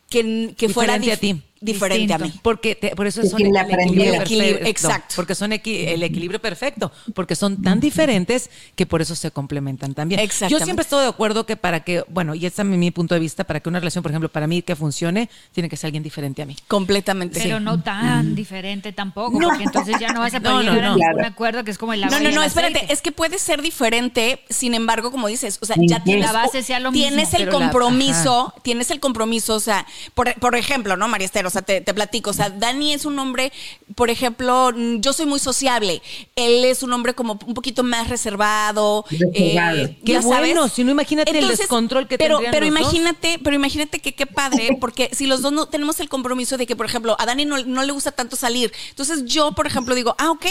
que, 0.08 0.54
que 0.56 0.68
fuera 0.68 0.94
a 0.94 1.00
ti 1.00 1.42
diferente 1.64 2.14
a 2.14 2.18
mí. 2.18 2.32
Porque 2.42 2.92
por 2.94 3.06
eso 3.06 3.22
son 3.24 3.40
el, 3.40 3.56
equilibrio, 3.56 4.66
Exacto. 4.66 5.14
Porque 5.16 5.34
son 5.34 5.52
el 5.52 5.58
equilibrio 6.02 6.40
perfecto. 6.40 6.92
Porque 7.14 7.34
son 7.34 7.62
tan 7.62 7.80
diferentes 7.80 8.50
que 8.76 8.86
por 8.86 9.00
eso 9.02 9.14
se 9.14 9.30
complementan 9.30 9.94
también. 9.94 10.20
Yo 10.48 10.58
siempre 10.60 10.82
estoy 10.82 11.02
de 11.02 11.08
acuerdo 11.08 11.46
que 11.46 11.56
para 11.56 11.80
que, 11.80 12.04
bueno, 12.08 12.34
y 12.34 12.46
este 12.46 12.62
es 12.62 12.68
mi, 12.68 12.90
punto 12.90 13.14
de 13.14 13.20
vista, 13.20 13.44
para 13.44 13.60
que 13.60 13.68
una 13.68 13.80
relación, 13.80 14.02
por 14.02 14.10
ejemplo, 14.10 14.28
para 14.28 14.46
mí 14.46 14.62
que 14.62 14.76
funcione, 14.76 15.28
tiene 15.52 15.68
que 15.68 15.76
ser 15.76 15.88
alguien 15.88 16.02
diferente 16.02 16.42
a 16.42 16.46
mí. 16.46 16.56
Completamente. 16.68 17.40
Pero 17.40 17.60
no 17.60 17.80
tan 17.80 18.34
diferente 18.34 18.92
tampoco, 18.92 19.38
porque 19.40 19.64
entonces 19.64 19.96
ya 19.98 20.12
no 20.12 20.20
vas 20.20 20.34
a 20.34 20.40
poder 20.40 20.70
llegar 20.70 20.84
a 20.84 20.94
un 20.94 21.24
acuerdo 21.24 21.64
que 21.64 21.70
es 21.70 21.78
como 21.78 21.92
el 21.92 22.04
agua 22.04 22.20
No, 22.20 22.28
no, 22.28 22.34
no, 22.34 22.42
espérate, 22.42 22.92
es 22.92 23.00
que 23.00 23.12
puede 23.12 23.38
ser 23.38 23.62
diferente, 23.62 24.40
sin 24.48 24.74
embargo, 24.74 25.10
como 25.10 25.28
dices, 25.28 25.58
o 25.60 25.66
sea, 25.66 25.76
ya 25.78 26.02
tienes, 26.04 26.26
la 26.26 26.32
base 26.32 26.62
sea 26.62 26.80
lo 26.80 26.92
tienes 26.92 27.34
el 27.34 27.48
compromiso, 27.48 28.52
tienes 28.62 28.90
el 28.90 29.00
compromiso, 29.00 29.54
o 29.54 29.60
sea, 29.60 29.86
por, 30.14 30.32
por 30.34 30.56
ejemplo, 30.56 30.96
¿no, 30.96 31.08
María 31.08 31.26
Esther? 31.26 31.46
Sea, 31.54 31.62
te, 31.62 31.82
platico. 31.82 32.30
O 32.30 32.32
sea, 32.32 32.50
Dani 32.50 32.92
es 32.92 33.04
un 33.04 33.18
hombre, 33.18 33.52
por 33.94 34.10
ejemplo, 34.10 34.72
yo 34.98 35.12
soy 35.12 35.26
muy 35.26 35.38
sociable. 35.38 36.02
Él 36.36 36.64
es 36.64 36.82
un 36.82 36.92
hombre 36.92 37.14
como 37.14 37.38
un 37.46 37.54
poquito 37.54 37.82
más 37.82 38.08
reservado. 38.08 39.04
Eh, 39.34 39.96
qué 40.04 40.18
bueno, 40.18 40.68
si 40.68 40.84
no 40.84 40.90
imagínate 40.90 41.38
el 41.38 41.48
descontrol 41.48 42.08
que 42.08 42.18
pero, 42.18 42.40
pero 42.50 42.66
imagínate, 42.66 43.38
pero 43.42 43.56
imagínate 43.56 44.00
que 44.00 44.14
qué 44.14 44.26
padre, 44.26 44.76
porque 44.80 45.10
si 45.12 45.26
los 45.26 45.42
dos 45.42 45.52
no 45.52 45.66
tenemos 45.66 46.00
el 46.00 46.08
compromiso 46.08 46.56
de 46.56 46.66
que, 46.66 46.76
por 46.76 46.86
ejemplo, 46.86 47.16
a 47.18 47.26
Dani 47.26 47.44
no, 47.44 47.62
no 47.64 47.82
le 47.82 47.92
gusta 47.92 48.12
tanto 48.12 48.36
salir. 48.36 48.72
Entonces 48.90 49.24
yo, 49.24 49.52
por 49.52 49.66
ejemplo, 49.66 49.94
digo, 49.94 50.14
ah, 50.18 50.30
ok, 50.30 50.46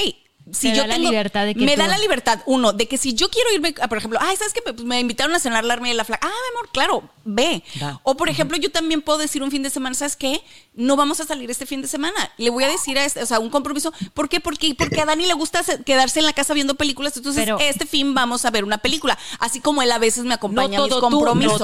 si 0.52 0.72
yo 0.74 0.82
da 0.82 0.88
la 0.88 0.98
libertad 0.98 1.46
de 1.46 1.56
que 1.56 1.66
me 1.66 1.78
da 1.78 1.88
la 1.88 1.98
libertad 1.98 2.42
uno 2.46 2.74
de 2.74 2.88
que 2.88 2.98
si 2.98 3.14
yo 3.14 3.30
quiero 3.30 3.54
irme 3.54 3.74
por 3.74 3.98
ejemplo 3.98 4.20
ay 4.22 4.36
sabes 4.36 4.54
que 4.54 4.62
pues, 4.62 4.84
me 4.84 5.00
invitaron 5.00 5.34
a 5.34 5.40
cenar 5.40 5.64
la 5.64 5.74
arma 5.74 5.88
de 5.88 5.94
la 5.94 6.04
flaca 6.04 6.28
ah 6.28 6.32
mi 6.32 6.58
amor 6.58 6.70
claro 6.72 7.10
ve 7.24 7.64
o 8.04 8.18
por 8.18 8.28
ejemplo 8.28 8.58
yo 8.58 8.70
también 8.70 9.02
puedo 9.02 9.18
decir 9.18 9.42
un 9.42 9.52
fin 9.52 9.64
de 9.64 9.70
semana 9.70 9.96
sabes 9.96 10.18
qué 10.18 10.42
no 10.76 10.96
vamos 10.98 11.22
a 11.22 11.26
salir 11.26 11.50
este 11.50 11.66
fin 11.66 11.82
de 11.82 11.88
semana 11.88 12.32
le 12.38 12.50
voy 12.50 12.66
a 12.66 12.68
decir 12.68 12.98
a 12.98 13.06
este 13.06 13.22
o 13.22 13.26
sea 13.26 13.40
un 13.40 13.50
compromiso. 13.50 13.94
¿por 14.14 14.28
qué? 14.28 14.42
porque 14.42 14.76
porque 14.76 15.00
a 15.00 15.06
Dani 15.06 15.26
le 15.26 15.34
gusta 15.34 15.62
quedarse 15.86 16.20
en 16.20 16.26
la 16.26 16.34
casa 16.34 16.54
viendo 16.54 16.76
películas 16.76 17.16
entonces 17.16 17.48
este 17.62 17.86
fin 17.86 18.14
vamos 18.14 18.44
a 18.44 18.52
ver 18.52 18.66
una 18.66 18.80
película 18.80 19.18
así 19.40 19.62
como 19.62 19.82
él 19.82 19.92
a 19.92 20.00
veces 20.00 20.26
me 20.26 20.34
acompaña 20.34 20.80
a 20.80 20.84
mis 20.84 20.94
compromisos. 20.96 21.62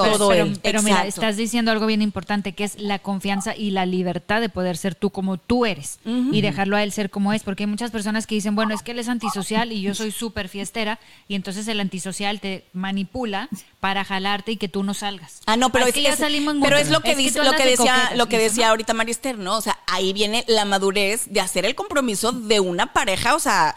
pero, 0.62 0.82
mira 0.82 1.06
estás 1.06 1.36
diciendo 1.36 1.70
algo 1.70 1.86
bien 1.86 2.00
importante 2.00 2.54
que 2.54 2.64
es 2.64 2.78
la 2.78 2.98
confianza 2.98 3.54
y 3.54 3.72
la 3.72 3.84
libertad 3.84 4.40
de 4.40 4.48
poder 4.48 4.78
ser 4.78 4.94
tú 4.94 5.10
como 5.10 5.36
tú 5.36 5.66
eres 5.66 5.98
y 6.04 6.40
dejarlo 6.40 6.76
a 6.76 6.82
él 6.82 6.92
ser 6.92 7.10
como 7.10 7.34
es 7.34 7.42
porque 7.42 7.64
hay 7.64 7.66
muchas 7.66 7.90
personas 7.90 8.26
que 8.26 8.34
dicen 8.34 8.54
bueno 8.54 8.69
es 8.74 8.82
que 8.82 8.92
él 8.92 8.98
es 8.98 9.08
antisocial 9.08 9.72
y 9.72 9.80
yo 9.82 9.94
soy 9.94 10.10
súper 10.10 10.48
fiestera 10.48 10.98
y 11.28 11.34
entonces 11.34 11.66
el 11.68 11.80
antisocial 11.80 12.40
te 12.40 12.64
manipula 12.72 13.48
para 13.80 14.04
jalarte 14.04 14.52
y 14.52 14.56
que 14.56 14.68
tú 14.68 14.82
no 14.82 14.94
salgas. 14.94 15.40
Ah, 15.46 15.56
no, 15.56 15.70
pero 15.70 15.86
es, 15.86 15.94
que 15.94 16.02
ya 16.02 16.16
salimos 16.16 16.54
pero 16.62 16.76
es 16.76 16.90
lo 16.90 17.00
que 17.00 17.16
dice, 17.16 17.42
lo 17.42 17.52
que 17.52 17.64
decía, 17.64 18.12
lo 18.14 18.26
que 18.26 18.38
decía 18.38 18.70
ahorita 18.70 18.94
Marister, 18.94 19.38
¿no? 19.38 19.56
O 19.56 19.60
sea, 19.60 19.78
ahí 19.86 20.12
viene 20.12 20.44
la 20.48 20.64
madurez 20.64 21.26
de 21.30 21.40
hacer 21.40 21.64
el 21.64 21.74
compromiso 21.74 22.32
de 22.32 22.60
una 22.60 22.92
pareja, 22.92 23.34
o 23.34 23.40
sea, 23.40 23.74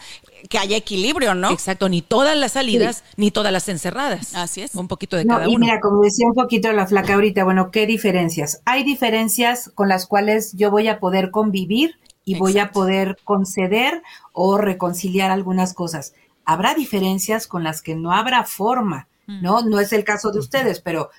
que 0.48 0.58
haya 0.58 0.76
equilibrio, 0.76 1.34
¿no? 1.34 1.50
Exacto, 1.50 1.88
ni 1.88 2.02
todas 2.02 2.36
las 2.36 2.52
salidas, 2.52 3.02
ni 3.16 3.30
todas 3.30 3.52
las 3.52 3.68
encerradas. 3.68 4.34
Así 4.34 4.62
es. 4.62 4.74
Un 4.74 4.88
poquito 4.88 5.16
de 5.16 5.24
No, 5.24 5.34
cada 5.34 5.46
y 5.48 5.56
uno. 5.56 5.66
mira, 5.66 5.80
como 5.80 6.02
decía 6.02 6.26
un 6.26 6.34
poquito 6.34 6.72
la 6.72 6.86
flaca 6.86 7.14
ahorita, 7.14 7.44
bueno, 7.44 7.70
¿qué 7.70 7.86
diferencias? 7.86 8.60
Hay 8.64 8.84
diferencias 8.84 9.70
con 9.74 9.88
las 9.88 10.06
cuales 10.06 10.52
yo 10.54 10.70
voy 10.70 10.88
a 10.88 11.00
poder 11.00 11.30
convivir 11.30 11.98
y 12.24 12.36
voy 12.38 12.58
a 12.58 12.72
poder 12.72 13.18
conceder 13.24 14.02
o 14.32 14.56
reconciliar 14.58 15.30
algunas 15.30 15.74
cosas. 15.74 16.14
Habrá 16.44 16.74
diferencias 16.74 17.46
con 17.46 17.64
las 17.64 17.82
que 17.82 17.94
no 17.94 18.12
habrá 18.12 18.44
forma, 18.44 19.08
¿no? 19.26 19.62
No 19.62 19.80
es 19.80 19.92
el 19.92 20.04
caso 20.04 20.30
de 20.30 20.38
ustedes, 20.38 20.80
pero 20.80 21.10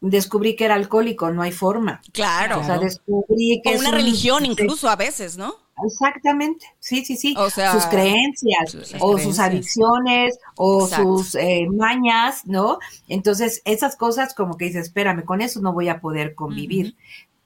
descubrí 0.00 0.56
que 0.56 0.66
era 0.66 0.74
alcohólico, 0.74 1.30
no 1.30 1.42
hay 1.42 1.52
forma. 1.52 2.00
Claro. 2.12 2.60
O 2.60 2.64
sea, 2.64 2.78
descubrí 2.78 3.60
que 3.64 3.70
O 3.70 3.72
es 3.74 3.80
una 3.80 3.88
un- 3.90 3.94
religión 3.96 4.44
incluso 4.44 4.88
a 4.88 4.96
veces, 4.96 5.36
¿no? 5.38 5.54
Exactamente, 5.84 6.64
sí, 6.78 7.04
sí, 7.04 7.16
sí. 7.18 7.34
O 7.36 7.50
sea, 7.50 7.72
sus 7.72 7.84
creencias, 7.84 8.70
sus 8.70 8.94
o 8.94 9.12
creencias. 9.12 9.22
sus 9.24 9.38
adicciones, 9.40 10.38
o 10.56 10.84
Exacto. 10.84 11.18
sus 11.18 11.34
eh, 11.34 11.66
mañas, 11.70 12.42
¿no? 12.46 12.78
Entonces, 13.08 13.60
esas 13.66 13.94
cosas 13.96 14.32
como 14.34 14.56
que 14.56 14.66
dices, 14.66 14.86
espérame, 14.86 15.22
con 15.26 15.42
eso 15.42 15.60
no 15.60 15.74
voy 15.74 15.88
a 15.90 16.00
poder 16.00 16.34
convivir. 16.34 16.96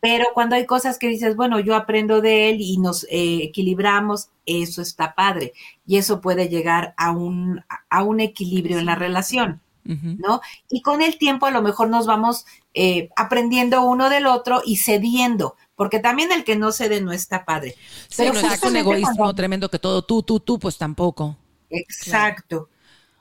Pero 0.00 0.26
cuando 0.32 0.56
hay 0.56 0.64
cosas 0.66 0.98
que 0.98 1.08
dices, 1.08 1.36
bueno, 1.36 1.60
yo 1.60 1.74
aprendo 1.76 2.20
de 2.22 2.48
él 2.50 2.56
y 2.60 2.78
nos 2.78 3.04
eh, 3.10 3.40
equilibramos, 3.42 4.28
eso 4.46 4.80
está 4.80 5.14
padre. 5.14 5.52
Y 5.86 5.98
eso 5.98 6.20
puede 6.22 6.48
llegar 6.48 6.94
a 6.96 7.10
un, 7.10 7.62
a 7.90 8.02
un 8.02 8.20
equilibrio 8.20 8.78
en 8.78 8.86
la 8.86 8.94
relación. 8.94 9.60
¿no? 9.82 10.40
Y 10.68 10.82
con 10.82 11.02
el 11.02 11.18
tiempo 11.18 11.46
a 11.46 11.50
lo 11.50 11.62
mejor 11.62 11.88
nos 11.88 12.06
vamos 12.06 12.44
eh, 12.74 13.08
aprendiendo 13.16 13.82
uno 13.82 14.08
del 14.08 14.26
otro 14.26 14.62
y 14.64 14.76
cediendo, 14.76 15.56
porque 15.74 15.98
también 15.98 16.30
el 16.30 16.44
que 16.44 16.54
no 16.54 16.70
cede 16.70 17.00
no 17.00 17.10
está 17.12 17.44
padre. 17.44 17.74
Sí, 18.08 18.18
Pero 18.18 18.34
no 18.34 18.52
es 18.52 18.62
un 18.62 18.76
egoísmo 18.76 19.16
cuando- 19.16 19.34
tremendo 19.34 19.68
que 19.68 19.80
todo 19.80 20.02
tú, 20.02 20.22
tú, 20.22 20.38
tú, 20.38 20.60
pues 20.60 20.78
tampoco. 20.78 21.36
Exacto. 21.70 22.68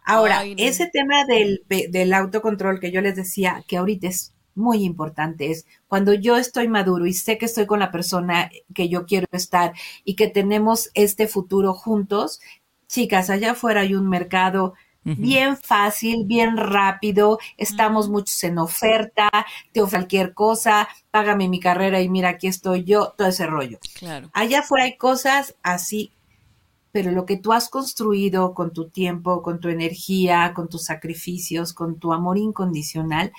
Ahora, 0.06 0.40
Ay, 0.40 0.56
no. 0.56 0.64
ese 0.64 0.88
tema 0.88 1.26
del, 1.26 1.64
del 1.68 2.14
autocontrol 2.14 2.80
que 2.80 2.92
yo 2.92 3.02
les 3.02 3.16
decía 3.16 3.64
que 3.68 3.78
ahorita 3.78 4.08
es 4.08 4.34
muy 4.60 4.84
importante, 4.84 5.50
es 5.50 5.66
cuando 5.88 6.14
yo 6.14 6.38
estoy 6.38 6.68
maduro 6.68 7.06
y 7.08 7.14
sé 7.14 7.38
que 7.38 7.46
estoy 7.46 7.66
con 7.66 7.80
la 7.80 7.92
persona 7.92 8.52
que 8.76 8.90
yo 8.90 9.06
quiero 9.06 9.28
estar 9.32 9.74
y 10.04 10.16
que 10.16 10.28
tenemos 10.28 10.92
este 10.94 11.28
futuro 11.28 11.74
juntos, 11.74 12.40
chicas, 12.88 13.30
allá 13.30 13.52
afuera 13.52 13.82
hay 13.82 13.96
un 13.96 14.08
mercado 14.08 14.74
bien 15.04 15.58
fácil, 15.58 16.26
bien 16.26 16.58
rápido, 16.58 17.40
estamos 17.58 18.10
muchos 18.10 18.44
en 18.44 18.58
oferta, 18.60 19.30
te 19.72 19.82
ofrezco 19.82 20.00
cualquier 20.00 20.34
cosa, 20.34 20.88
págame 21.12 21.50
mi 21.50 21.60
carrera 21.60 22.00
y 22.02 22.10
mira, 22.10 22.30
aquí 22.30 22.48
estoy 22.48 22.84
yo, 22.84 23.14
todo 23.18 23.28
ese 23.28 23.48
rollo. 23.48 23.80
Claro. 23.96 24.30
Allá 24.34 24.60
afuera 24.60 24.86
hay 24.86 24.98
cosas 24.98 25.56
así, 25.64 26.12
pero 26.92 27.12
lo 27.12 27.26
que 27.26 27.38
tú 27.38 27.54
has 27.54 27.70
construido 27.70 28.54
con 28.54 28.72
tu 28.72 28.90
tiempo, 28.90 29.42
con 29.42 29.60
tu 29.60 29.70
energía, 29.70 30.54
con 30.56 30.70
tus 30.70 30.86
sacrificios, 30.86 31.74
con 31.74 32.00
tu 32.00 32.14
amor 32.14 32.38
incondicional, 32.38 33.32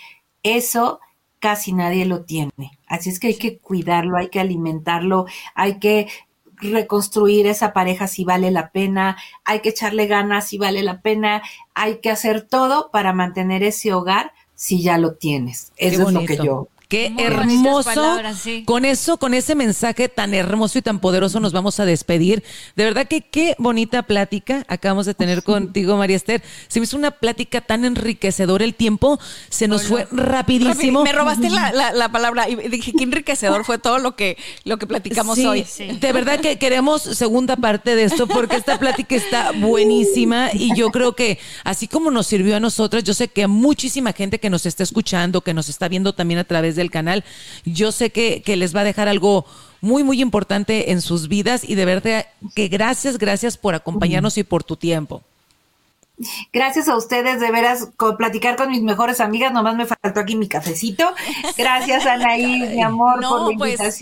eso 0.43 1.01
casi 1.41 1.73
nadie 1.73 2.07
lo 2.07 2.25
tiene. 2.25 2.79
Así 2.87 3.11
es 3.11 3.19
que 3.19 3.29
hay 3.29 3.37
que 3.37 3.59
cuidarlo, 3.59 4.17
hay 4.17 4.29
que 4.29 4.41
alimentarlo, 4.41 5.27
hay 5.55 5.79
que 5.79 6.09
reconstruir 6.57 7.47
esa 7.47 7.73
pareja 7.73 8.07
si 8.07 8.25
vale 8.25 8.51
la 8.51 8.71
pena, 8.71 9.17
hay 9.45 9.61
que 9.61 9.71
echarle 9.71 10.07
ganas 10.07 10.49
si 10.49 10.59
vale 10.59 10.83
la 10.83 11.01
pena, 11.01 11.43
hay 11.75 12.01
que 12.01 12.11
hacer 12.11 12.43
todo 12.43 12.91
para 12.93 13.13
mantener 13.13 13.63
ese 13.63 13.93
hogar 13.93 14.33
si 14.55 14.83
ya 14.83 14.99
lo 14.99 15.15
tienes. 15.15 15.73
Eso 15.77 16.07
es 16.09 16.13
lo 16.13 16.25
que 16.25 16.37
yo 16.37 16.69
Qué 16.91 17.09
Muy 17.09 17.23
hermoso. 17.23 17.85
palabras, 17.95 18.39
sí. 18.43 18.65
Con 18.67 18.85
eso, 18.85 19.17
con 19.17 19.33
ese 19.33 19.55
mensaje 19.55 20.09
tan 20.11 20.35
hermoso 20.35 20.77
y 20.79 20.83
tan 20.83 20.99
poderoso 20.99 21.41
nos 21.41 21.53
vamos 21.53 21.81
a 21.81 21.85
despedir. 21.87 22.43
De 22.77 22.85
verdad 22.85 23.07
que 23.09 23.23
qué 23.23 23.55
bonita 23.59 24.03
plática 24.03 24.65
acabamos 24.69 25.07
de 25.07 25.15
tener 25.15 25.43
contigo, 25.45 25.97
María 25.97 26.17
Esther. 26.17 26.43
Se 26.69 26.81
me 26.81 26.85
hizo 26.85 26.97
una 26.99 27.13
plática 27.13 27.61
tan 27.61 27.85
enriquecedora. 27.85 28.65
El 28.65 28.75
tiempo 28.75 29.19
se 29.49 29.69
nos 29.69 29.85
fue 29.85 30.09
rapidísimo. 30.11 31.05
Me 31.05 31.13
robaste 31.13 31.49
la, 31.49 31.73
la- 31.73 31.93
la 31.93 32.11
palabra 32.11 32.49
y 32.49 32.57
dije 32.69 32.93
qué 32.97 33.05
enriquecedor 33.05 33.65
fue 33.65 33.79
todo 33.79 33.99
lo 34.01 34.17
que, 34.17 34.37
lo 34.65 34.77
que 34.79 34.87
platicamos 34.89 35.37
Sí, 35.39 35.47
hoy. 35.47 35.65
De 36.01 36.13
verdad 36.13 36.41
que 36.41 36.59
queremos 36.59 37.03
segunda 37.03 37.55
parte 37.57 37.95
de 37.95 38.03
esto 38.03 38.27
porque 38.27 38.57
esta 38.57 38.81
plática 38.81 39.15
está 39.15 39.53
buenísima 39.53 40.51
y 40.53 40.75
yo 40.75 40.91
creo 40.91 41.15
que 41.15 41.39
así 41.63 41.87
como 41.87 42.11
nos 42.11 42.27
sirvió 42.27 42.57
a 42.57 42.61
nosotras, 42.61 43.05
yo 43.05 43.15
sé 43.15 43.29
que 43.29 43.45
a 43.45 43.49
muchísima 43.49 44.13
gente 44.13 44.41
que 44.41 44.51
nos 44.51 44.67
está 44.67 44.83
escuchando, 44.83 45.41
que 45.43 45.55
nos 45.55 45.69
está 45.69 45.87
viendo 45.89 46.13
también 46.15 46.41
a 46.41 46.45
través 46.45 46.75
del 46.81 46.91
canal, 46.91 47.25
yo 47.65 47.93
sé 47.93 48.11
que, 48.11 48.43
que 48.43 48.57
les 48.57 48.75
va 48.75 48.81
a 48.81 48.85
dejar 48.85 49.09
algo 49.09 49.47
muy, 49.81 50.03
muy 50.03 50.21
importante 50.21 50.91
en 50.91 51.01
sus 51.01 51.29
vidas 51.29 51.63
y 51.69 51.75
de 51.75 51.85
verdad 51.85 52.27
que 52.55 52.69
gracias, 52.69 53.19
gracias 53.19 53.57
por 53.57 53.75
acompañarnos 53.75 54.37
y 54.39 54.45
por 54.45 54.65
tu 54.65 54.77
tiempo. 54.77 55.23
Gracias 56.53 56.89
a 56.89 56.97
ustedes, 56.97 57.41
de 57.41 57.51
veras, 57.51 57.89
con 57.97 58.17
platicar 58.17 58.57
con 58.57 58.71
mis 58.71 58.83
mejores 58.83 59.21
amigas, 59.21 59.53
nomás 59.53 59.75
me 59.75 59.87
faltó 59.87 60.21
aquí 60.21 60.37
mi 60.37 60.49
cafecito. 60.49 61.15
Gracias, 61.57 62.05
Anaí, 62.07 62.69
mi 62.75 62.83
amor, 62.83 63.21
No, 63.21 63.31
por 63.31 63.53
la 63.53 63.59
pues, 63.59 64.01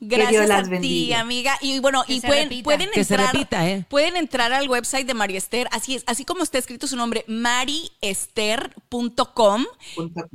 que 0.00 0.06
Gracias 0.16 0.30
Dios 0.32 0.48
las 0.48 0.60
a 0.60 0.64
ti, 0.64 0.70
bendiga. 0.70 1.20
amiga. 1.20 1.58
Y 1.60 1.78
bueno, 1.80 2.04
Que 2.06 2.14
y 2.14 2.20
pueden, 2.20 2.44
repita. 2.44 2.64
pueden 2.64 2.90
Que 2.90 3.04
se 3.04 3.14
entrar, 3.14 3.32
repita, 3.34 3.68
¿eh? 3.68 3.84
pueden 3.88 4.16
entrar 4.16 4.52
al 4.52 4.68
website 4.68 5.06
de 5.06 5.14
María 5.14 5.38
Esther, 5.38 5.68
así 5.72 5.96
es, 5.96 6.04
así 6.06 6.24
como 6.24 6.42
está 6.42 6.58
escrito 6.58 6.86
su 6.86 6.96
nombre, 6.96 7.24
mariester.com. 7.28 9.64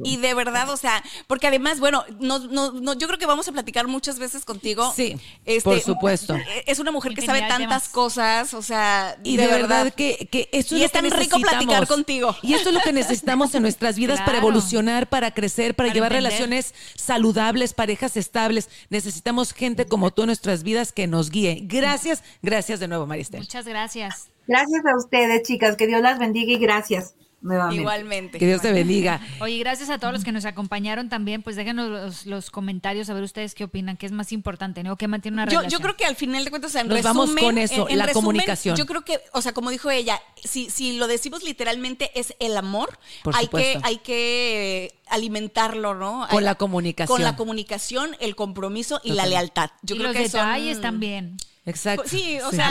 Y 0.04 0.18
de 0.18 0.34
verdad, 0.34 0.70
o 0.70 0.78
sea, 0.78 1.04
porque 1.28 1.48
además, 1.48 1.80
bueno, 1.80 2.04
no, 2.20 2.40
no, 2.40 2.72
no, 2.72 2.94
yo 2.94 3.08
creo 3.08 3.20
que 3.20 3.26
vamos 3.26 3.48
a 3.48 3.52
platicar 3.52 3.88
muchas 3.88 4.20
veces 4.20 4.46
contigo. 4.46 4.90
Este, 4.96 5.18
Sí, 5.46 5.62
por 5.64 5.80
supuesto. 5.82 6.36
Es 6.66 6.80
una 6.80 6.92
mujer 6.92 7.14
que 7.14 7.22
sabe 7.24 7.42
tantas 7.42 7.90
cosas, 7.90 8.54
o 8.54 8.62
sea, 8.62 9.18
Y 9.24 9.38
de, 9.38 9.48
verdad, 9.48 9.94
que, 9.94 10.28
que 10.32 10.50
esto 10.52 10.76
es 10.76 10.80
Y 10.80 10.80
lo 10.80 10.86
es 10.86 10.92
que 10.92 11.02
tan 11.02 11.12
rico 11.12 11.40
platicar 11.40 11.82
necesitamos. 11.82 11.90
contigo. 11.90 12.36
Y 12.42 12.54
esto 12.54 12.70
es 12.70 12.76
lo 12.76 12.82
que 12.82 12.94
necesitamos 12.94 13.54
en 13.56 13.62
nuestras 13.64 13.96
vidas 13.98 14.22
para 14.22 14.38
evolucionar, 14.38 15.08
para 15.10 15.32
crecer, 15.34 15.76
para, 15.76 15.88
Para 15.88 15.94
llevar 15.96 16.12
entender. 16.12 16.32
relaciones 16.32 16.74
saludables, 16.96 17.74
parejas 17.74 18.18
estables. 18.18 18.70
Necesitamos 18.90 19.54
gente 19.56 19.86
como 19.86 20.12
tú 20.12 20.24
en 20.24 20.28
nuestras 20.28 20.64
vidas 20.64 20.92
que 20.92 21.08
nos 21.08 21.32
guíe. 21.32 21.62
Gracias, 21.64 22.24
gracias 22.42 22.80
de 22.80 22.88
nuevo, 22.88 23.08
Maristel. 23.08 23.42
Muchas 23.42 23.66
gracias. 23.66 24.30
Gracias 24.48 24.86
a 24.86 24.98
ustedes, 24.98 25.42
chicas, 25.44 25.76
que 25.76 25.88
Dios 25.88 26.02
las 26.02 26.20
bendiga 26.20 26.52
y 26.52 26.58
gracias 26.58 27.16
nuevamente. 27.46 27.80
igualmente. 27.82 28.40
Que 28.40 28.48
Dios 28.48 28.62
te 28.62 28.72
bendiga. 28.74 29.22
Oye, 29.40 29.58
gracias 29.60 29.90
a 29.90 29.98
todos 30.00 30.14
los 30.14 30.24
que 30.24 30.32
nos 30.32 30.46
acompañaron 30.46 31.08
también. 31.10 31.42
Pues 31.44 31.56
déjenos 31.56 31.90
los, 31.90 32.26
los 32.26 32.52
comentarios 32.52 33.10
a 33.10 33.14
ver 33.14 33.24
ustedes 33.24 33.56
qué 33.56 33.64
opinan, 33.64 33.96
qué 33.98 34.06
es 34.06 34.12
más 34.12 34.32
importante, 34.32 34.84
¿no? 34.84 34.98
¿Qué 34.98 35.08
mantiene 35.08 35.36
una 35.36 35.46
Yo, 35.46 35.60
relación? 35.60 35.72
yo 35.72 35.84
creo 35.84 35.96
que 35.96 36.06
al 36.06 36.16
final 36.16 36.44
de 36.44 36.50
cuentas, 36.50 36.72
o 36.72 36.74
sea, 36.74 36.82
en 36.82 36.88
Nos 36.90 36.98
resumen, 36.98 37.18
vamos 37.18 37.36
con 37.42 37.58
eso, 37.58 37.86
en- 37.88 37.94
en 37.94 37.98
la 38.00 38.06
resumen, 38.08 38.24
comunicación. 38.26 38.76
Yo 38.76 38.86
creo 38.86 39.04
que, 39.06 39.20
o 39.34 39.42
sea, 39.42 39.54
como 39.54 39.70
dijo 39.70 39.90
ella, 39.92 40.20
si, 40.44 40.70
si 40.70 40.98
lo 40.98 41.08
decimos 41.08 41.44
literalmente 41.44 42.12
es 42.20 42.36
el 42.40 42.58
amor, 42.58 42.98
Por 43.24 43.36
hay 43.36 43.48
que, 43.48 43.80
hay 43.84 43.98
que 44.00 45.00
alimentarlo, 45.08 45.94
¿no? 45.96 46.28
Con 46.30 46.44
la 46.44 46.56
comunicación. 46.56 47.16
Con 47.16 47.24
la 47.24 47.36
comunicación, 47.36 48.16
el 48.20 48.36
compromiso 48.36 49.00
y 49.04 49.12
la 49.14 49.26
lealtad. 49.26 49.70
Yo 49.84 49.96
y 49.96 50.00
creo 50.00 50.12
los 50.14 50.18
que 50.22 50.30
son- 50.30 50.42
detalles 50.42 50.82
también. 50.82 51.38
Exacto. 51.68 52.04
Pues 52.04 52.12
sí, 52.12 52.40
o 52.42 52.52
sea, 52.52 52.70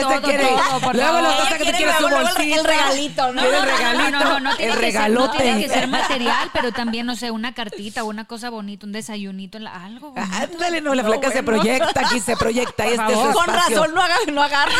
todo, 0.00 0.22
quiere. 0.22 0.46
todo, 0.46 0.80
por 0.80 0.94
luego 0.94 1.18
pasa 1.36 1.58
que 1.58 1.64
te 1.64 1.72
quiere 1.72 1.92
su 1.98 2.08
luego 2.08 2.28
el 2.38 2.64
regalito, 2.64 3.32
¿no? 3.32 3.42
El 3.42 3.62
regalito. 3.62 4.10
No, 4.10 4.20
no, 4.20 4.40
no, 4.40 4.56
tiene 4.56 4.72
el 4.72 4.78
ser- 4.78 4.78
no 4.78 4.80
regalote. 4.80 5.38
tiene 5.42 5.62
que 5.62 5.68
ser 5.68 5.88
material, 5.88 6.50
pero 6.52 6.70
también, 6.70 7.06
no 7.06 7.16
sé, 7.16 7.32
una 7.32 7.54
cartita 7.54 8.04
o 8.04 8.06
una 8.06 8.24
cosa 8.24 8.48
bonita, 8.50 8.86
un 8.86 8.92
desayunito, 8.92 9.58
la- 9.58 9.74
algo. 9.84 10.12
bonito. 10.12 10.36
Ándale, 10.36 10.80
no, 10.80 10.94
la 10.94 11.02
flaca 11.02 11.32
se 11.32 11.42
proyecta 11.42 12.00
aquí, 12.06 12.20
se 12.20 12.36
proyecta. 12.36 12.86
y 12.86 12.90
Este 12.92 13.12
es. 13.12 13.18
Con 13.34 13.46
razón, 13.46 13.92
no, 13.94 14.00
haga, 14.00 14.16
no 14.32 14.40
agarra. 14.42 14.72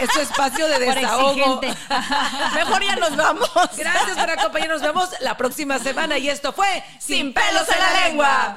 Es 0.00 0.10
su 0.12 0.20
espacio 0.20 0.66
de 0.66 0.78
desahogo. 0.80 1.60
Mejor 2.54 2.82
ya 2.84 2.96
nos 2.96 3.14
vamos. 3.16 3.50
Gracias 3.76 4.18
por 4.18 4.30
acompañarnos. 4.30 4.82
Nos 4.82 4.92
vemos 4.94 5.08
la 5.20 5.36
próxima 5.36 5.78
semana. 5.78 6.18
Y 6.18 6.28
esto 6.28 6.52
fue 6.52 6.82
Sin 6.98 7.32
pelos 7.32 7.68
en 7.68 7.78
la 7.78 8.08
lengua. 8.08 8.56